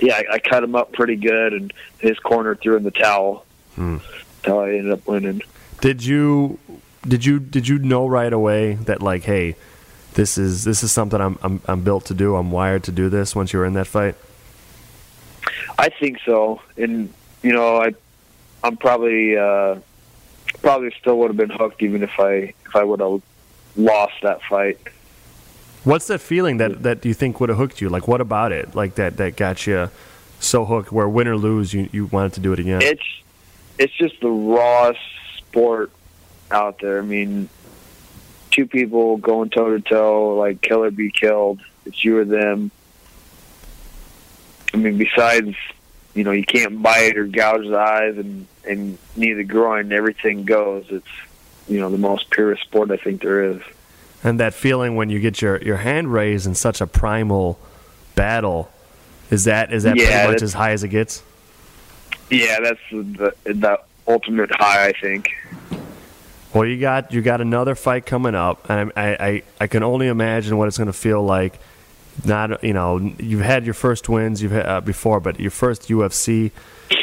yeah, 0.00 0.16
I, 0.16 0.34
I 0.34 0.38
cut 0.38 0.62
him 0.62 0.74
up 0.74 0.92
pretty 0.92 1.16
good, 1.16 1.54
and 1.54 1.72
his 1.98 2.18
corner 2.18 2.56
threw 2.56 2.76
in 2.76 2.82
the 2.82 2.90
towel. 2.90 3.46
Hmm 3.74 3.98
how 4.46 4.60
I 4.60 4.70
ended 4.70 4.92
up 4.92 5.06
winning. 5.06 5.42
Did 5.80 6.04
you 6.04 6.58
did 7.06 7.24
you 7.24 7.38
did 7.38 7.68
you 7.68 7.78
know 7.78 8.06
right 8.06 8.32
away 8.32 8.74
that 8.74 9.02
like, 9.02 9.24
hey, 9.24 9.56
this 10.14 10.38
is 10.38 10.64
this 10.64 10.82
is 10.82 10.92
something 10.92 11.20
I'm 11.20 11.38
I'm 11.42 11.60
I'm 11.66 11.82
built 11.82 12.06
to 12.06 12.14
do. 12.14 12.36
I'm 12.36 12.50
wired 12.50 12.84
to 12.84 12.92
do 12.92 13.08
this. 13.08 13.36
Once 13.36 13.52
you 13.52 13.58
were 13.58 13.66
in 13.66 13.74
that 13.74 13.86
fight, 13.86 14.14
I 15.78 15.88
think 15.88 16.18
so. 16.24 16.60
And 16.76 17.12
you 17.42 17.52
know, 17.52 17.76
I 17.76 17.94
I'm 18.64 18.76
probably 18.76 19.36
uh, 19.36 19.76
probably 20.62 20.92
still 20.98 21.18
would 21.18 21.28
have 21.28 21.36
been 21.36 21.50
hooked 21.50 21.82
even 21.82 22.02
if 22.02 22.18
I 22.18 22.54
if 22.66 22.74
I 22.74 22.82
would 22.82 23.00
have 23.00 23.22
lost 23.76 24.14
that 24.22 24.42
fight. 24.42 24.78
What's 25.84 26.08
that 26.08 26.20
feeling 26.20 26.56
that 26.56 26.82
that 26.82 27.04
you 27.04 27.14
think 27.14 27.38
would 27.38 27.48
have 27.48 27.58
hooked 27.58 27.80
you? 27.80 27.88
Like, 27.88 28.08
what 28.08 28.20
about 28.20 28.52
it? 28.52 28.74
Like 28.74 28.96
that 28.96 29.18
that 29.18 29.36
got 29.36 29.66
you 29.66 29.90
so 30.40 30.64
hooked? 30.64 30.90
Where 30.90 31.08
win 31.08 31.28
or 31.28 31.36
lose, 31.36 31.72
you 31.72 31.88
you 31.92 32.06
wanted 32.06 32.32
to 32.34 32.40
do 32.40 32.52
it 32.52 32.58
again. 32.58 32.80
It's 32.82 33.22
it's 33.78 33.92
just 33.92 34.20
the 34.20 34.30
rawest 34.30 35.00
sport 35.38 35.90
out 36.50 36.78
there. 36.80 36.98
I 36.98 37.02
mean, 37.02 37.48
two 38.50 38.66
people 38.66 39.16
going 39.18 39.50
toe 39.50 39.76
to 39.76 39.80
toe, 39.80 40.36
like 40.36 40.60
kill 40.60 40.84
or 40.84 40.90
be 40.90 41.10
killed. 41.10 41.60
It's 41.84 42.04
you 42.04 42.18
or 42.18 42.24
them. 42.24 42.70
I 44.74 44.78
mean, 44.78 44.98
besides, 44.98 45.54
you 46.14 46.24
know, 46.24 46.32
you 46.32 46.44
can't 46.44 46.82
bite 46.82 47.16
or 47.16 47.26
gouge 47.26 47.66
the 47.66 47.78
eyes 47.78 48.16
and 48.18 48.46
and 48.66 48.98
knee 49.16 49.32
the 49.32 49.44
groin. 49.44 49.92
Everything 49.92 50.44
goes. 50.44 50.86
It's 50.88 51.06
you 51.68 51.80
know 51.80 51.90
the 51.90 51.98
most 51.98 52.30
purest 52.30 52.62
sport 52.62 52.90
I 52.90 52.96
think 52.96 53.22
there 53.22 53.44
is. 53.44 53.62
And 54.24 54.40
that 54.40 54.54
feeling 54.54 54.96
when 54.96 55.10
you 55.10 55.20
get 55.20 55.40
your 55.40 55.62
your 55.62 55.76
hand 55.76 56.12
raised 56.12 56.46
in 56.46 56.54
such 56.54 56.80
a 56.80 56.86
primal 56.86 57.58
battle, 58.14 58.70
is 59.30 59.44
that 59.44 59.72
is 59.72 59.84
that 59.84 59.96
yeah, 59.96 60.24
pretty 60.24 60.32
much 60.32 60.42
as 60.42 60.54
high 60.54 60.72
as 60.72 60.82
it 60.82 60.88
gets? 60.88 61.22
Yeah, 62.30 62.60
that's 62.60 62.80
the 62.90 63.34
the 63.44 63.80
ultimate 64.06 64.50
high, 64.52 64.88
I 64.88 64.92
think. 64.92 65.30
Well, 66.54 66.64
you 66.64 66.80
got 66.80 67.12
you 67.12 67.22
got 67.22 67.40
another 67.40 67.74
fight 67.74 68.06
coming 68.06 68.34
up, 68.34 68.68
and 68.70 68.92
I 68.96 69.16
I, 69.20 69.42
I 69.60 69.66
can 69.66 69.82
only 69.82 70.08
imagine 70.08 70.56
what 70.56 70.68
it's 70.68 70.78
going 70.78 70.86
to 70.86 70.92
feel 70.92 71.22
like. 71.22 71.58
Not 72.24 72.64
you 72.64 72.72
know 72.72 72.98
you've 73.18 73.42
had 73.42 73.64
your 73.64 73.74
first 73.74 74.08
wins 74.08 74.42
you've 74.42 74.52
had 74.52 74.66
uh, 74.66 74.80
before, 74.80 75.20
but 75.20 75.38
your 75.38 75.50
first 75.50 75.88
UFC 75.88 76.50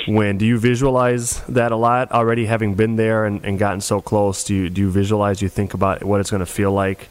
win. 0.08 0.38
Do 0.38 0.46
you 0.46 0.58
visualize 0.58 1.42
that 1.44 1.72
a 1.72 1.76
lot 1.76 2.12
already, 2.12 2.46
having 2.48 2.74
been 2.74 2.96
there 2.96 3.26
and, 3.26 3.44
and 3.46 3.60
gotten 3.60 3.82
so 3.82 4.02
close? 4.02 4.44
Do 4.44 4.56
you 4.56 4.70
do 4.70 4.82
you 4.82 4.90
visualize? 4.90 5.42
You 5.42 5.50
think 5.50 5.74
about 5.74 6.04
what 6.04 6.20
it's 6.20 6.32
going 6.32 6.40
to 6.40 6.48
feel 6.48 6.72
like 6.72 7.10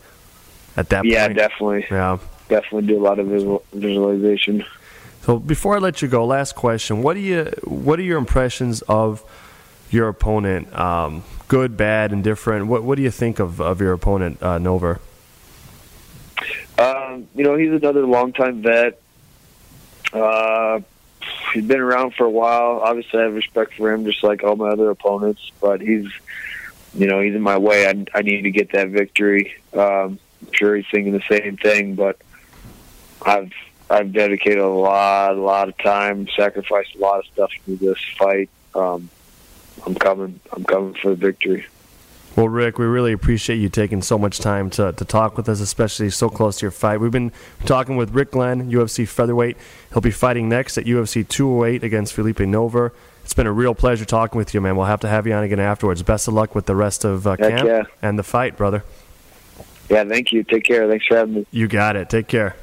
at 0.77 0.89
that 0.89 1.05
yeah, 1.05 1.29
point? 1.29 1.37
Yeah, 1.37 1.49
definitely. 1.49 1.87
Yeah, 1.91 2.19
definitely 2.49 2.89
do 2.89 3.01
a 3.01 3.05
lot 3.05 3.19
of 3.21 3.29
visual, 3.29 3.63
visualization. 3.73 4.65
So 5.23 5.39
before 5.39 5.77
I 5.77 5.79
let 5.79 6.03
you 6.03 6.09
go, 6.09 6.25
last 6.27 6.55
question: 6.55 7.03
What 7.03 7.15
do 7.15 7.21
you 7.21 7.45
what 7.65 7.99
are 7.99 8.03
your 8.03 8.19
impressions 8.19 8.83
of 8.83 9.23
your 9.91 10.09
opponent? 10.09 10.75
Um, 10.77 11.23
good, 11.49 11.77
bad, 11.77 12.13
indifferent. 12.13 12.67
What 12.67 12.83
what 12.83 12.97
do 12.97 13.03
you 13.03 13.11
think 13.11 13.39
of 13.39 13.61
of 13.61 13.81
your 13.81 13.93
opponent, 13.93 14.43
uh, 14.43 14.59
Nover? 14.59 14.99
Um, 16.77 17.29
you 17.35 17.45
know, 17.45 17.57
he's 17.57 17.71
another 17.71 18.05
longtime 18.05 18.63
vet. 18.63 19.01
Uh, 20.13 20.81
he's 21.55 21.65
been 21.65 21.81
around 21.81 22.15
for 22.15 22.25
a 22.25 22.31
while. 22.31 22.81
Obviously, 22.83 23.21
I 23.21 23.25
have 23.25 23.35
respect 23.35 23.75
for 23.75 23.93
him, 23.93 24.05
just 24.05 24.25
like 24.25 24.43
all 24.43 24.57
my 24.57 24.71
other 24.71 24.91
opponents. 24.91 25.53
But 25.61 25.81
he's, 25.81 26.11
you 26.95 27.07
know, 27.07 27.21
he's 27.21 27.35
in 27.35 27.43
my 27.43 27.59
way. 27.59 27.87
I, 27.87 28.05
I 28.13 28.23
need 28.23 28.43
to 28.43 28.51
get 28.51 28.73
that 28.73 28.89
victory. 28.89 29.55
Um, 29.73 30.19
I'm 30.41 30.53
sure 30.53 30.75
he's 30.75 30.87
thinking 30.91 31.13
the 31.13 31.23
same 31.29 31.57
thing, 31.57 31.95
but 31.95 32.19
I've 33.25 33.53
I've 33.93 34.11
dedicated 34.11 34.59
a 34.59 34.69
lot, 34.69 35.37
a 35.37 35.41
lot 35.41 35.69
of 35.69 35.77
time, 35.77 36.27
sacrificed 36.35 36.95
a 36.95 36.99
lot 36.99 37.19
of 37.19 37.27
stuff 37.27 37.51
to 37.67 37.77
this 37.77 37.99
fight. 38.17 38.49
Um, 38.75 39.11
I'm 39.85 39.95
coming. 39.95 40.41
I'm 40.51 40.65
coming 40.65 40.95
for 40.95 41.11
the 41.11 41.17
victory. 41.17 41.67
Well, 42.35 42.49
Rick, 42.49 42.79
we 42.79 42.87
really 42.87 43.13
appreciate 43.13 43.57
you 43.57 43.69
taking 43.69 44.01
so 44.01 44.19
much 44.19 44.39
time 44.39 44.71
to, 44.71 44.93
to 44.93 45.05
talk 45.05 45.37
with 45.37 45.47
us, 45.51 45.61
especially 45.61 46.09
so 46.09 46.31
close 46.31 46.59
to 46.59 46.65
your 46.65 46.71
fight. 46.71 47.01
We've 47.01 47.11
been 47.11 47.33
talking 47.67 47.97
with 47.97 48.13
Rick 48.15 48.31
Glenn, 48.31 48.73
UFC 48.73 49.07
featherweight. 49.07 49.59
He'll 49.93 50.01
be 50.01 50.11
fighting 50.11 50.49
next 50.49 50.79
at 50.79 50.87
UFC 50.87 51.29
208 51.29 51.85
against 51.85 52.15
Phillipe 52.15 52.39
Nover. 52.39 52.93
It's 53.25 53.35
been 53.35 53.47
a 53.47 53.53
real 53.53 53.75
pleasure 53.75 54.07
talking 54.07 54.39
with 54.39 54.55
you, 54.55 54.63
man. 54.63 54.77
We'll 54.77 54.87
have 54.87 55.01
to 55.01 55.09
have 55.09 55.27
you 55.27 55.35
on 55.35 55.45
again 55.45 55.61
afterwards. 55.61 56.03
Best 56.03 56.27
of 56.27 56.33
luck 56.33 56.55
with 56.55 56.65
the 56.65 56.75
rest 56.75 57.05
of 57.05 57.27
uh, 57.27 57.37
camp 57.37 57.67
yeah. 57.67 57.83
and 58.01 58.19
the 58.19 58.23
fight, 58.23 58.57
brother. 58.57 58.83
Yeah, 59.91 60.05
thank 60.05 60.33
you. 60.33 60.43
Take 60.43 60.65
care. 60.65 60.89
Thanks 60.89 61.07
for 61.07 61.19
having 61.19 61.35
me. 61.35 61.47
You 61.51 61.69
got 61.69 61.97
it. 61.97 62.09
Take 62.09 62.29
care. 62.29 62.57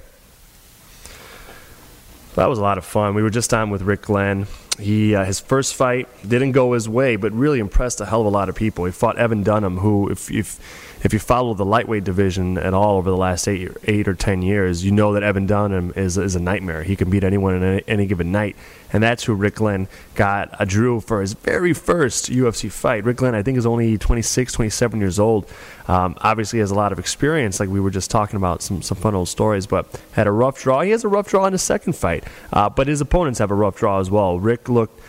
That 2.39 2.47
was 2.47 2.57
a 2.57 2.61
lot 2.61 2.77
of 2.77 2.85
fun. 2.85 3.15
We 3.15 3.21
were 3.21 3.29
just 3.29 3.53
on 3.53 3.69
with 3.69 3.81
Rick 3.81 4.03
Glenn. 4.03 4.47
He 4.79 5.13
uh, 5.13 5.25
his 5.25 5.41
first 5.41 5.75
fight 5.75 6.07
didn't 6.25 6.53
go 6.53 6.71
his 6.71 6.87
way, 6.87 7.17
but 7.17 7.33
really 7.33 7.59
impressed 7.59 7.99
a 7.99 8.05
hell 8.05 8.21
of 8.21 8.27
a 8.27 8.29
lot 8.29 8.47
of 8.47 8.55
people. 8.55 8.85
He 8.85 8.93
fought 8.93 9.17
Evan 9.17 9.43
Dunham, 9.43 9.79
who, 9.79 10.09
if, 10.09 10.31
if 10.31 10.57
if 11.01 11.13
you 11.13 11.19
follow 11.19 11.53
the 11.53 11.65
lightweight 11.65 12.03
division 12.03 12.57
at 12.57 12.73
all 12.73 12.97
over 12.97 13.09
the 13.09 13.17
last 13.17 13.47
eight, 13.47 13.71
eight 13.85 14.07
or 14.07 14.13
ten 14.13 14.41
years, 14.41 14.83
you 14.83 14.91
know 14.91 15.13
that 15.13 15.23
Evan 15.23 15.45
Dunham 15.45 15.93
is, 15.95 16.17
is 16.17 16.35
a 16.35 16.39
nightmare. 16.39 16.83
He 16.83 16.95
can 16.95 17.09
beat 17.09 17.23
anyone 17.23 17.55
in 17.55 17.63
any, 17.63 17.83
any 17.87 18.05
given 18.05 18.31
night. 18.31 18.55
And 18.91 19.03
that's 19.03 19.23
who 19.23 19.33
Rick 19.33 19.55
Glenn 19.55 19.87
got 20.15 20.49
a 20.59 20.65
Drew 20.65 20.99
for 20.99 21.21
his 21.21 21.33
very 21.33 21.73
first 21.73 22.29
UFC 22.29 22.71
fight. 22.71 23.03
Rick 23.03 23.17
Glenn, 23.17 23.35
I 23.35 23.43
think, 23.43 23.57
is 23.57 23.65
only 23.65 23.97
26, 23.97 24.51
27 24.51 24.99
years 24.99 25.19
old. 25.19 25.49
Um, 25.87 26.15
obviously, 26.21 26.59
has 26.59 26.71
a 26.71 26.75
lot 26.75 26.91
of 26.91 26.99
experience, 26.99 27.59
like 27.59 27.69
we 27.69 27.79
were 27.79 27.91
just 27.91 28.11
talking 28.11 28.37
about, 28.37 28.61
some, 28.61 28.81
some 28.81 28.97
fun 28.97 29.15
old 29.15 29.29
stories, 29.29 29.67
but 29.67 29.87
had 30.13 30.27
a 30.27 30.31
rough 30.31 30.59
draw. 30.59 30.81
He 30.81 30.91
has 30.91 31.03
a 31.03 31.07
rough 31.07 31.27
draw 31.29 31.45
in 31.45 31.53
his 31.53 31.61
second 31.61 31.93
fight, 31.93 32.23
uh, 32.51 32.69
but 32.69 32.87
his 32.87 32.99
opponents 32.99 33.39
have 33.39 33.51
a 33.51 33.55
rough 33.55 33.77
draw 33.77 33.99
as 33.99 34.09
well. 34.11 34.39
Rick 34.39 34.67
looked 34.67 34.99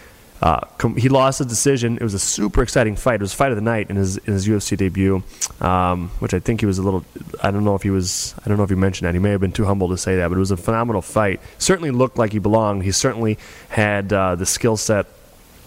uh, 0.42 0.66
he 0.96 1.08
lost 1.08 1.40
a 1.40 1.44
decision. 1.44 1.96
It 1.96 2.02
was 2.02 2.14
a 2.14 2.18
super 2.18 2.62
exciting 2.62 2.96
fight. 2.96 3.16
It 3.16 3.20
was 3.20 3.34
fight 3.34 3.52
of 3.52 3.56
the 3.56 3.62
night 3.62 3.90
in 3.90 3.96
his 3.96 4.16
in 4.16 4.32
his 4.32 4.48
UFC 4.48 4.76
debut, 4.76 5.22
um, 5.60 6.08
which 6.18 6.32
I 6.32 6.40
think 6.40 6.60
he 6.60 6.66
was 6.66 6.78
a 6.78 6.82
little. 6.82 7.04
I 7.42 7.50
don't 7.50 7.64
know 7.64 7.74
if 7.74 7.82
he 7.82 7.90
was. 7.90 8.34
I 8.44 8.48
don't 8.48 8.56
know 8.56 8.64
if 8.64 8.70
he 8.70 8.76
mentioned 8.76 9.06
that. 9.06 9.14
He 9.14 9.20
may 9.20 9.30
have 9.30 9.40
been 9.40 9.52
too 9.52 9.66
humble 9.66 9.90
to 9.90 9.98
say 9.98 10.16
that, 10.16 10.28
but 10.28 10.36
it 10.36 10.40
was 10.40 10.50
a 10.50 10.56
phenomenal 10.56 11.02
fight. 11.02 11.40
Certainly 11.58 11.90
looked 11.90 12.16
like 12.16 12.32
he 12.32 12.38
belonged. 12.38 12.84
He 12.84 12.92
certainly 12.92 13.38
had 13.68 14.12
uh, 14.12 14.34
the 14.34 14.46
skill 14.46 14.78
set 14.78 15.06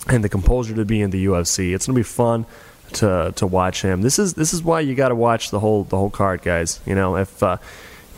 and 0.08 0.24
the 0.24 0.30
composure 0.30 0.76
to 0.76 0.86
be 0.86 1.02
in 1.02 1.12
the 1.12 1.26
UFC. 1.26 1.76
It's 1.76 1.86
gonna 1.86 1.96
be 1.96 2.04
fun 2.04 2.48
to 2.94 3.32
to 3.36 3.46
watch 3.46 3.84
him. 3.84 4.02
This 4.02 4.18
is 4.18 4.34
this 4.34 4.54
is 4.54 4.64
why 4.64 4.80
you 4.80 4.96
got 4.96 5.10
to 5.10 5.16
watch 5.16 5.52
the 5.52 5.60
whole 5.60 5.84
the 5.84 5.98
whole 5.98 6.10
card, 6.10 6.42
guys. 6.42 6.80
You 6.86 6.96
know 6.96 7.18
if. 7.18 7.44
Uh, 7.44 7.58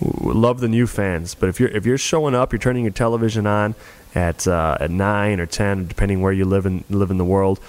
love 0.02 0.60
the 0.60 0.68
new 0.68 0.86
fans, 0.86 1.36
but 1.36 1.48
if 1.48 1.58
you're 1.58 1.70
if 1.70 1.86
you're 1.86 1.98
showing 1.98 2.36
up, 2.36 2.52
you're 2.52 2.60
turning 2.60 2.84
your 2.84 2.92
television 2.92 3.48
on, 3.48 3.76
at 4.16 4.48
uh, 4.48 4.78
at 4.80 4.90
nine 4.90 5.40
or 5.40 5.46
ten, 5.46 5.88
depending 5.88 6.22
where 6.22 6.34
you 6.34 6.46
live 6.46 6.66
in 6.66 6.84
live 6.90 7.12
in 7.12 7.18
the 7.18 7.26
world, 7.26 7.60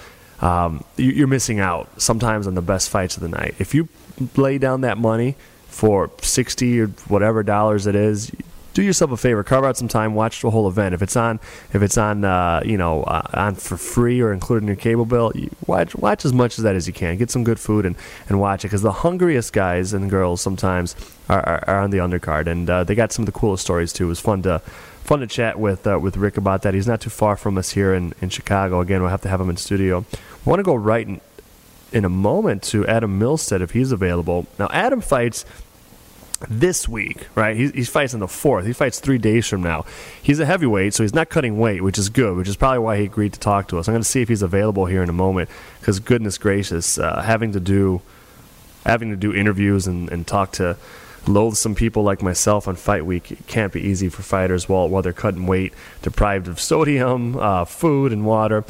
um, 0.41 0.83
you're 0.95 1.27
missing 1.27 1.59
out 1.59 2.01
sometimes 2.01 2.47
on 2.47 2.55
the 2.55 2.61
best 2.61 2.89
fights 2.89 3.17
of 3.17 3.21
the 3.21 3.29
night. 3.29 3.53
If 3.59 3.75
you 3.75 3.89
lay 4.35 4.57
down 4.57 4.81
that 4.81 4.97
money 4.97 5.35
for 5.67 6.09
sixty 6.21 6.79
or 6.79 6.87
whatever 7.07 7.43
dollars 7.43 7.85
it 7.85 7.95
is, 7.95 8.31
do 8.73 8.83
yourself 8.83 9.11
a 9.11 9.17
favor, 9.17 9.43
carve 9.43 9.65
out 9.65 9.75
some 9.75 9.87
time, 9.87 10.13
watch 10.13 10.41
the 10.43 10.51
whole 10.51 10.67
event. 10.67 10.93
If 10.93 11.01
it's 11.01 11.15
on, 11.15 11.39
if 11.73 11.81
it's 11.81 11.97
on, 11.97 12.23
uh, 12.23 12.61
you 12.63 12.77
know, 12.77 13.01
uh, 13.03 13.23
on 13.33 13.55
for 13.55 13.75
free 13.75 14.21
or 14.21 14.31
included 14.31 14.63
in 14.63 14.67
your 14.67 14.75
cable 14.75 15.05
bill, 15.05 15.33
watch 15.65 15.95
watch 15.95 16.25
as 16.25 16.31
much 16.31 16.59
of 16.59 16.63
that 16.63 16.75
as 16.75 16.85
you 16.85 16.93
can. 16.93 17.17
Get 17.17 17.31
some 17.31 17.43
good 17.43 17.59
food 17.59 17.87
and, 17.87 17.95
and 18.29 18.39
watch 18.39 18.63
it 18.63 18.67
because 18.67 18.83
the 18.83 18.91
hungriest 18.91 19.51
guys 19.51 19.93
and 19.93 20.11
girls 20.11 20.41
sometimes 20.41 20.95
are, 21.27 21.41
are, 21.41 21.63
are 21.67 21.81
on 21.81 21.89
the 21.89 21.97
undercard, 21.97 22.45
and 22.45 22.69
uh, 22.69 22.83
they 22.83 22.93
got 22.93 23.11
some 23.11 23.23
of 23.23 23.25
the 23.25 23.31
coolest 23.39 23.63
stories 23.63 23.91
too. 23.91 24.05
It 24.05 24.09
was 24.09 24.19
fun 24.19 24.43
to 24.43 24.61
fun 25.07 25.21
to 25.21 25.27
chat 25.27 25.57
with 25.57 25.87
uh, 25.87 25.97
with 25.97 26.17
Rick 26.17 26.35
about 26.35 26.63
that. 26.63 26.73
He's 26.73 26.85
not 26.85 26.99
too 26.99 27.09
far 27.09 27.37
from 27.37 27.57
us 27.57 27.71
here 27.71 27.93
in, 27.93 28.13
in 28.21 28.29
Chicago. 28.29 28.81
Again, 28.81 29.01
we'll 29.01 29.09
have 29.09 29.21
to 29.21 29.29
have 29.29 29.39
him 29.39 29.49
in 29.49 29.55
studio. 29.55 30.05
I 30.13 30.49
want 30.49 30.59
to 30.59 30.63
go 30.63 30.75
right 30.75 31.07
in, 31.07 31.21
in 31.93 32.03
a 32.03 32.09
moment 32.09 32.61
to 32.63 32.85
Adam 32.85 33.17
Milstead 33.17 33.61
if 33.61 33.71
he's 33.71 33.93
available. 33.93 34.45
Now, 34.59 34.67
Adam 34.71 34.99
fights 34.99 35.45
this 36.49 36.87
week, 36.87 37.27
right? 37.35 37.55
He, 37.55 37.69
he 37.69 37.83
fights 37.85 38.13
on 38.13 38.19
the 38.19 38.27
fourth. 38.27 38.65
He 38.65 38.73
fights 38.73 38.99
three 38.99 39.17
days 39.17 39.47
from 39.47 39.63
now. 39.63 39.85
He's 40.21 40.39
a 40.39 40.45
heavyweight, 40.45 40.93
so 40.93 41.03
he's 41.03 41.13
not 41.13 41.29
cutting 41.29 41.57
weight, 41.57 41.81
which 41.81 41.97
is 41.97 42.09
good, 42.09 42.35
which 42.35 42.49
is 42.49 42.57
probably 42.57 42.79
why 42.79 42.97
he 42.97 43.05
agreed 43.05 43.33
to 43.33 43.39
talk 43.39 43.69
to 43.69 43.79
us. 43.79 43.87
I'm 43.87 43.93
going 43.93 44.03
to 44.03 44.07
see 44.07 44.21
if 44.21 44.27
he's 44.27 44.43
available 44.43 44.85
here 44.85 45.01
in 45.01 45.09
a 45.09 45.13
moment, 45.13 45.49
because 45.79 45.99
goodness 45.99 46.37
gracious, 46.37 46.99
uh, 46.99 47.21
having 47.21 47.53
to 47.53 47.59
do 47.59 48.01
having 48.85 49.09
to 49.09 49.17
do 49.17 49.33
interviews 49.33 49.87
and, 49.87 50.09
and 50.09 50.27
talk 50.27 50.51
to 50.53 50.77
loathsome 51.27 51.75
people 51.75 52.03
like 52.03 52.21
myself 52.21 52.67
on 52.67 52.75
fight 52.75 53.05
week 53.05 53.31
it 53.31 53.47
can't 53.47 53.73
be 53.73 53.81
easy 53.81 54.09
for 54.09 54.21
fighters 54.21 54.67
while, 54.69 54.89
while 54.89 55.01
they're 55.01 55.13
cutting 55.13 55.47
weight, 55.47 55.73
deprived 56.01 56.47
of 56.47 56.59
sodium, 56.59 57.37
uh, 57.37 57.65
food, 57.65 58.11
and 58.11 58.25
water. 58.25 58.63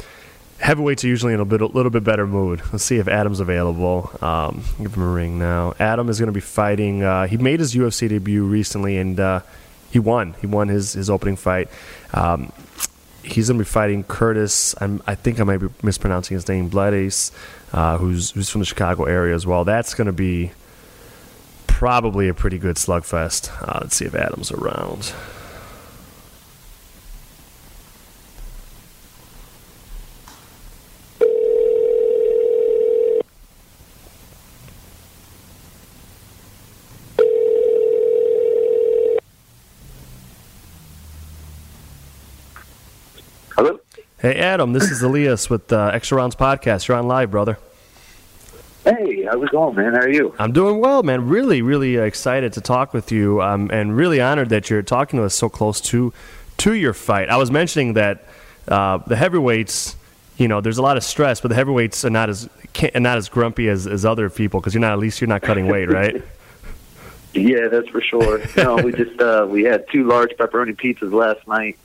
Heavyweights 0.58 1.04
are 1.04 1.08
usually 1.08 1.34
in 1.34 1.40
a, 1.40 1.44
bit, 1.44 1.60
a 1.60 1.66
little 1.66 1.90
bit 1.90 2.02
better 2.02 2.26
mood. 2.26 2.60
Let's 2.72 2.82
see 2.82 2.96
if 2.96 3.06
Adam's 3.06 3.38
available. 3.38 4.10
Um, 4.20 4.64
give 4.82 4.94
him 4.94 5.02
a 5.04 5.08
ring 5.08 5.38
now. 5.38 5.74
Adam 5.78 6.08
is 6.08 6.18
going 6.18 6.26
to 6.26 6.32
be 6.32 6.40
fighting. 6.40 7.04
Uh, 7.04 7.28
he 7.28 7.36
made 7.36 7.60
his 7.60 7.76
UFC 7.76 8.08
debut 8.08 8.44
recently, 8.44 8.98
and 8.98 9.20
uh, 9.20 9.40
he 9.90 10.00
won. 10.00 10.34
He 10.40 10.48
won 10.48 10.66
his, 10.66 10.94
his 10.94 11.08
opening 11.08 11.36
fight. 11.36 11.68
Um, 12.12 12.52
he's 13.22 13.48
going 13.48 13.58
to 13.58 13.64
be 13.64 13.68
fighting 13.68 14.02
Curtis. 14.04 14.74
I'm, 14.80 15.02
i 15.06 15.14
think 15.14 15.40
I 15.40 15.44
might 15.44 15.58
be 15.58 15.68
mispronouncing 15.82 16.34
his 16.34 16.48
name, 16.48 16.70
Blaydes, 16.70 17.30
uh, 17.72 17.98
who's 17.98 18.32
who's 18.32 18.50
from 18.50 18.60
the 18.60 18.66
Chicago 18.66 19.04
area 19.04 19.34
as 19.34 19.46
well. 19.46 19.64
That's 19.64 19.94
going 19.94 20.06
to 20.06 20.12
be 20.12 20.52
probably 21.78 22.26
a 22.26 22.34
pretty 22.34 22.58
good 22.58 22.74
slugfest. 22.74 23.52
Uh, 23.62 23.78
let's 23.82 23.94
see 23.94 24.04
if 24.04 24.12
Adam's 24.12 24.50
around. 24.50 25.14
Hello. 43.54 43.78
Hey 44.18 44.34
Adam, 44.34 44.72
this 44.72 44.90
is 44.90 45.00
Elias 45.00 45.48
with 45.48 45.72
uh, 45.72 45.92
Extra 45.94 46.16
Rounds 46.16 46.34
Podcast. 46.34 46.88
You're 46.88 46.96
on 46.96 47.06
live, 47.06 47.30
brother. 47.30 47.56
Hey, 48.88 49.24
how's 49.24 49.42
it 49.42 49.50
going, 49.50 49.74
man? 49.74 49.92
How 49.92 50.00
are 50.00 50.08
you? 50.08 50.34
I'm 50.38 50.52
doing 50.52 50.78
well, 50.78 51.02
man. 51.02 51.28
Really, 51.28 51.60
really 51.60 51.96
excited 51.96 52.54
to 52.54 52.62
talk 52.62 52.94
with 52.94 53.12
you, 53.12 53.42
um, 53.42 53.70
and 53.70 53.94
really 53.94 54.18
honored 54.18 54.48
that 54.48 54.70
you're 54.70 54.80
talking 54.80 55.18
to 55.18 55.26
us 55.26 55.34
so 55.34 55.50
close 55.50 55.78
to 55.82 56.12
to 56.58 56.72
your 56.72 56.94
fight. 56.94 57.28
I 57.28 57.36
was 57.36 57.50
mentioning 57.50 57.94
that 57.94 58.24
uh, 58.66 58.96
the 58.98 59.14
heavyweights, 59.14 59.94
you 60.38 60.48
know, 60.48 60.62
there's 60.62 60.78
a 60.78 60.82
lot 60.82 60.96
of 60.96 61.04
stress, 61.04 61.38
but 61.38 61.48
the 61.48 61.54
heavyweights 61.54 62.02
are 62.06 62.10
not 62.10 62.30
as 62.30 62.48
not 62.94 63.18
as 63.18 63.28
grumpy 63.28 63.68
as, 63.68 63.86
as 63.86 64.06
other 64.06 64.30
people 64.30 64.58
because 64.58 64.72
you're 64.72 64.80
not 64.80 64.92
at 64.92 64.98
least 64.98 65.20
you're 65.20 65.28
not 65.28 65.42
cutting 65.42 65.66
weight, 65.66 65.90
right? 65.90 66.22
yeah, 67.34 67.68
that's 67.68 67.88
for 67.88 68.00
sure. 68.00 68.40
no, 68.56 68.76
we 68.76 68.92
just 68.92 69.20
uh, 69.20 69.46
we 69.46 69.64
had 69.64 69.84
two 69.92 70.04
large 70.04 70.30
pepperoni 70.30 70.74
pizzas 70.74 71.12
last 71.12 71.46
night 71.46 71.76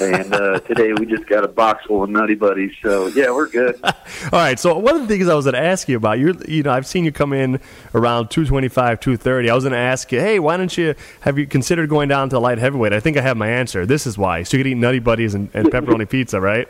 and 0.00 0.32
uh, 0.34 0.60
today 0.60 0.92
we 0.92 1.06
just 1.06 1.26
got 1.26 1.44
a 1.44 1.48
box 1.48 1.84
full 1.86 2.02
of 2.02 2.10
Nutty 2.10 2.34
Buddies. 2.34 2.72
So 2.82 3.06
yeah, 3.08 3.30
we're 3.30 3.48
good. 3.48 3.78
All 3.84 3.92
right. 4.32 4.58
So 4.58 4.76
one 4.78 4.96
of 4.96 5.02
the 5.02 5.08
things 5.08 5.28
I 5.28 5.34
was 5.34 5.44
going 5.44 5.54
to 5.54 5.60
ask 5.60 5.88
you 5.88 5.96
about, 5.96 6.18
you 6.18 6.38
you 6.46 6.62
know, 6.62 6.72
I've 6.72 6.86
seen 6.86 7.04
you 7.04 7.12
come 7.12 7.32
in 7.32 7.60
around 7.94 8.28
two 8.28 8.44
twenty 8.44 8.68
five, 8.68 9.00
two 9.00 9.16
thirty. 9.16 9.50
I 9.50 9.54
was 9.54 9.64
going 9.64 9.72
to 9.72 9.78
ask 9.78 10.10
you, 10.12 10.20
hey, 10.20 10.38
why 10.38 10.56
don't 10.56 10.76
you 10.76 10.94
have 11.20 11.38
you 11.38 11.46
considered 11.46 11.88
going 11.88 12.08
down 12.08 12.28
to 12.30 12.38
light 12.38 12.58
heavyweight? 12.58 12.92
I 12.92 13.00
think 13.00 13.16
I 13.16 13.20
have 13.20 13.36
my 13.36 13.48
answer. 13.48 13.86
This 13.86 14.06
is 14.06 14.18
why. 14.18 14.42
So 14.42 14.56
you 14.56 14.64
could 14.64 14.70
eat 14.70 14.76
Nutty 14.76 14.98
Buddies 14.98 15.34
and, 15.34 15.48
and 15.54 15.68
pepperoni 15.68 16.08
pizza, 16.08 16.40
right? 16.40 16.68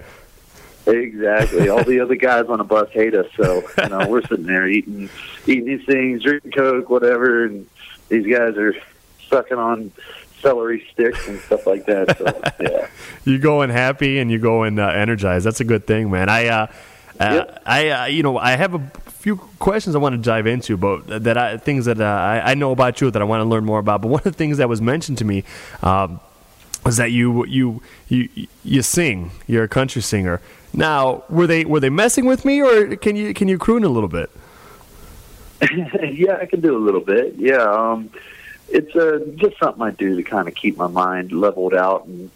Exactly. 0.87 1.68
All 1.68 1.83
the 1.83 2.01
other 2.01 2.14
guys 2.14 2.47
on 2.47 2.59
the 2.59 2.64
bus 2.64 2.89
hate 2.91 3.14
us, 3.14 3.27
so 3.37 3.62
you 3.83 3.89
know 3.89 4.07
we're 4.09 4.22
sitting 4.22 4.47
there 4.47 4.68
eating 4.68 5.11
eating 5.47 5.64
these 5.64 5.85
things, 5.85 6.22
drinking 6.22 6.53
Coke, 6.53 6.89
whatever, 6.89 7.45
and 7.45 7.66
these 8.09 8.24
guys 8.27 8.57
are 8.57 8.74
sucking 9.29 9.59
on 9.59 9.91
celery 10.47 10.87
sticks 10.93 11.27
and 11.27 11.41
stuff 11.41 11.67
like 11.67 11.87
that. 11.87 12.17
So, 12.19 12.41
yeah. 12.61 12.89
you 13.25 13.39
going 13.39 13.71
happy 13.71 14.19
and 14.19 14.31
you 14.31 14.39
going 14.39 14.79
uh, 14.79 14.89
energized. 14.89 15.45
That's 15.45 15.61
a 15.61 15.65
good 15.65 15.87
thing, 15.87 16.11
man. 16.11 16.29
I, 16.29 16.47
uh, 16.47 16.67
uh, 17.19 17.25
yep. 17.33 17.63
I, 17.67 17.89
uh, 17.89 18.05
you 18.07 18.23
know, 18.23 18.39
I 18.39 18.53
have 18.53 18.75
a 18.75 18.91
few 19.11 19.37
questions 19.37 19.97
I 19.97 19.99
want 19.99 20.15
to 20.15 20.21
dive 20.21 20.47
into, 20.47 20.77
but 20.77 21.25
that 21.25 21.37
I, 21.37 21.57
things 21.57 21.87
that 21.87 22.01
uh, 22.01 22.05
I, 22.05 22.53
I, 22.53 22.55
know 22.55 22.71
about 22.71 23.01
you 23.01 23.11
that 23.11 23.21
I 23.21 23.25
want 23.25 23.41
to 23.41 23.45
learn 23.45 23.65
more 23.65 23.81
about. 23.81 24.03
But 24.03 24.09
one 24.09 24.21
of 24.21 24.25
the 24.25 24.33
things 24.33 24.59
that 24.59 24.69
was 24.69 24.81
mentioned 24.81 25.19
to 25.19 25.25
me 25.25 25.43
um, 25.83 26.21
was 26.85 26.99
that 26.99 27.11
you, 27.11 27.45
you, 27.47 27.83
you, 28.09 28.29
you 28.63 28.83
sing. 28.83 29.33
You're 29.49 29.65
a 29.65 29.69
country 29.69 30.03
singer. 30.03 30.41
Now, 30.73 31.25
were 31.29 31.47
they 31.47 31.65
were 31.65 31.81
they 31.81 31.91
messing 31.91 32.27
with 32.27 32.45
me, 32.45 32.61
or 32.61 32.97
can 32.97 33.17
you 33.17 33.33
can 33.33 33.49
you 33.49 33.57
croon 33.57 33.83
a 33.83 33.89
little 33.89 34.11
bit? 34.11 34.31
yeah, 36.13 36.37
I 36.37 36.45
can 36.45 36.61
do 36.61 36.77
a 36.77 36.79
little 36.79 37.01
bit. 37.01 37.35
Yeah. 37.39 37.63
Um, 37.63 38.11
it's 38.69 38.95
uh, 38.97 39.21
just 39.37 39.59
something 39.59 39.83
I 39.83 39.91
do 39.91 40.17
to 40.17 40.23
kind 40.23 40.49
of 40.49 40.55
keep 40.55 40.77
my 40.77 40.89
mind 40.89 41.33
leveled 41.33 41.75
out 41.75 42.07
and 42.07 42.31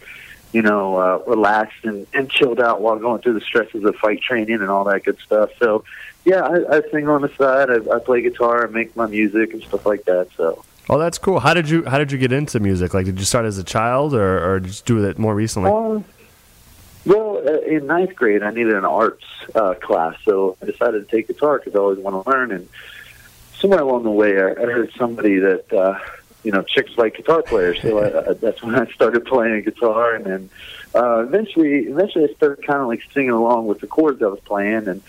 you 0.52 0.62
know 0.62 0.96
uh, 0.96 1.22
relaxed 1.26 1.84
and, 1.84 2.06
and 2.12 2.30
chilled 2.30 2.60
out 2.60 2.80
while 2.80 2.98
going 2.98 3.22
through 3.22 3.34
the 3.34 3.40
stresses 3.40 3.84
of 3.84 3.96
fight 3.96 4.20
training 4.20 4.56
and 4.56 4.70
all 4.70 4.84
that 4.84 5.04
good 5.04 5.18
stuff. 5.18 5.50
So 5.58 5.84
yeah, 6.24 6.42
I, 6.42 6.76
I 6.76 6.82
sing 6.90 7.08
on 7.08 7.22
the 7.22 7.30
side. 7.36 7.70
I, 7.70 7.96
I 7.96 7.98
play 7.98 8.22
guitar 8.22 8.64
and 8.64 8.74
make 8.74 8.94
my 8.96 9.06
music 9.06 9.52
and 9.52 9.62
stuff 9.62 9.86
like 9.86 10.04
that. 10.04 10.28
So. 10.36 10.64
Oh, 10.88 10.98
that's 10.98 11.18
cool. 11.18 11.40
How 11.40 11.54
did 11.54 11.68
you 11.68 11.84
How 11.84 11.98
did 11.98 12.10
you 12.12 12.18
get 12.18 12.32
into 12.32 12.58
music? 12.60 12.94
Like, 12.94 13.06
did 13.06 13.18
you 13.18 13.24
start 13.24 13.44
as 13.44 13.58
a 13.58 13.64
child, 13.64 14.12
or, 14.12 14.54
or 14.54 14.60
just 14.60 14.84
do 14.86 15.04
it 15.04 15.18
more 15.18 15.34
recently? 15.34 15.70
Uh, 15.70 16.02
well, 17.06 17.38
uh, 17.46 17.60
in 17.60 17.86
ninth 17.86 18.14
grade, 18.14 18.42
I 18.42 18.50
needed 18.50 18.74
an 18.74 18.84
arts 18.84 19.24
uh, 19.54 19.74
class, 19.74 20.16
so 20.24 20.56
I 20.60 20.66
decided 20.66 21.08
to 21.08 21.16
take 21.16 21.28
guitar 21.28 21.58
because 21.58 21.74
I 21.74 21.78
always 21.78 21.98
want 21.98 22.22
to 22.22 22.30
learn. 22.30 22.50
And 22.50 22.68
somewhere 23.58 23.80
along 23.80 24.02
the 24.02 24.10
way, 24.10 24.38
I, 24.40 24.50
I 24.50 24.66
heard 24.66 24.92
somebody 24.98 25.38
that 25.38 25.72
uh, 25.72 25.98
you 26.42 26.52
know, 26.52 26.62
chicks 26.62 26.96
like 26.96 27.16
guitar 27.16 27.42
players. 27.42 27.80
So 27.82 27.98
I, 27.98 28.30
I, 28.30 28.32
that's 28.34 28.62
when 28.62 28.74
I 28.74 28.86
started 28.92 29.24
playing 29.24 29.62
guitar, 29.62 30.14
and 30.14 30.24
then 30.24 30.50
uh, 30.94 31.20
eventually, 31.20 31.86
eventually, 31.86 32.24
I 32.24 32.34
started 32.34 32.66
kind 32.66 32.80
of 32.80 32.88
like 32.88 33.02
singing 33.12 33.30
along 33.30 33.66
with 33.66 33.80
the 33.80 33.86
chords 33.86 34.22
I 34.22 34.26
was 34.26 34.40
playing, 34.40 34.88
and 34.88 35.02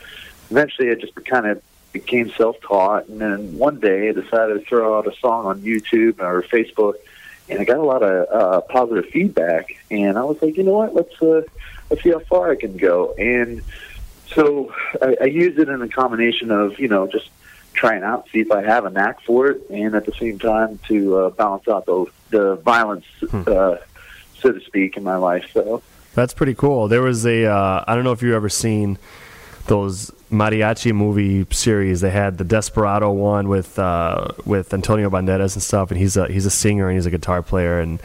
eventually, 0.49 0.91
I 0.91 0.95
just 0.95 1.15
kind 1.25 1.47
of 1.47 1.61
became 1.91 2.32
self-taught. 2.32 3.07
And 3.07 3.19
then 3.19 3.57
one 3.57 3.79
day, 3.79 4.09
I 4.09 4.11
decided 4.11 4.59
to 4.59 4.65
throw 4.65 4.97
out 4.97 5.07
a 5.07 5.15
song 5.17 5.45
on 5.45 5.61
YouTube 5.61 6.19
or 6.19 6.43
Facebook, 6.43 6.95
and 7.49 7.59
I 7.59 7.63
got 7.63 7.77
a 7.77 7.84
lot 7.84 8.03
of 8.03 8.29
uh, 8.29 8.61
positive 8.61 9.05
feedback. 9.11 9.77
And 9.89 10.17
I 10.17 10.23
was 10.23 10.41
like, 10.41 10.57
you 10.57 10.63
know 10.63 10.73
what? 10.73 10.93
Let's 10.93 11.21
uh, 11.21 11.43
let's 11.89 12.03
see 12.03 12.11
how 12.11 12.19
far 12.19 12.51
I 12.51 12.55
can 12.55 12.77
go. 12.77 13.13
And 13.13 13.61
so 14.34 14.73
I, 15.01 15.17
I 15.21 15.25
used 15.25 15.59
it 15.59 15.69
in 15.69 15.82
a 15.82 15.88
combination 15.88 16.51
of 16.51 16.79
you 16.79 16.88
know 16.88 17.07
just 17.07 17.29
trying 17.74 18.03
out, 18.03 18.28
see 18.32 18.39
if 18.39 18.51
I 18.51 18.61
have 18.63 18.86
a 18.86 18.89
knack 18.89 19.22
for 19.22 19.47
it, 19.47 19.61
and 19.69 19.95
at 19.95 20.05
the 20.05 20.11
same 20.13 20.38
time 20.39 20.80
to 20.88 21.17
uh, 21.17 21.30
balance 21.32 21.67
out 21.67 21.86
the 21.86 22.05
the 22.30 22.55
violence, 22.57 23.05
Hmm. 23.30 23.43
uh, 23.47 23.76
so 24.39 24.51
to 24.53 24.59
speak, 24.61 24.97
in 24.97 25.03
my 25.03 25.15
life. 25.17 25.45
So 25.53 25.82
That's 26.13 26.34
pretty 26.34 26.55
cool. 26.55 26.88
There 26.88 27.01
was 27.01 27.26
a 27.26 27.45
uh, 27.45 27.84
I 27.88 27.95
don't 27.95 28.03
know 28.03 28.11
if 28.13 28.22
you've 28.22 28.34
ever 28.36 28.49
seen 28.49 28.97
those 29.67 30.11
mariachi 30.32 30.93
movie 30.93 31.45
series. 31.51 32.01
They 32.01 32.09
had 32.09 32.38
the 32.38 32.43
Desperado 32.43 33.11
one 33.11 33.47
with 33.47 33.78
uh, 33.78 34.30
with 34.45 34.74
Antonio 34.74 35.09
Banderas 35.09 35.53
and 35.55 35.61
stuff, 35.63 35.91
and 35.91 35.99
he's 35.99 36.17
a 36.17 36.28
he's 36.28 36.45
a 36.45 36.49
singer 36.51 36.88
and 36.89 36.97
he's 36.97 37.05
a 37.05 37.11
guitar 37.11 37.41
player 37.43 37.80
and 37.80 38.01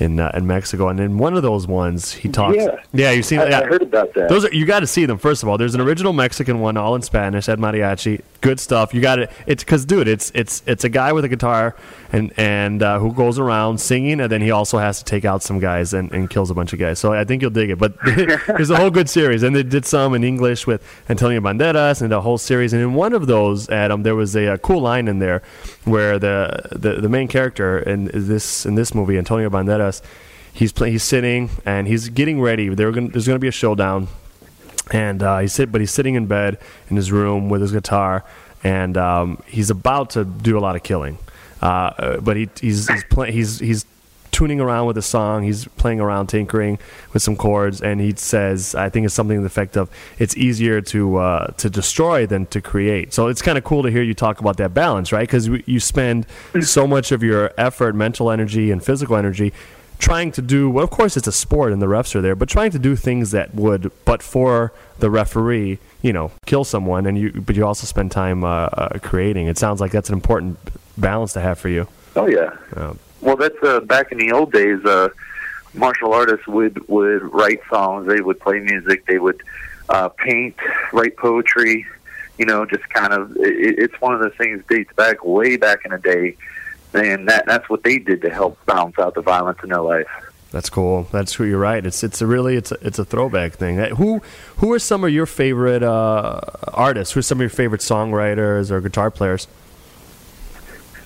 in 0.00 0.18
uh, 0.18 0.30
in 0.34 0.46
Mexico. 0.46 0.88
And 0.88 0.98
in 0.98 1.18
one 1.18 1.34
of 1.34 1.42
those 1.42 1.66
ones, 1.66 2.12
he 2.12 2.28
talks. 2.28 2.56
Yeah. 2.92 3.10
you've 3.10 3.26
seen. 3.26 3.38
I, 3.38 3.50
yeah. 3.50 3.60
I 3.60 3.64
heard 3.64 3.82
about 3.82 4.14
that. 4.14 4.28
Those 4.28 4.44
are 4.44 4.54
you 4.54 4.66
got 4.66 4.80
to 4.80 4.86
see 4.86 5.06
them 5.06 5.18
first 5.18 5.42
of 5.42 5.48
all. 5.48 5.58
There's 5.58 5.74
an 5.74 5.80
original 5.80 6.12
Mexican 6.12 6.60
one, 6.60 6.76
all 6.76 6.94
in 6.94 7.02
Spanish, 7.02 7.48
El 7.48 7.56
Mariachi. 7.56 8.22
Good 8.40 8.58
stuff. 8.58 8.94
You 8.94 9.00
got 9.00 9.18
it. 9.18 9.30
It's 9.46 9.62
because, 9.62 9.84
dude, 9.84 10.08
it's 10.08 10.32
it's 10.34 10.62
it's 10.66 10.84
a 10.84 10.88
guy 10.88 11.12
with 11.12 11.24
a 11.24 11.28
guitar 11.28 11.76
and 12.12 12.32
and 12.36 12.82
uh, 12.82 12.98
who 12.98 13.12
goes 13.12 13.38
around 13.38 13.78
singing, 13.78 14.20
and 14.20 14.32
then 14.32 14.40
he 14.40 14.50
also 14.50 14.78
has 14.78 14.98
to 14.98 15.04
take 15.04 15.24
out 15.24 15.42
some 15.42 15.58
guys 15.58 15.92
and, 15.92 16.10
and 16.12 16.30
kills 16.30 16.50
a 16.50 16.54
bunch 16.54 16.72
of 16.72 16.78
guys. 16.78 16.98
So 16.98 17.12
I 17.12 17.24
think 17.24 17.42
you'll 17.42 17.50
dig 17.50 17.70
it. 17.70 17.78
But 17.78 17.94
there's 18.04 18.70
a 18.70 18.76
whole 18.76 18.90
good 18.90 19.08
series, 19.08 19.42
and 19.42 19.54
they 19.54 19.62
did 19.62 19.84
some 19.84 20.14
in 20.14 20.24
English 20.24 20.66
with 20.66 20.82
Antonio 21.08 21.40
Banderas 21.40 22.00
and 22.02 22.12
a 22.12 22.20
whole 22.22 22.38
series. 22.38 22.72
And 22.72 22.82
in 22.82 22.94
one 22.94 23.12
of 23.12 23.26
those, 23.26 23.68
Adam, 23.68 24.02
there 24.02 24.16
was 24.16 24.34
a, 24.34 24.46
a 24.46 24.58
cool 24.58 24.80
line 24.80 25.08
in 25.08 25.18
there 25.18 25.42
where 25.84 26.18
the, 26.18 26.68
the 26.72 27.00
the 27.00 27.08
main 27.08 27.28
character 27.28 27.78
in 27.78 28.10
this 28.12 28.66
in 28.66 28.74
this 28.74 28.94
movie, 28.94 29.18
Antonio 29.18 29.48
Banderas. 29.48 30.02
He's 30.52 30.72
play, 30.72 30.90
he's 30.90 31.04
sitting 31.04 31.48
and 31.64 31.86
he's 31.86 32.08
getting 32.08 32.40
ready. 32.40 32.68
Gonna, 32.74 33.08
there's 33.08 33.26
going 33.26 33.36
to 33.36 33.38
be 33.38 33.48
a 33.48 33.52
showdown, 33.52 34.08
and 34.90 35.22
uh, 35.22 35.38
he's 35.38 35.52
sit, 35.52 35.70
but 35.70 35.80
he's 35.80 35.92
sitting 35.92 36.16
in 36.16 36.26
bed 36.26 36.58
in 36.88 36.96
his 36.96 37.12
room 37.12 37.48
with 37.48 37.60
his 37.62 37.70
guitar, 37.72 38.24
and 38.64 38.96
um, 38.96 39.42
he's 39.46 39.70
about 39.70 40.10
to 40.10 40.24
do 40.24 40.58
a 40.58 40.60
lot 40.60 40.74
of 40.74 40.82
killing. 40.82 41.18
Uh, 41.62 42.18
but 42.18 42.36
he, 42.36 42.48
he's 42.60 42.88
he's, 42.88 43.04
play, 43.04 43.30
he's 43.30 43.60
he's 43.60 43.84
tuning 44.30 44.60
around 44.60 44.86
with 44.86 44.96
a 44.98 45.02
song. 45.02 45.42
He's 45.42 45.66
playing 45.66 46.00
around, 46.00 46.28
tinkering 46.28 46.78
with 47.12 47.22
some 47.22 47.36
chords, 47.36 47.80
and 47.80 48.00
he 48.00 48.14
says, 48.16 48.74
"I 48.74 48.88
think 48.88 49.06
it's 49.06 49.14
something 49.14 49.36
to 49.36 49.40
the 49.40 49.46
effect 49.46 49.76
of 49.76 49.90
it's 50.18 50.36
easier 50.36 50.80
to 50.82 51.16
uh, 51.16 51.46
to 51.58 51.70
destroy 51.70 52.26
than 52.26 52.46
to 52.46 52.60
create." 52.60 53.12
So 53.12 53.28
it's 53.28 53.42
kind 53.42 53.58
of 53.58 53.64
cool 53.64 53.82
to 53.82 53.90
hear 53.90 54.02
you 54.02 54.14
talk 54.14 54.40
about 54.40 54.56
that 54.58 54.74
balance, 54.74 55.12
right? 55.12 55.26
Because 55.26 55.46
you 55.46 55.80
spend 55.80 56.26
so 56.60 56.86
much 56.86 57.12
of 57.12 57.22
your 57.22 57.52
effort, 57.56 57.94
mental 57.94 58.30
energy, 58.30 58.70
and 58.70 58.84
physical 58.84 59.16
energy 59.16 59.52
trying 59.98 60.32
to 60.32 60.40
do 60.40 60.70
well 60.70 60.82
of 60.82 60.88
course 60.88 61.14
it's 61.14 61.26
a 61.26 61.32
sport 61.32 61.74
and 61.74 61.82
the 61.82 61.86
refs 61.86 62.14
are 62.14 62.22
there 62.22 62.34
but 62.34 62.48
trying 62.48 62.70
to 62.70 62.78
do 62.78 62.96
things 62.96 63.32
that 63.32 63.54
would 63.54 63.92
but 64.06 64.22
for 64.22 64.72
the 64.98 65.10
referee 65.10 65.78
you 66.00 66.10
know 66.10 66.32
kill 66.46 66.64
someone 66.64 67.04
and 67.04 67.18
you 67.18 67.30
but 67.32 67.54
you 67.54 67.66
also 67.66 67.84
spend 67.86 68.10
time 68.10 68.42
uh, 68.42 68.48
uh, 68.48 68.98
creating 69.00 69.46
it 69.46 69.58
sounds 69.58 69.78
like 69.78 69.92
that's 69.92 70.08
an 70.08 70.14
important 70.14 70.58
balance 70.96 71.34
to 71.34 71.40
have 71.42 71.58
for 71.58 71.68
you 71.68 71.86
Oh 72.16 72.26
yeah. 72.26 72.56
Um, 72.76 72.98
well, 73.20 73.36
that's 73.36 73.62
uh, 73.62 73.80
back 73.80 74.12
in 74.12 74.18
the 74.18 74.32
old 74.32 74.52
days. 74.52 74.84
Uh, 74.84 75.08
martial 75.74 76.12
artists 76.12 76.46
would 76.46 76.86
would 76.88 77.22
write 77.32 77.60
songs. 77.70 78.06
They 78.08 78.20
would 78.20 78.40
play 78.40 78.58
music. 78.60 79.06
They 79.06 79.18
would 79.18 79.42
uh, 79.88 80.08
paint, 80.08 80.56
write 80.92 81.16
poetry. 81.16 81.86
You 82.38 82.46
know, 82.46 82.64
just 82.64 82.88
kind 82.90 83.12
of. 83.12 83.36
It, 83.36 83.78
it's 83.78 84.00
one 84.00 84.14
of 84.14 84.20
those 84.20 84.34
things 84.38 84.62
dates 84.68 84.92
back 84.94 85.24
way 85.24 85.56
back 85.56 85.80
in 85.84 85.90
the 85.90 85.98
day, 85.98 86.36
and 86.94 87.28
that 87.28 87.44
that's 87.46 87.68
what 87.68 87.82
they 87.82 87.98
did 87.98 88.22
to 88.22 88.30
help 88.30 88.58
balance 88.66 88.98
out 88.98 89.14
the 89.14 89.20
violence 89.22 89.58
in 89.62 89.68
their 89.68 89.82
life. 89.82 90.08
that's 90.52 90.68
cool 90.68 91.06
that's 91.12 91.34
who 91.34 91.44
you're 91.44 91.60
right 91.70 91.86
it's 91.86 92.02
it's 92.02 92.20
a 92.20 92.26
really 92.26 92.56
it's 92.56 92.72
a, 92.72 92.78
it's 92.84 92.98
a 92.98 93.04
throwback 93.04 93.52
thing 93.52 93.78
Uh, 93.78 93.94
who 93.94 94.20
who 94.56 94.72
are 94.72 94.80
some 94.80 95.04
of 95.04 95.10
your 95.10 95.24
favorite 95.26 95.80
uh, 95.84 96.40
artists 96.74 97.14
who 97.14 97.20
are 97.20 97.22
some 97.22 97.38
of 97.38 97.42
your 97.42 97.56
favorite 97.62 97.80
songwriters 97.82 98.68
or 98.72 98.80
guitar 98.80 99.12
players 99.12 99.46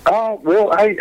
Oh 0.06 0.40
well, 0.42 0.72
I 0.72 0.96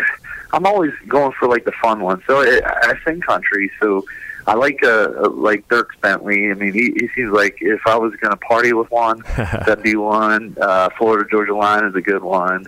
I'm 0.53 0.67
always 0.67 0.93
going 1.07 1.33
for 1.33 1.47
like 1.47 1.65
the 1.65 1.71
fun 1.81 1.99
ones. 1.99 2.23
So 2.27 2.41
I, 2.41 2.61
I 2.63 2.93
sing 3.03 3.21
country, 3.21 3.71
so 3.81 4.05
I 4.45 4.53
like 4.53 4.83
uh 4.83 5.29
like 5.31 5.67
Dierks 5.67 5.99
Bentley. 5.99 6.51
I 6.51 6.53
mean, 6.53 6.73
he, 6.73 6.93
he 6.99 7.09
seems 7.15 7.33
like 7.33 7.57
if 7.59 7.81
I 7.87 7.97
was 7.97 8.13
going 8.17 8.31
to 8.31 8.37
party 8.37 8.71
with 8.71 8.91
one, 8.91 9.23
that'd 9.35 9.83
be 9.83 9.95
one. 9.95 10.55
Uh, 10.61 10.89
Florida 10.97 11.27
Georgia 11.29 11.55
Line 11.55 11.85
is 11.85 11.95
a 11.95 12.01
good 12.01 12.23
one. 12.23 12.67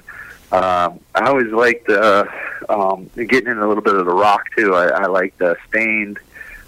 Um, 0.52 1.00
I 1.14 1.28
always 1.28 1.52
liked 1.52 1.88
uh, 1.90 2.26
um, 2.70 3.10
getting 3.16 3.50
in 3.50 3.60
a 3.60 3.68
little 3.68 3.84
bit 3.84 3.96
of 3.96 4.06
the 4.06 4.14
rock 4.14 4.46
too. 4.58 4.74
I, 4.74 5.04
I 5.04 5.06
liked 5.06 5.42
uh, 5.42 5.56
Staind. 5.70 6.18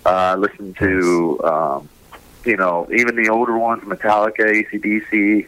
Uh, 0.05 0.35
listen 0.37 0.73
to 0.75 1.39
um, 1.43 1.89
you 2.45 2.57
know 2.57 2.87
even 2.93 3.15
the 3.15 3.29
older 3.29 3.57
ones, 3.57 3.83
Metallica, 3.83 4.63
ACDC. 4.63 5.47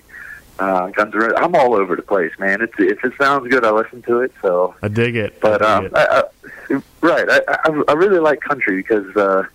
Uh, 0.60 0.88
Guns 0.89 1.14
N' 1.14 1.20
Roses. 1.22 1.38
I'm 1.38 1.55
all 1.55 1.74
over 1.74 1.95
the 1.95 2.01
place, 2.01 2.32
man. 2.38 2.62
It's 2.62 2.74
if 2.78 3.03
it 3.03 3.14
sounds 3.18 3.47
good, 3.49 3.66
I 3.66 3.72
listen 3.72 4.01
to 4.03 4.20
it. 4.20 4.34
So 4.41 4.76
i 4.84 4.89
dig 4.89 5.16
it 5.16 5.39
but 5.39 5.62
I 5.62 5.82
dig 5.82 5.93
um, 5.93 6.01
it. 6.01 6.10
I, 6.10 6.20
I, 6.20 6.82
right, 7.01 7.30
I, 7.30 7.41
I, 7.47 7.84
I 7.88 7.93
really 7.93 8.20
like 8.20 8.41
country 8.41 8.78
because 8.78 9.16
uh, 9.16 9.45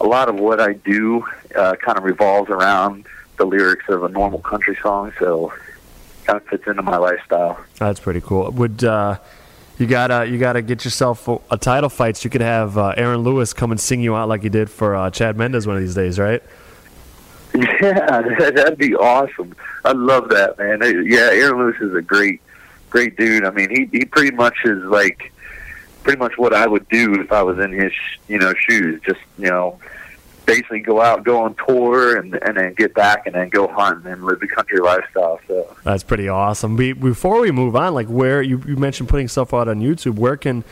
a 0.00 0.06
lot 0.06 0.30
of 0.30 0.36
what 0.36 0.58
I 0.58 0.72
do 0.72 1.26
uh, 1.54 1.76
kind 1.76 1.98
of 1.98 2.04
revolves 2.04 2.50
around 2.50 3.06
the 3.36 3.44
lyrics 3.44 3.84
of 3.88 4.02
a 4.02 4.08
normal 4.08 4.38
country 4.40 4.78
song, 4.82 5.12
so 5.18 5.52
kind 6.24 6.40
of 6.40 6.46
fits 6.46 6.66
into 6.66 6.82
my 6.82 6.96
lifestyle. 6.96 7.60
That's 7.78 8.00
pretty 8.00 8.20
cool. 8.20 8.50
Would 8.52 8.82
uh, 8.82 9.18
you 9.78 9.86
gotta 9.86 10.26
you 10.26 10.38
gotta 10.38 10.62
get 10.62 10.84
yourself 10.84 11.28
a, 11.28 11.38
a 11.50 11.58
title 11.58 11.90
fight? 11.90 12.16
So 12.16 12.24
you 12.24 12.30
could 12.30 12.40
have 12.40 12.78
uh, 12.78 12.94
Aaron 12.96 13.20
Lewis 13.20 13.52
come 13.52 13.72
and 13.72 13.80
sing 13.80 14.00
you 14.00 14.14
out 14.16 14.28
like 14.28 14.42
he 14.42 14.48
did 14.48 14.70
for 14.70 14.94
uh, 14.94 15.10
Chad 15.10 15.36
Mendes 15.36 15.66
one 15.66 15.76
of 15.76 15.82
these 15.82 15.94
days, 15.94 16.18
right? 16.18 16.42
Yeah, 17.54 18.22
that- 18.38 18.52
that'd 18.54 18.78
be 18.78 18.94
awesome. 18.94 19.54
I 19.84 19.92
love 19.92 20.28
that, 20.30 20.58
man. 20.58 20.80
Yeah, 21.06 21.30
Aaron 21.32 21.58
Lewis 21.58 21.80
is 21.80 21.94
a 21.94 22.02
great, 22.02 22.40
great 22.90 23.16
dude. 23.16 23.44
I 23.44 23.50
mean, 23.50 23.70
he 23.70 23.88
he 23.98 24.04
pretty 24.04 24.34
much 24.36 24.56
is 24.64 24.82
like 24.84 25.32
pretty 26.02 26.18
much 26.18 26.36
what 26.38 26.52
I 26.54 26.66
would 26.66 26.88
do 26.88 27.14
if 27.20 27.32
I 27.32 27.42
was 27.42 27.58
in 27.58 27.72
his 27.72 27.92
you 28.28 28.38
know 28.38 28.52
shoes. 28.68 29.00
Just 29.04 29.20
you 29.38 29.48
know, 29.48 29.78
basically 30.46 30.80
go 30.80 31.00
out, 31.00 31.24
go 31.24 31.42
on 31.42 31.54
tour, 31.66 32.16
and 32.16 32.34
and 32.42 32.56
then 32.56 32.74
get 32.74 32.94
back 32.94 33.26
and 33.26 33.34
then 33.34 33.48
go 33.48 33.66
hunt 33.68 34.06
and 34.06 34.22
live 34.24 34.40
the 34.40 34.48
country 34.48 34.78
lifestyle. 34.80 35.40
So. 35.48 35.76
That's 35.82 36.02
pretty 36.02 36.28
awesome. 36.28 36.76
Be, 36.76 36.92
before 36.92 37.40
we 37.40 37.50
move 37.50 37.74
on, 37.74 37.94
like 37.94 38.08
where 38.08 38.42
you, 38.42 38.62
you 38.66 38.76
mentioned 38.76 39.08
putting 39.08 39.28
stuff 39.28 39.52
out 39.54 39.66
on 39.68 39.80
YouTube, 39.80 40.16
where 40.18 40.36
can 40.36 40.62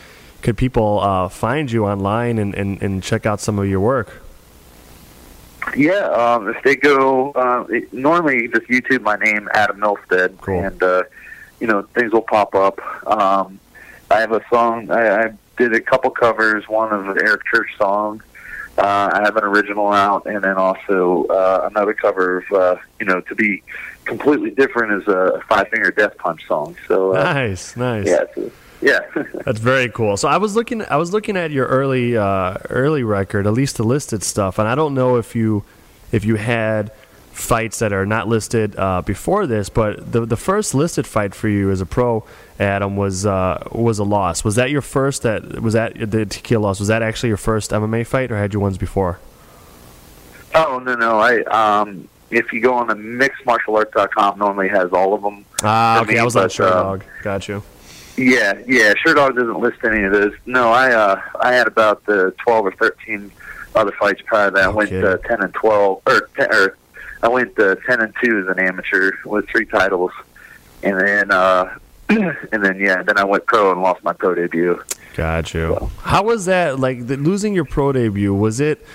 could 0.41 0.55
people 0.57 0.99
uh, 1.01 1.27
find 1.29 1.69
you 1.71 1.85
online 1.85 2.37
and, 2.37 2.55
and, 2.55 2.81
and 2.81 3.03
check 3.03 3.25
out 3.25 3.41
some 3.41 3.59
of 3.59 3.67
your 3.67 3.81
work? 3.81 4.21
Yeah, 5.75 6.05
um, 6.09 6.47
if 6.49 6.61
they 6.63 6.75
go, 6.75 7.31
uh, 7.31 7.65
it, 7.69 7.93
normally 7.93 8.47
just 8.47 8.67
YouTube 8.67 9.01
my 9.01 9.17
name, 9.17 9.47
Adam 9.53 9.77
Milstead, 9.79 10.37
Cool. 10.41 10.59
and 10.63 10.81
uh, 10.81 11.03
you 11.59 11.67
know 11.67 11.83
things 11.93 12.11
will 12.11 12.21
pop 12.21 12.55
up. 12.55 12.79
Um, 13.07 13.59
I 14.09 14.19
have 14.21 14.31
a 14.31 14.41
song. 14.49 14.89
I, 14.89 15.25
I 15.25 15.33
did 15.57 15.73
a 15.73 15.81
couple 15.81 16.09
covers. 16.11 16.67
One 16.67 16.91
of 16.91 17.13
the 17.13 17.21
Eric 17.23 17.45
Church 17.45 17.69
song. 17.77 18.23
Uh, 18.77 19.09
I 19.13 19.21
have 19.23 19.35
an 19.35 19.43
original 19.43 19.91
out, 19.91 20.25
and 20.25 20.41
then 20.43 20.55
also 20.55 21.25
uh, 21.25 21.67
another 21.69 21.93
cover 21.93 22.37
of 22.39 22.51
uh, 22.51 22.75
you 22.99 23.05
know 23.05 23.19
to 23.21 23.35
be 23.35 23.61
completely 24.05 24.49
different 24.51 25.01
is 25.01 25.07
a 25.07 25.41
Five 25.49 25.67
Finger 25.67 25.91
Death 25.91 26.17
Punch 26.17 26.47
song. 26.47 26.75
So 26.87 27.13
uh, 27.15 27.23
Nice, 27.33 27.75
nice. 27.75 28.07
yeah, 28.07 28.23
yeah. 28.81 28.99
That's 29.45 29.59
very 29.59 29.89
cool. 29.89 30.17
So 30.17 30.27
I 30.27 30.37
was 30.37 30.55
looking, 30.55 30.81
I 30.83 30.97
was 30.97 31.11
looking 31.11 31.37
at 31.37 31.51
your 31.51 31.67
early, 31.67 32.17
uh, 32.17 32.57
early 32.69 33.03
record, 33.03 33.47
at 33.47 33.53
least 33.53 33.77
the 33.77 33.83
listed 33.83 34.23
stuff, 34.23 34.59
and 34.59 34.67
I 34.67 34.75
don't 34.75 34.93
know 34.93 35.17
if 35.17 35.35
you, 35.35 35.63
if 36.11 36.25
you 36.25 36.35
had 36.35 36.91
fights 37.39 37.79
that 37.79 37.93
are 37.93 38.05
not 38.05 38.27
listed 38.27 38.75
uh, 38.77 39.01
before 39.01 39.47
this, 39.47 39.69
but 39.69 40.11
the 40.11 40.25
the 40.25 40.37
first 40.37 40.75
listed 40.75 41.07
fight 41.07 41.33
for 41.33 41.47
you 41.47 41.71
as 41.71 41.81
a 41.81 41.85
pro, 41.85 42.23
Adam, 42.59 42.95
was 42.95 43.25
uh, 43.25 43.63
was 43.71 43.99
a 43.99 44.03
loss. 44.03 44.43
Was 44.43 44.55
that 44.55 44.69
your 44.69 44.81
first? 44.81 45.23
That 45.23 45.61
was 45.61 45.73
that 45.73 46.11
the 46.11 46.25
tequila 46.25 46.63
loss? 46.63 46.79
Was 46.79 46.89
that 46.89 47.01
actually 47.01 47.29
your 47.29 47.37
first 47.37 47.71
MMA 47.71 48.05
fight, 48.05 48.31
or 48.31 48.37
had 48.37 48.53
you 48.53 48.59
ones 48.59 48.77
before? 48.77 49.19
oh 50.55 50.79
no, 50.83 50.95
no. 50.95 51.19
I 51.19 51.41
um, 51.43 52.09
if 52.29 52.51
you 52.53 52.61
go 52.61 52.73
on 52.75 52.87
the 52.87 52.95
mixedmartialarts.com, 52.95 54.37
normally 54.37 54.67
has 54.69 54.91
all 54.91 55.13
of 55.13 55.21
them. 55.21 55.45
Ah, 55.63 56.01
okay, 56.01 56.13
mean, 56.13 56.19
I 56.19 56.23
was 56.23 56.33
but, 56.33 56.51
Sure 56.51 56.67
um, 56.67 56.73
Dog. 56.73 57.03
Got 57.23 57.47
you. 57.47 57.63
Yeah, 58.19 58.61
yeah. 58.67 58.93
Sherdog 58.95 59.35
doesn't 59.35 59.59
list 59.59 59.79
any 59.85 60.03
of 60.03 60.11
those. 60.11 60.33
No, 60.45 60.71
I 60.71 60.91
uh, 60.91 61.21
I 61.39 61.53
had 61.53 61.67
about 61.67 62.05
the 62.05 62.33
twelve 62.37 62.65
or 62.65 62.71
thirteen 62.73 63.31
other 63.75 63.93
fights 63.93 64.21
prior 64.25 64.49
to 64.49 64.55
that. 64.55 64.65
I 64.65 64.69
went 64.69 64.91
uh, 64.91 65.17
ten 65.19 65.41
and 65.41 65.53
twelve, 65.53 66.01
or, 66.05 66.27
10, 66.35 66.53
or 66.53 66.77
I 67.23 67.29
went 67.29 67.57
uh, 67.57 67.75
ten 67.87 68.01
and 68.01 68.13
two 68.21 68.39
as 68.39 68.47
an 68.47 68.59
amateur 68.59 69.13
with 69.25 69.47
three 69.47 69.65
titles, 69.65 70.11
and 70.83 70.99
then 70.99 71.31
uh, 71.31 71.77
and 72.09 72.65
then 72.65 72.77
yeah, 72.77 73.03
then 73.03 73.17
I 73.17 73.23
went 73.23 73.45
pro 73.45 73.71
and 73.71 73.81
lost 73.81 74.03
my 74.03 74.11
pro 74.11 74.35
debut. 74.35 74.83
Got 75.15 75.53
you. 75.53 75.89
How 76.01 76.23
was 76.23 76.45
that? 76.45 76.77
Like 76.77 77.07
the, 77.07 77.15
losing 77.15 77.53
your 77.53 77.65
pro 77.65 77.93
debut? 77.93 78.33
Was 78.33 78.59
it 78.59 78.85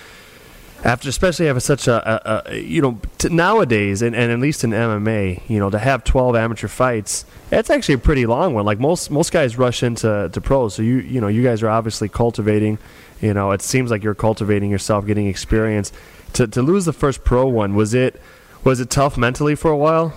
after, 0.84 1.08
especially 1.08 1.48
after 1.48 1.60
such 1.60 1.88
a, 1.88 1.94
a, 2.28 2.42
a 2.52 2.58
you 2.58 2.82
know, 2.82 3.00
t- 3.16 3.30
nowadays, 3.30 4.02
and, 4.02 4.14
and 4.14 4.30
at 4.30 4.38
least 4.38 4.62
in 4.62 4.70
MMA, 4.70 5.48
you 5.48 5.58
know, 5.58 5.70
to 5.70 5.78
have 5.78 6.04
twelve 6.04 6.36
amateur 6.36 6.68
fights, 6.68 7.24
that's 7.48 7.70
actually 7.70 7.94
a 7.94 7.98
pretty 7.98 8.26
long 8.26 8.52
one. 8.54 8.66
Like 8.66 8.78
most 8.78 9.10
most 9.10 9.32
guys 9.32 9.56
rush 9.56 9.82
into 9.82 10.28
to 10.30 10.40
pros, 10.40 10.74
so 10.74 10.82
you 10.82 10.96
you 10.98 11.20
know, 11.20 11.28
you 11.28 11.42
guys 11.42 11.62
are 11.62 11.70
obviously 11.70 12.08
cultivating. 12.08 12.78
You 13.20 13.32
know, 13.32 13.52
it 13.52 13.62
seems 13.62 13.90
like 13.90 14.02
you're 14.02 14.14
cultivating 14.14 14.70
yourself, 14.70 15.06
getting 15.06 15.26
experience. 15.26 15.90
To 16.34 16.46
to 16.46 16.60
lose 16.60 16.84
the 16.84 16.92
first 16.92 17.24
pro 17.24 17.46
one, 17.46 17.74
was 17.74 17.94
it 17.94 18.20
was 18.62 18.78
it 18.80 18.90
tough 18.90 19.16
mentally 19.16 19.54
for 19.54 19.70
a 19.70 19.76
while? 19.76 20.12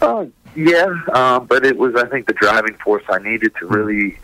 Uh, 0.00 0.26
yeah, 0.56 0.86
um, 1.12 1.46
but 1.46 1.66
it 1.66 1.76
was 1.76 1.94
I 1.94 2.06
think 2.06 2.26
the 2.26 2.32
driving 2.32 2.74
force 2.82 3.04
I 3.10 3.18
needed 3.18 3.52
to 3.60 3.66
really 3.66 4.18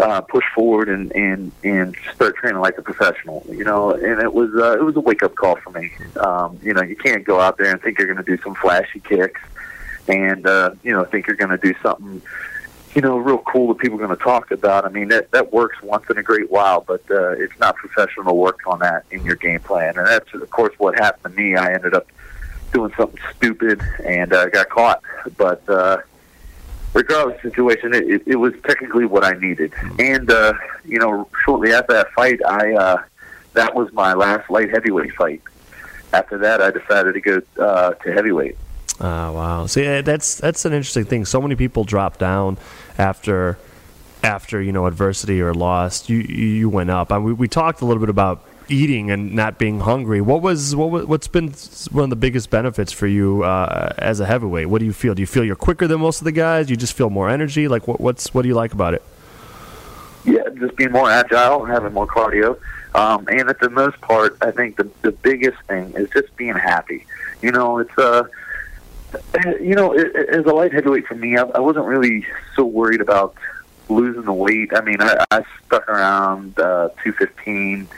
uh, 0.00 0.20
push 0.20 0.44
forward 0.54 0.88
and 0.88 1.12
and 1.12 1.52
and 1.62 1.96
start 2.14 2.36
training 2.36 2.60
like 2.60 2.78
a 2.78 2.82
professional. 2.82 3.44
You 3.48 3.64
know, 3.64 3.92
and 3.92 4.20
it 4.20 4.32
was 4.32 4.50
uh, 4.54 4.78
it 4.78 4.82
was 4.82 4.96
a 4.96 5.00
wake 5.00 5.22
up 5.22 5.34
call 5.34 5.56
for 5.56 5.70
me. 5.70 5.92
Um, 6.16 6.58
you 6.62 6.74
know, 6.74 6.82
you 6.82 6.96
can't 6.96 7.24
go 7.24 7.40
out 7.40 7.58
there 7.58 7.70
and 7.70 7.80
think 7.80 7.98
you're 7.98 8.12
going 8.12 8.24
to 8.24 8.36
do 8.36 8.42
some 8.42 8.54
flashy 8.54 9.00
kicks, 9.00 9.40
and 10.08 10.46
uh, 10.46 10.74
you 10.82 10.92
know 10.92 11.04
think 11.04 11.26
you're 11.26 11.36
going 11.36 11.50
to 11.50 11.58
do 11.58 11.74
something. 11.82 12.22
You 12.94 13.00
know, 13.00 13.16
real 13.16 13.38
cool 13.38 13.68
that 13.68 13.78
people 13.78 13.96
are 13.98 14.06
going 14.06 14.16
to 14.16 14.22
talk 14.22 14.50
about. 14.50 14.84
I 14.84 14.90
mean, 14.90 15.08
that 15.08 15.30
that 15.30 15.52
works 15.52 15.80
once 15.82 16.04
in 16.10 16.18
a 16.18 16.22
great 16.22 16.50
while, 16.50 16.82
but 16.82 17.02
uh, 17.10 17.30
it's 17.30 17.58
not 17.58 17.76
professional 17.76 18.36
work 18.36 18.60
on 18.66 18.80
that 18.80 19.04
in 19.10 19.24
your 19.24 19.36
game 19.36 19.60
plan. 19.60 19.96
And 19.96 20.06
that's, 20.06 20.32
of 20.34 20.50
course, 20.50 20.74
what 20.78 20.98
happened 20.98 21.34
to 21.34 21.42
me. 21.42 21.56
I 21.56 21.72
ended 21.72 21.94
up 21.94 22.06
doing 22.72 22.92
something 22.96 23.20
stupid 23.36 23.80
and 24.04 24.32
uh, 24.32 24.48
got 24.50 24.68
caught. 24.68 25.02
But 25.36 25.66
uh, 25.68 25.98
regardless 26.92 27.36
of 27.36 27.42
the 27.42 27.50
situation, 27.50 27.94
it, 27.94 28.08
it, 28.08 28.22
it 28.26 28.36
was 28.36 28.54
technically 28.66 29.06
what 29.06 29.24
I 29.24 29.32
needed. 29.32 29.72
And 29.98 30.30
uh, 30.30 30.54
you 30.84 30.98
know, 30.98 31.28
shortly 31.44 31.72
after 31.72 31.94
that 31.94 32.12
fight, 32.12 32.44
I 32.44 32.74
uh, 32.74 33.02
that 33.54 33.74
was 33.74 33.92
my 33.92 34.14
last 34.14 34.50
light 34.50 34.70
heavyweight 34.70 35.14
fight. 35.14 35.42
After 36.12 36.38
that, 36.38 36.60
I 36.60 36.70
decided 36.70 37.14
to 37.14 37.20
go 37.20 37.42
uh, 37.58 37.94
to 37.94 38.12
heavyweight. 38.12 38.56
Oh 39.00 39.32
wow! 39.32 39.66
See, 39.66 40.00
that's 40.02 40.36
that's 40.36 40.64
an 40.64 40.72
interesting 40.72 41.04
thing. 41.04 41.24
So 41.24 41.40
many 41.40 41.56
people 41.56 41.84
drop 41.84 42.18
down 42.18 42.58
after 42.98 43.58
after 44.22 44.60
you 44.60 44.72
know 44.72 44.86
adversity 44.86 45.40
or 45.40 45.54
loss. 45.54 46.08
You 46.08 46.18
you 46.18 46.68
went 46.68 46.90
up. 46.90 47.10
I 47.10 47.16
mean, 47.16 47.24
we, 47.24 47.32
we 47.32 47.48
talked 47.48 47.80
a 47.80 47.86
little 47.86 48.00
bit 48.00 48.10
about 48.10 48.44
eating 48.68 49.10
and 49.10 49.32
not 49.32 49.58
being 49.58 49.80
hungry. 49.80 50.20
What 50.20 50.42
was 50.42 50.74
what 50.74 51.08
what's 51.08 51.28
been 51.28 51.52
one 51.90 52.04
of 52.04 52.10
the 52.10 52.16
biggest 52.16 52.50
benefits 52.50 52.92
for 52.92 53.06
you 53.06 53.44
uh, 53.44 53.92
as 53.98 54.20
a 54.20 54.26
heavyweight? 54.26 54.68
What 54.68 54.80
do 54.80 54.84
you 54.84 54.92
feel? 54.92 55.14
Do 55.14 55.22
you 55.22 55.26
feel 55.26 55.44
you're 55.44 55.56
quicker 55.56 55.86
than 55.86 56.00
most 56.00 56.20
of 56.20 56.24
the 56.24 56.32
guys? 56.32 56.70
You 56.70 56.76
just 56.76 56.94
feel 56.94 57.10
more 57.10 57.28
energy? 57.28 57.68
Like 57.68 57.88
what 57.88 58.00
what's 58.00 58.32
what 58.34 58.42
do 58.42 58.48
you 58.48 58.54
like 58.54 58.72
about 58.72 58.94
it? 58.94 59.02
Yeah, 60.24 60.48
just 60.58 60.76
being 60.76 60.92
more 60.92 61.10
agile, 61.10 61.64
having 61.64 61.92
more 61.92 62.06
cardio, 62.06 62.58
um, 62.94 63.26
and 63.28 63.48
at 63.48 63.58
the 63.58 63.70
most 63.70 64.00
part, 64.00 64.36
I 64.40 64.50
think 64.50 64.76
the 64.76 64.88
the 65.02 65.12
biggest 65.12 65.60
thing 65.62 65.92
is 65.96 66.08
just 66.10 66.34
being 66.36 66.54
happy. 66.54 67.06
You 67.40 67.50
know, 67.50 67.78
it's 67.78 67.98
uh, 67.98 68.24
you 69.60 69.74
know, 69.74 69.92
as 69.92 70.44
a 70.46 70.52
light 70.52 70.72
heavyweight 70.72 71.06
for 71.06 71.14
me, 71.14 71.36
I, 71.36 71.42
I 71.42 71.60
wasn't 71.60 71.86
really 71.86 72.26
so 72.54 72.64
worried 72.64 73.00
about 73.00 73.34
losing 73.88 74.22
the 74.22 74.32
weight. 74.32 74.70
I 74.74 74.80
mean, 74.80 75.00
I, 75.00 75.24
I 75.30 75.42
stuck 75.66 75.88
around 75.88 76.58
uh, 76.58 76.88
215 77.02 77.88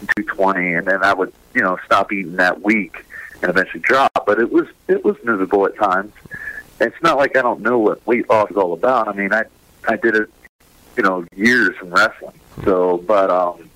220, 0.00 0.74
and 0.74 0.86
then 0.86 1.02
I 1.02 1.12
would, 1.12 1.32
you 1.54 1.62
know, 1.62 1.78
stop 1.84 2.12
eating 2.12 2.36
that 2.36 2.62
week 2.62 3.04
and 3.42 3.50
eventually 3.50 3.80
drop. 3.80 4.10
But 4.26 4.38
it 4.38 4.50
was 4.50 4.66
it 4.88 5.04
was 5.04 5.16
miserable 5.24 5.66
at 5.66 5.76
times. 5.76 6.12
It's 6.80 7.00
not 7.02 7.18
like 7.18 7.36
I 7.36 7.42
don't 7.42 7.60
know 7.60 7.78
what 7.78 8.06
weight 8.06 8.28
loss 8.30 8.50
is 8.50 8.56
all 8.56 8.72
about. 8.72 9.08
I 9.08 9.12
mean, 9.12 9.32
I 9.32 9.44
I 9.88 9.96
did 9.96 10.16
it, 10.16 10.30
you 10.96 11.02
know, 11.02 11.26
years 11.34 11.76
in 11.82 11.90
wrestling. 11.90 12.38
So, 12.64 12.98
but 12.98 13.30
um, 13.30 13.70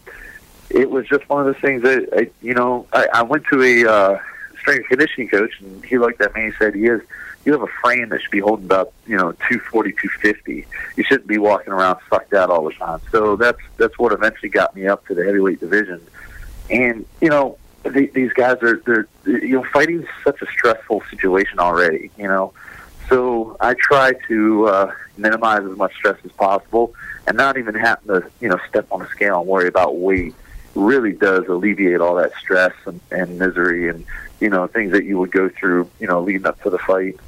it 0.71 0.91
was 0.91 1.07
just 1.07 1.29
one 1.29 1.47
of 1.47 1.53
those 1.53 1.63
things 1.63 1.83
that 1.83 2.09
I, 2.13 2.31
you 2.43 2.55
know, 2.55 2.87
I, 2.93 3.07
I 3.15 3.23
went 3.23 3.45
to 3.53 3.63
a 3.63 3.91
uh, 3.91 4.19
strength 4.59 4.89
conditioning 4.89 5.29
coach, 5.29 5.61
and 5.61 5.85
he 5.85 5.99
looked 5.99 6.21
at 6.21 6.35
me 6.35 6.45
and 6.45 6.55
said, 6.59 6.75
"He 6.75 6.87
is." 6.87 7.01
You 7.45 7.53
have 7.53 7.63
a 7.63 7.73
frame 7.83 8.09
that 8.09 8.23
should 8.23 8.31
be 8.31 8.41
holding 8.41 8.65
about, 8.65 8.93
you 9.07 9.17
know, 9.17 9.33
240, 9.33 9.93
250. 9.93 10.67
You 10.97 11.05
shouldn't 11.05 11.27
be 11.27 11.39
walking 11.39 11.73
around 11.73 11.99
sucked 12.09 12.33
out 12.33 12.51
all 12.51 12.65
the 12.65 12.73
time. 12.73 13.01
So 13.13 13.37
that's 13.37 13.61
that's 13.77 13.99
what 13.99 14.13
eventually 14.13 14.49
got 14.49 14.75
me 14.75 14.87
up 14.87 15.07
to 15.07 15.15
the 15.15 15.25
heavyweight 15.25 15.61
division 15.61 16.01
and 16.71 17.05
you 17.21 17.29
know 17.29 17.59
they, 17.83 18.07
these 18.07 18.33
guys 18.33 18.63
are 18.63 18.77
they're 18.87 19.07
you 19.27 19.57
know 19.57 19.65
fighting 19.65 20.07
such 20.23 20.41
a 20.43 20.47
stressful 20.47 21.03
situation 21.11 21.59
already. 21.59 22.11
You 22.17 22.29
know, 22.29 22.53
so 23.09 23.57
I 23.61 23.75
try 23.75 24.13
to 24.29 24.67
uh, 24.67 24.93
minimize 25.17 25.65
as 25.65 25.77
much 25.77 25.95
stress 25.95 26.19
as 26.25 26.33
possible, 26.33 26.95
and 27.27 27.37
not 27.37 27.59
even 27.59 27.75
having 27.75 28.09
to 28.09 28.31
you 28.41 28.49
know 28.49 28.59
step 28.69 28.87
on 28.91 29.03
a 29.03 29.09
scale 29.09 29.41
and 29.41 29.49
worry 29.49 29.69
about 29.69 29.97
weight 29.97 30.35
really 30.75 31.13
does 31.13 31.47
alleviate 31.47 32.01
all 32.01 32.17
that 32.17 32.33
stress 32.37 32.73
and, 32.85 33.01
and 33.13 33.39
misery 33.39 33.89
and 33.89 34.05
you 34.41 34.49
know 34.49 34.67
things 34.67 34.91
that 34.91 35.05
you 35.05 35.17
would 35.19 35.31
go 35.31 35.49
through 35.49 35.89
you 36.01 36.07
know 36.07 36.21
leading 36.21 36.47
up 36.47 36.61
to 36.63 36.71
the 36.71 36.79
fight. 36.79 37.19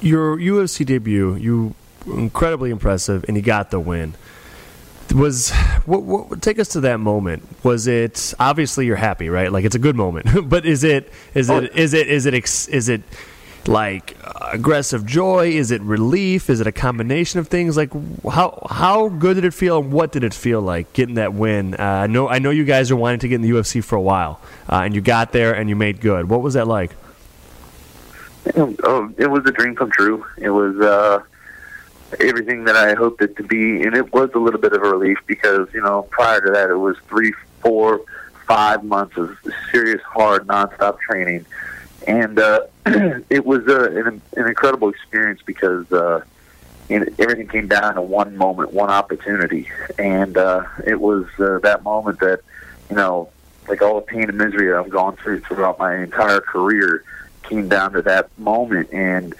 Your 0.00 0.36
UFC 0.36 0.84
debut, 0.86 1.34
you 1.36 1.74
incredibly 2.06 2.70
impressive, 2.70 3.24
and 3.28 3.36
you 3.36 3.42
got 3.42 3.70
the 3.70 3.80
win. 3.80 4.14
Was 5.14 5.52
what, 5.84 6.02
what, 6.02 6.42
take 6.42 6.58
us 6.58 6.68
to 6.68 6.80
that 6.80 6.98
moment. 6.98 7.46
Was 7.62 7.86
it 7.86 8.34
obviously 8.40 8.86
you're 8.86 8.96
happy 8.96 9.28
right? 9.28 9.52
Like 9.52 9.64
it's 9.64 9.74
a 9.74 9.78
good 9.78 9.96
moment 9.96 10.26
but 10.48 10.64
is 10.64 10.82
it 10.82 11.12
is 11.34 11.50
it 11.50 11.76
is 11.76 11.94
it 11.94 12.08
is 12.08 12.26
it 12.26 12.34
is 12.68 12.88
it 12.88 13.02
like 13.66 14.16
aggressive 14.40 15.06
joy? 15.06 15.50
Is 15.50 15.70
it 15.70 15.82
relief? 15.82 16.50
Is 16.50 16.60
it 16.60 16.66
a 16.66 16.72
combination 16.72 17.38
of 17.38 17.48
things? 17.48 17.76
Like 17.76 17.92
how 18.28 18.66
how 18.68 19.08
good 19.10 19.34
did 19.34 19.44
it 19.44 19.54
feel 19.54 19.78
and 19.78 19.92
what 19.92 20.10
did 20.10 20.24
it 20.24 20.34
feel 20.34 20.60
like 20.60 20.92
getting 20.94 21.16
that 21.16 21.34
win? 21.34 21.74
Uh, 21.74 21.82
i 21.82 22.06
know 22.06 22.28
i 22.28 22.38
know 22.38 22.50
you 22.50 22.64
guys 22.64 22.90
are 22.90 22.96
wanting 22.96 23.20
to 23.20 23.28
get 23.28 23.36
in 23.36 23.42
the 23.42 23.50
ufc 23.50 23.84
for 23.84 23.96
a 23.96 24.00
while 24.00 24.40
uh, 24.68 24.80
and 24.80 24.94
you 24.94 25.00
got 25.00 25.32
there 25.32 25.54
and 25.54 25.68
you 25.68 25.76
made 25.76 26.00
good. 26.00 26.28
What 26.28 26.40
was 26.40 26.54
that 26.54 26.66
like 26.66 26.92
oh, 28.56 29.12
it 29.16 29.30
was 29.30 29.44
a 29.46 29.52
dream 29.52 29.74
come 29.74 29.90
true. 29.90 30.24
It 30.38 30.50
was 30.50 30.78
uh 30.80 31.22
everything 32.20 32.64
that 32.64 32.76
I 32.76 32.94
hoped 32.94 33.22
it 33.22 33.36
to 33.36 33.42
be, 33.42 33.82
and 33.82 33.94
it 33.94 34.12
was 34.12 34.30
a 34.34 34.38
little 34.38 34.60
bit 34.60 34.72
of 34.72 34.82
a 34.82 34.88
relief 34.88 35.18
because 35.26 35.68
you 35.72 35.80
know 35.80 36.02
prior 36.10 36.40
to 36.40 36.50
that 36.52 36.70
it 36.70 36.76
was 36.76 36.96
three, 37.08 37.32
four, 37.60 38.02
five 38.46 38.84
months 38.84 39.16
of 39.16 39.36
serious, 39.70 40.02
hard, 40.02 40.46
nonstop 40.46 40.98
training, 41.00 41.46
and 42.06 42.38
uh, 42.38 42.60
it 43.30 43.44
was 43.44 43.66
uh, 43.66 43.90
an, 43.90 44.20
an 44.36 44.46
incredible 44.46 44.88
experience 44.88 45.40
because 45.44 45.90
uh, 45.92 46.22
everything 46.90 47.48
came 47.48 47.68
down 47.68 47.94
to 47.94 48.02
one 48.02 48.36
moment, 48.36 48.72
one 48.72 48.90
opportunity, 48.90 49.68
and 49.98 50.36
uh, 50.36 50.64
it 50.86 51.00
was 51.00 51.26
uh, 51.38 51.58
that 51.62 51.82
moment 51.82 52.20
that 52.20 52.40
you 52.90 52.96
know, 52.96 53.30
like 53.68 53.80
all 53.82 53.96
the 53.96 54.02
pain 54.02 54.28
and 54.28 54.36
misery 54.36 54.72
I've 54.72 54.90
gone 54.90 55.16
through 55.16 55.40
throughout 55.40 55.78
my 55.78 55.96
entire 55.96 56.40
career, 56.40 57.02
came 57.44 57.68
down 57.68 57.92
to 57.92 58.02
that 58.02 58.36
moment 58.38 58.92
and 58.92 59.34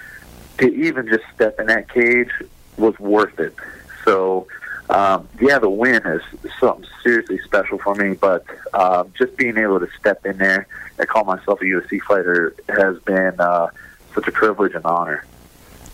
to 0.59 0.73
even 0.73 1.09
just 1.09 1.25
step 1.35 1.59
in 1.59 1.67
that 1.67 1.89
cage 1.89 2.31
was 2.77 2.99
worth 2.99 3.39
it. 3.39 3.55
So, 4.05 4.47
um, 4.91 5.29
yeah, 5.41 5.59
the 5.59 5.71
win 5.71 6.07
is 6.07 6.23
something 6.61 6.87
seriously 7.03 7.39
special 7.45 7.79
for 7.79 7.95
me. 7.95 8.15
But 8.15 8.45
uh, 8.73 9.05
just 9.17 9.37
being 9.37 9.59
able 9.59 9.81
to 9.81 9.89
step 9.99 10.25
in 10.27 10.39
there 10.39 10.67
and 10.99 11.09
call 11.09 11.25
myself 11.25 11.61
a 11.61 11.65
UFC 11.65 12.01
fighter 12.03 12.55
has 12.69 12.99
been 13.01 13.41
uh, 13.41 13.69
such 14.15 14.29
a 14.29 14.33
privilege 14.33 14.75
and 14.75 14.85
honor. 14.85 15.25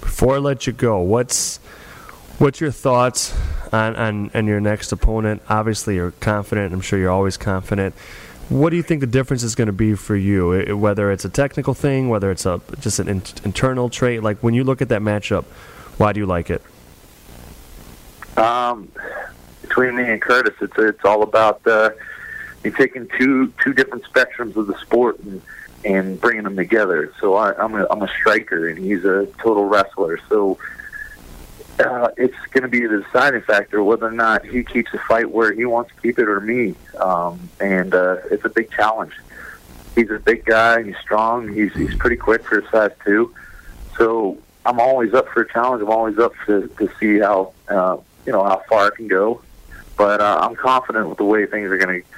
Before 0.01 0.37
I 0.37 0.39
let 0.39 0.67
you 0.67 0.73
go, 0.73 1.01
what's 1.01 1.59
what's 2.39 2.61
your 2.61 2.71
thoughts 2.71 3.37
on, 3.73 3.95
on, 3.97 4.31
on 4.35 4.47
your 4.47 4.61
next 4.61 4.93
opponent? 4.93 5.43
Obviously, 5.49 5.97
you're 5.97 6.13
confident. 6.13 6.73
I'm 6.73 6.81
sure 6.81 6.99
you're 6.99 7.11
always 7.11 7.37
confident. 7.37 7.95
What 8.51 8.71
do 8.71 8.77
you 8.77 8.83
think 8.83 9.01
the 9.01 9.07
difference 9.07 9.45
is 9.45 9.55
going 9.55 9.67
to 9.67 9.73
be 9.73 9.95
for 9.95 10.17
you? 10.17 10.77
Whether 10.77 11.13
it's 11.13 11.25
a 11.25 11.29
technical 11.29 11.73
thing, 11.73 12.09
whether 12.09 12.33
it's 12.33 12.45
a 12.47 12.61
just 12.81 12.99
an 12.99 13.09
in, 13.09 13.23
internal 13.45 13.89
trait. 13.89 14.25
Like 14.25 14.39
when 14.41 14.55
you 14.55 14.65
look 14.65 14.83
at 14.83 14.89
that 14.89 15.03
matchup, 15.03 15.45
why 15.99 16.13
do 16.13 16.19
you 16.19 16.27
like 16.27 16.51
it? 16.51 16.61
Um, 18.37 18.91
between 19.63 19.95
me 19.95 20.03
and 20.11 20.21
Curtis, 20.21 20.55
it's 20.61 20.77
it's 20.77 21.05
all 21.05 21.23
about 21.23 21.65
uh, 21.65 21.91
you 22.65 22.73
taking 22.73 23.09
two 23.17 23.53
two 23.63 23.73
different 23.73 24.03
spectrums 24.05 24.57
of 24.57 24.67
the 24.67 24.77
sport 24.81 25.21
and 25.21 25.41
and 25.85 26.21
bringing 26.21 26.43
them 26.43 26.57
together. 26.57 27.13
So 27.21 27.37
I, 27.37 27.55
I'm 27.57 27.77
a 27.77 27.87
I'm 27.89 28.03
a 28.03 28.09
striker 28.09 28.69
and 28.69 28.79
he's 28.79 29.05
a 29.05 29.27
total 29.39 29.67
wrestler. 29.67 30.19
So 30.29 30.59
uh, 31.81 32.09
it's 32.17 32.37
going 32.51 32.63
to 32.63 32.69
be 32.69 32.87
the 32.87 33.03
deciding 33.03 33.43
factor 33.43 33.83
whether 33.83 34.07
or 34.07 34.13
not 34.13 34.45
he 34.45 34.63
keeps 34.63 34.93
the 34.93 34.99
fight 34.99 35.31
where 35.31 35.53
he 35.53 35.65
wants 35.65 35.93
to 35.95 36.01
keep 36.01 36.19
it 36.19 36.29
or 36.29 36.41
me. 36.41 36.75
Um, 36.99 37.49
and 37.61 37.95
uh, 37.95 38.19
it's 38.31 38.45
a 38.45 38.49
big 38.49 38.71
challenge. 38.71 39.13
He's 39.95 40.11
a 40.11 40.19
big 40.19 40.45
guy. 40.45 40.83
He's 40.83 40.97
strong. 40.99 41.49
He's 41.53 41.73
he's 41.75 41.95
pretty 41.97 42.17
quick 42.17 42.45
for 42.45 42.61
his 42.61 42.71
size 42.71 42.93
two. 43.05 43.35
So 43.99 44.39
I'm 44.65 44.79
always 44.79 45.15
up 45.15 45.29
for 45.29 45.43
a 45.43 45.53
challenge. 45.53 45.83
I'm 45.83 45.91
always 45.91 46.19
up 46.19 46.33
to 46.47 46.69
to 46.79 46.91
see 46.99 47.19
how 47.19 47.53
uh, 47.69 47.97
you 48.25 48.33
know 48.33 48.45
how 48.45 48.63
far 48.69 48.87
I 48.87 48.91
can 48.97 49.09
go. 49.09 49.43
But 49.97 50.21
uh, 50.21 50.39
I'm 50.43 50.57
confident 50.57 51.09
with 51.09 51.19
the 51.19 51.25
way 51.25 51.45
things 51.47 51.71
are 51.71 51.77
going 51.77 52.03
to 52.03 52.09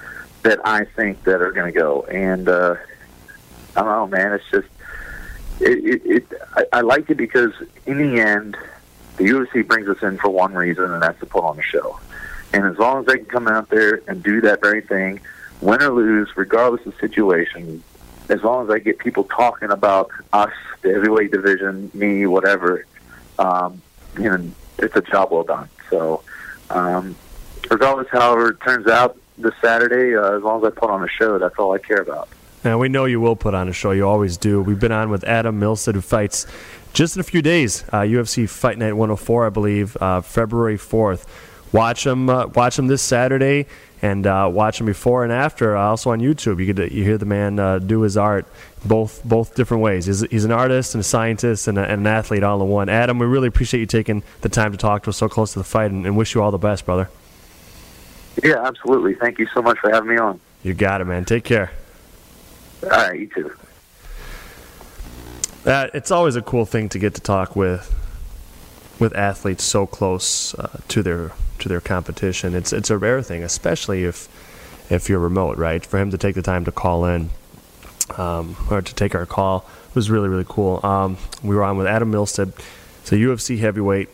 that 0.42 0.60
I 0.64 0.84
think 0.84 1.24
that 1.24 1.40
are 1.40 1.52
going 1.52 1.72
to 1.72 1.78
go. 1.78 2.02
And 2.02 2.48
uh, 2.48 2.76
I 3.76 3.82
don't 3.82 3.86
know, 3.86 4.06
man. 4.16 4.32
It's 4.32 4.50
just 4.50 4.68
it. 5.60 5.84
it, 5.84 6.02
it 6.04 6.40
I, 6.54 6.78
I 6.78 6.80
like 6.82 7.08
it 7.10 7.16
because 7.16 7.52
in 7.86 7.98
the 7.98 8.20
end, 8.20 8.56
the 9.16 9.24
UFC 9.24 9.66
brings 9.66 9.88
us 9.88 10.02
in 10.02 10.18
for 10.18 10.30
one 10.30 10.54
reason, 10.54 10.90
and 10.90 11.02
that's 11.02 11.20
to 11.20 11.26
put 11.26 11.44
on 11.44 11.58
a 11.58 11.62
show. 11.62 11.98
And 12.52 12.64
as 12.64 12.78
long 12.78 13.00
as 13.00 13.06
they 13.06 13.16
can 13.16 13.26
come 13.26 13.48
out 13.48 13.68
there 13.70 14.02
and 14.06 14.22
do 14.22 14.40
that 14.42 14.60
very 14.60 14.82
thing, 14.82 15.20
win 15.60 15.82
or 15.82 15.90
lose, 15.90 16.28
regardless 16.36 16.84
of 16.86 16.94
situation, 16.98 17.82
as 18.28 18.42
long 18.42 18.64
as 18.64 18.70
I 18.70 18.78
get 18.78 18.98
people 18.98 19.24
talking 19.24 19.70
about 19.70 20.10
us, 20.32 20.52
the 20.82 20.92
heavyweight 20.92 21.30
division, 21.30 21.90
me, 21.94 22.26
whatever, 22.26 22.84
um, 23.38 23.80
you 24.18 24.24
know, 24.24 24.50
it's 24.78 24.96
a 24.96 25.00
job 25.00 25.30
well 25.30 25.44
done. 25.44 25.68
So, 25.90 26.22
um, 26.70 27.16
regardless, 27.70 28.08
however 28.10 28.50
it 28.50 28.60
turns 28.60 28.86
out 28.86 29.16
this 29.38 29.54
Saturday, 29.60 30.16
uh, 30.16 30.36
as 30.36 30.42
long 30.42 30.64
as 30.64 30.72
I 30.72 30.78
put 30.78 30.90
on 30.90 31.02
a 31.02 31.08
show, 31.08 31.38
that's 31.38 31.58
all 31.58 31.72
I 31.72 31.78
care 31.78 32.00
about. 32.00 32.28
And 32.64 32.78
we 32.78 32.88
know 32.88 33.06
you 33.06 33.20
will 33.20 33.36
put 33.36 33.54
on 33.54 33.68
a 33.68 33.72
show. 33.72 33.90
You 33.90 34.06
always 34.06 34.36
do. 34.36 34.62
We've 34.62 34.78
been 34.78 34.92
on 34.92 35.10
with 35.10 35.24
Adam 35.24 35.60
Milstead, 35.60 35.94
who 35.94 36.00
fights 36.00 36.46
just 36.92 37.16
in 37.16 37.20
a 37.20 37.24
few 37.24 37.42
days. 37.42 37.84
Uh, 37.92 38.00
UFC 38.00 38.48
Fight 38.48 38.78
Night 38.78 38.92
104, 38.92 39.46
I 39.46 39.50
believe, 39.50 39.96
uh, 40.00 40.20
February 40.20 40.78
4th. 40.78 41.26
Watch 41.72 42.06
him. 42.06 42.28
Uh, 42.28 42.46
watch 42.48 42.78
him 42.78 42.86
this 42.86 43.00
Saturday, 43.00 43.66
and 44.02 44.26
uh, 44.26 44.48
watch 44.52 44.78
him 44.78 44.86
before 44.86 45.24
and 45.24 45.32
after. 45.32 45.74
Uh, 45.74 45.82
also 45.82 46.10
on 46.10 46.20
YouTube, 46.20 46.64
you 46.64 46.72
get 46.72 46.92
you 46.92 47.02
hear 47.02 47.16
the 47.16 47.24
man 47.24 47.58
uh, 47.58 47.78
do 47.78 48.02
his 48.02 48.16
art 48.16 48.46
both 48.84 49.24
both 49.24 49.54
different 49.54 49.82
ways. 49.82 50.04
He's, 50.04 50.20
he's 50.20 50.44
an 50.44 50.52
artist 50.52 50.94
and 50.94 51.00
a 51.00 51.04
scientist 51.04 51.68
and, 51.68 51.78
a, 51.78 51.82
and, 51.82 52.02
an 52.02 52.06
athlete 52.06 52.42
all 52.42 52.60
in 52.62 52.68
one. 52.68 52.90
Adam, 52.90 53.18
we 53.18 53.26
really 53.26 53.48
appreciate 53.48 53.80
you 53.80 53.86
taking 53.86 54.22
the 54.42 54.50
time 54.50 54.72
to 54.72 54.78
talk 54.78 55.04
to 55.04 55.10
us 55.10 55.16
so 55.16 55.30
close 55.30 55.54
to 55.54 55.60
the 55.60 55.64
fight, 55.64 55.90
and, 55.90 56.04
and 56.04 56.14
wish 56.16 56.34
you 56.34 56.42
all 56.42 56.50
the 56.50 56.58
best, 56.58 56.84
brother. 56.84 57.08
Yeah, 58.42 58.62
absolutely. 58.66 59.14
Thank 59.14 59.38
you 59.38 59.46
so 59.54 59.62
much 59.62 59.78
for 59.78 59.90
having 59.90 60.10
me 60.10 60.18
on. 60.18 60.40
You 60.62 60.74
got 60.74 61.00
it, 61.00 61.06
man. 61.06 61.24
Take 61.24 61.44
care. 61.44 61.72
All 62.82 62.88
right, 62.88 63.20
you 63.20 63.26
too. 63.28 63.52
Uh, 65.64 65.88
it's 65.94 66.10
always 66.10 66.34
a 66.34 66.42
cool 66.42 66.64
thing 66.64 66.88
to 66.88 66.98
get 66.98 67.14
to 67.14 67.20
talk 67.20 67.54
with 67.54 67.94
with 68.98 69.14
athletes 69.16 69.64
so 69.64 69.86
close 69.86 70.54
uh, 70.56 70.80
to 70.88 71.02
their 71.02 71.32
to 71.60 71.68
their 71.68 71.80
competition. 71.80 72.54
It's 72.54 72.72
it's 72.72 72.90
a 72.90 72.98
rare 72.98 73.22
thing, 73.22 73.42
especially 73.44 74.04
if 74.04 74.28
if 74.90 75.08
you're 75.08 75.20
remote, 75.20 75.56
right? 75.58 75.84
For 75.84 75.98
him 75.98 76.10
to 76.10 76.18
take 76.18 76.34
the 76.34 76.42
time 76.42 76.64
to 76.64 76.72
call 76.72 77.04
in 77.04 77.30
um, 78.18 78.56
or 78.70 78.82
to 78.82 78.94
take 78.94 79.14
our 79.14 79.26
call 79.26 79.64
was 79.94 80.10
really 80.10 80.28
really 80.28 80.46
cool. 80.48 80.84
Um, 80.84 81.16
we 81.42 81.54
were 81.54 81.62
on 81.62 81.76
with 81.76 81.86
Adam 81.86 82.10
Milstead, 82.10 82.52
so 83.04 83.14
UFC 83.14 83.58
heavyweight 83.58 84.08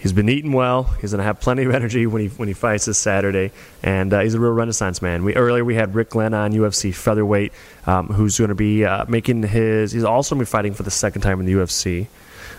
he's 0.00 0.12
been 0.12 0.28
eating 0.28 0.52
well. 0.52 0.84
He's 1.00 1.12
going 1.12 1.18
to 1.18 1.24
have 1.24 1.40
plenty 1.40 1.64
of 1.64 1.70
energy 1.74 2.06
when 2.06 2.22
he 2.22 2.28
when 2.28 2.48
he 2.48 2.54
fights 2.54 2.86
this 2.86 2.98
Saturday, 2.98 3.52
and 3.82 4.12
uh, 4.12 4.20
he's 4.20 4.34
a 4.34 4.40
real 4.40 4.52
renaissance 4.52 5.00
man. 5.00 5.24
We 5.24 5.36
earlier 5.36 5.64
we 5.64 5.76
had 5.76 5.94
Rick 5.94 6.10
Glenn 6.10 6.34
on 6.34 6.52
UFC 6.52 6.92
featherweight, 6.94 7.52
um, 7.86 8.08
who's 8.08 8.38
going 8.38 8.48
to 8.48 8.54
be 8.54 8.84
uh, 8.84 9.04
making 9.06 9.42
his. 9.44 9.92
He's 9.92 10.04
also 10.04 10.34
going 10.34 10.44
to 10.44 10.50
be 10.50 10.50
fighting 10.50 10.74
for 10.74 10.82
the 10.82 10.90
second 10.90 11.22
time 11.22 11.38
in 11.38 11.46
the 11.46 11.52
UFC. 11.52 12.08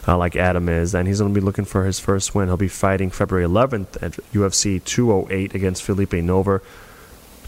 Uh, 0.07 0.17
like 0.17 0.35
Adam 0.35 0.67
is, 0.67 0.95
and 0.95 1.07
he's 1.07 1.19
going 1.19 1.31
to 1.31 1.39
be 1.39 1.45
looking 1.45 1.65
for 1.65 1.85
his 1.85 1.99
first 1.99 2.33
win. 2.33 2.47
He'll 2.47 2.57
be 2.57 2.67
fighting 2.67 3.11
February 3.11 3.47
11th 3.47 4.01
at 4.01 4.13
UFC 4.33 4.83
208 4.83 5.53
against 5.53 5.83
Phillipe 5.83 6.09
Nover 6.09 6.61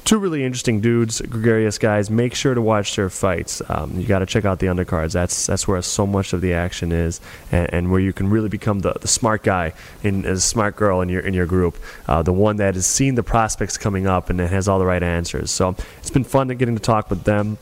two 0.05 0.17
really 0.17 0.43
interesting 0.43 0.81
dudes, 0.81 1.21
gregarious 1.21 1.77
guys. 1.77 2.09
Make 2.09 2.35
sure 2.35 2.53
to 2.53 2.61
watch 2.61 2.95
their 2.95 3.09
fights. 3.09 3.61
Um, 3.69 3.99
you 3.99 4.05
got 4.05 4.19
to 4.19 4.25
check 4.25 4.45
out 4.45 4.59
the 4.59 4.67
undercards. 4.67 5.13
That's 5.13 5.47
that's 5.47 5.67
where 5.67 5.81
so 5.81 6.05
much 6.05 6.33
of 6.33 6.41
the 6.41 6.53
action 6.53 6.91
is, 6.91 7.21
and, 7.51 7.73
and 7.73 7.91
where 7.91 7.99
you 7.99 8.13
can 8.13 8.29
really 8.29 8.49
become 8.49 8.79
the, 8.79 8.93
the 8.93 9.07
smart 9.07 9.43
guy 9.43 9.73
and 10.03 10.25
a 10.25 10.39
smart 10.39 10.75
girl 10.75 11.01
in 11.01 11.09
your 11.09 11.21
in 11.21 11.33
your 11.33 11.45
group, 11.45 11.77
uh, 12.07 12.21
the 12.21 12.33
one 12.33 12.57
that 12.57 12.75
has 12.75 12.85
seen 12.85 13.15
the 13.15 13.23
prospects 13.23 13.77
coming 13.77 14.07
up 14.07 14.29
and 14.29 14.39
has 14.39 14.67
all 14.67 14.79
the 14.79 14.85
right 14.85 15.03
answers. 15.03 15.51
So 15.51 15.75
it's 15.99 16.11
been 16.11 16.23
fun 16.23 16.47
getting 16.49 16.75
to 16.75 16.81
talk 16.81 17.09
with 17.09 17.23
them. 17.23 17.57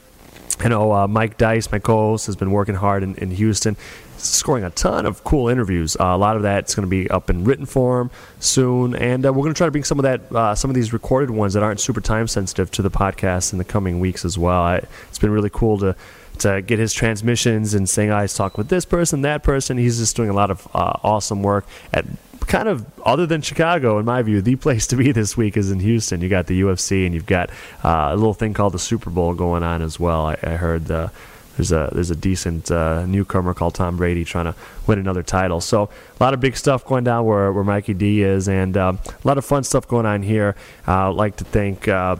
I 0.59 0.67
know 0.67 0.93
uh, 0.93 1.07
Mike 1.07 1.37
Dice, 1.37 1.71
my 1.71 1.79
co-host, 1.79 2.27
has 2.27 2.35
been 2.35 2.51
working 2.51 2.75
hard 2.75 3.01
in, 3.01 3.15
in 3.15 3.31
Houston 3.31 3.75
scoring 4.25 4.63
a 4.63 4.69
ton 4.69 5.05
of 5.05 5.23
cool 5.23 5.49
interviews. 5.49 5.95
Uh, 5.99 6.05
a 6.05 6.17
lot 6.17 6.35
of 6.35 6.43
that's 6.43 6.75
going 6.75 6.85
to 6.85 6.89
be 6.89 7.09
up 7.09 7.29
in 7.29 7.43
written 7.43 7.65
form 7.65 8.11
soon, 8.39 8.95
and 8.95 9.25
uh, 9.25 9.33
we're 9.33 9.43
going 9.43 9.53
to 9.53 9.57
try 9.57 9.67
to 9.67 9.71
bring 9.71 9.83
some 9.83 9.99
of 9.99 10.03
that, 10.03 10.31
uh, 10.35 10.55
some 10.55 10.69
of 10.69 10.75
these 10.75 10.93
recorded 10.93 11.31
ones 11.31 11.53
that 11.53 11.63
aren't 11.63 11.79
super 11.79 12.01
time 12.01 12.27
sensitive 12.27 12.71
to 12.71 12.81
the 12.81 12.91
podcast 12.91 13.51
in 13.51 13.57
the 13.57 13.63
coming 13.63 13.99
weeks 13.99 14.25
as 14.25 14.37
well. 14.37 14.61
I, 14.61 14.81
it's 15.09 15.19
been 15.19 15.31
really 15.31 15.49
cool 15.51 15.77
to 15.79 15.95
to 16.39 16.61
get 16.61 16.79
his 16.79 16.93
transmissions 16.93 17.73
and 17.73 17.87
saying, 17.89 18.11
"I 18.11 18.25
talk 18.27 18.57
with 18.57 18.69
this 18.69 18.85
person, 18.85 19.21
that 19.21 19.43
person." 19.43 19.77
He's 19.77 19.99
just 19.99 20.15
doing 20.15 20.29
a 20.29 20.33
lot 20.33 20.51
of 20.51 20.67
uh, 20.73 20.97
awesome 21.03 21.43
work 21.43 21.65
at 21.93 22.05
kind 22.47 22.67
of 22.67 22.85
other 23.05 23.25
than 23.25 23.41
Chicago, 23.41 23.99
in 23.99 24.05
my 24.05 24.21
view, 24.21 24.41
the 24.41 24.55
place 24.67 24.87
to 24.87 24.95
be 24.95 25.11
this 25.11 25.37
week 25.37 25.57
is 25.57 25.71
in 25.71 25.79
Houston. 25.79 26.21
You 26.21 26.29
got 26.29 26.47
the 26.47 26.61
UFC 26.61 27.05
and 27.05 27.13
you've 27.13 27.25
got 27.25 27.49
uh, 27.83 28.09
a 28.11 28.15
little 28.15 28.33
thing 28.33 28.53
called 28.53 28.73
the 28.73 28.79
Super 28.79 29.09
Bowl 29.09 29.33
going 29.33 29.63
on 29.63 29.81
as 29.81 29.99
well. 29.99 30.27
I, 30.27 30.37
I 30.43 30.51
heard 30.51 30.89
uh, 30.89 31.09
there's 31.57 31.71
a 31.71 31.89
there's 31.93 32.09
a 32.11 32.15
decent 32.15 32.71
uh, 32.71 33.05
newcomer 33.05 33.53
called 33.53 33.75
Tom 33.75 33.97
Brady 33.97 34.23
trying 34.23 34.45
to 34.45 34.55
win 34.87 34.99
another 34.99 35.23
title. 35.23 35.61
So 35.61 35.89
a 36.19 36.23
lot 36.23 36.33
of 36.33 36.39
big 36.39 36.55
stuff 36.57 36.85
going 36.85 37.03
down 37.03 37.25
where 37.25 37.51
where 37.51 37.63
Mikey 37.63 37.93
D 37.93 38.23
is, 38.23 38.47
and 38.47 38.77
um, 38.77 38.99
a 39.05 39.27
lot 39.27 39.37
of 39.37 39.45
fun 39.45 39.63
stuff 39.63 39.87
going 39.87 40.05
on 40.05 40.23
here. 40.23 40.55
Uh, 40.87 41.09
I'd 41.09 41.15
like 41.15 41.37
to 41.37 41.43
thank. 41.43 41.87
Uh, 41.87 42.17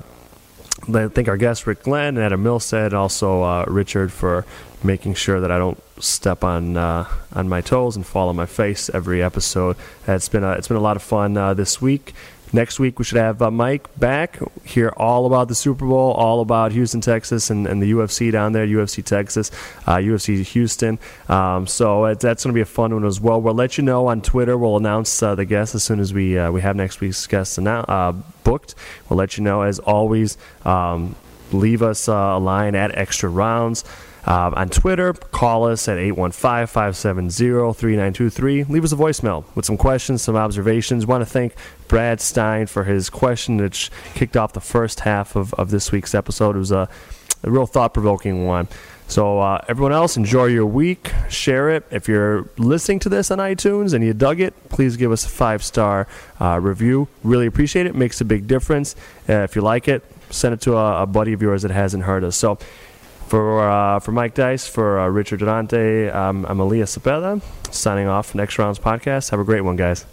thank 0.90 1.28
our 1.28 1.38
guest 1.38 1.68
Rick 1.68 1.84
Glenn 1.84 2.18
and 2.18 2.20
Adam 2.20 2.44
Milstead, 2.44 2.88
and 2.88 2.96
also 2.96 3.44
uh, 3.44 3.66
Richard 3.68 4.12
for 4.12 4.46
making 4.84 5.14
sure 5.14 5.40
that 5.40 5.52
I 5.52 5.60
don't 5.60 5.80
step 6.00 6.44
on 6.44 6.78
uh, 6.78 7.08
on 7.34 7.48
my 7.48 7.62
toes 7.62 7.96
and 7.96 8.06
fall 8.06 8.30
on 8.30 8.36
my 8.36 8.46
face 8.46 8.90
every 8.94 9.22
episode. 9.22 9.76
It's 10.08 10.30
been 10.30 10.44
a, 10.44 10.54
it's 10.54 10.68
been 10.68 10.78
a 10.78 10.82
lot 10.82 10.96
of 10.96 11.04
fun 11.04 11.38
uh, 11.38 11.54
this 11.54 11.82
week. 11.82 12.14
Next 12.54 12.80
week, 12.80 13.00
we 13.00 13.06
should 13.06 13.18
have 13.18 13.42
uh, 13.42 13.50
Mike 13.50 13.88
back, 13.98 14.40
hear 14.66 14.90
all 14.98 15.26
about 15.26 15.48
the 15.48 15.56
Super 15.56 15.86
Bowl, 15.86 16.12
all 16.12 16.42
about 16.42 16.74
Houston, 16.74 17.00
Texas, 17.00 17.50
and, 17.50 17.66
and 17.66 17.82
the 17.82 17.92
UFC 17.92 18.32
down 18.32 18.52
there, 18.52 18.68
UFC 18.68 19.04
Texas, 19.04 19.52
uh, 19.88 19.96
UFC 19.96 20.44
Houston. 20.44 21.00
Um, 21.30 21.66
so 21.66 22.06
uh, 22.06 22.14
that's 22.14 22.44
going 22.44 22.54
to 22.54 22.58
be 22.58 22.62
a 22.62 22.66
fun 22.66 22.94
one 22.94 23.06
as 23.06 23.22
well. 23.22 23.42
We'll 23.42 23.54
let 23.54 23.78
you 23.78 23.84
know 23.84 24.08
on 24.08 24.22
Twitter. 24.22 24.58
We'll 24.58 24.78
announce 24.78 25.24
uh, 25.24 25.36
the 25.36 25.46
guests 25.46 25.76
as 25.76 25.84
soon 25.84 26.00
as 26.02 26.14
we 26.14 26.38
uh, 26.38 26.52
we 26.52 26.62
have 26.62 26.76
next 26.76 27.00
week's 27.00 27.26
guests 27.26 27.58
uh, 27.58 28.12
booked. 28.44 28.76
We'll 29.08 29.18
let 29.18 29.38
you 29.38 29.44
know, 29.44 29.62
as 29.62 29.80
always. 29.80 30.38
Um, 30.66 31.16
leave 31.54 31.82
us 31.82 32.08
a 32.08 32.38
line 32.38 32.76
at 32.76 32.98
extra 32.98 33.30
rounds. 33.30 33.84
Uh, 34.26 34.52
on 34.56 34.70
Twitter, 34.70 35.14
call 35.14 35.66
us 35.66 35.88
at 35.88 35.98
815 35.98 36.68
570 36.68 37.74
3923. 37.74 38.64
Leave 38.66 38.84
us 38.84 38.92
a 38.92 38.96
voicemail 38.96 39.44
with 39.56 39.66
some 39.66 39.78
questions, 39.78 40.22
some 40.22 40.36
observations. 40.36 41.06
Want 41.06 41.22
to 41.22 41.26
thank 41.26 41.56
Brad 41.88 42.22
Stein 42.22 42.68
for 42.68 42.84
his 42.84 43.10
question 43.10 43.58
that 43.58 43.90
kicked 44.14 44.38
off 44.38 44.54
the 44.54 44.62
first 44.62 45.02
half 45.02 45.36
of, 45.36 45.54
of 45.56 45.72
this 45.72 45.92
week's 45.92 46.14
episode. 46.14 46.56
It 46.56 46.60
was 46.60 46.72
a, 46.72 46.88
a 47.44 47.50
real 47.50 47.66
thought 47.66 47.94
provoking 47.94 48.46
one. 48.46 48.68
So, 49.08 49.42
uh, 49.42 49.60
everyone 49.68 49.92
else, 49.92 50.16
enjoy 50.16 50.46
your 50.46 50.66
week. 50.66 51.12
Share 51.28 51.70
it. 51.70 51.84
If 51.92 52.08
you're 52.08 52.48
listening 52.58 53.00
to 53.00 53.10
this 53.10 53.30
on 53.30 53.40
iTunes 53.40 53.94
and 53.94 54.06
you 54.06 54.14
dug 54.14 54.40
it, 54.40 54.54
please 54.70 54.96
give 54.96 55.12
us 55.12 55.26
a 55.26 55.30
five 55.30 55.66
star 55.66 56.08
uh, 56.40 56.60
review. 56.62 57.10
Really 57.22 57.46
appreciate 57.46 57.88
it. 57.88 57.94
Makes 57.94 58.22
a 58.22 58.26
big 58.26 58.48
difference. 58.48 58.96
Uh, 59.28 59.40
if 59.40 59.54
you 59.54 59.64
like 59.64 59.90
it, 59.90 60.02
send 60.30 60.54
it 60.54 60.62
to 60.62 60.78
a, 60.78 61.02
a 61.02 61.06
buddy 61.06 61.34
of 61.34 61.42
yours 61.42 61.64
that 61.64 61.72
hasn't 61.72 62.04
heard 62.04 62.24
us. 62.24 62.38
So, 62.38 62.58
for, 63.32 63.64
uh, 63.66 63.98
for 64.02 64.12
Mike 64.12 64.34
Dice, 64.34 64.68
for 64.68 65.00
uh, 65.00 65.08
Richard 65.08 65.40
Durante, 65.40 66.10
um, 66.10 66.46
I'm 66.50 66.60
Elias 66.60 66.98
Cepeda, 66.98 67.42
signing 67.74 68.10
off 68.10 68.36
Extra 68.36 68.66
Rounds 68.66 68.78
Podcast. 68.78 69.32
Have 69.32 69.40
a 69.40 69.46
great 69.46 69.62
one, 69.62 69.78
guys. 69.78 70.06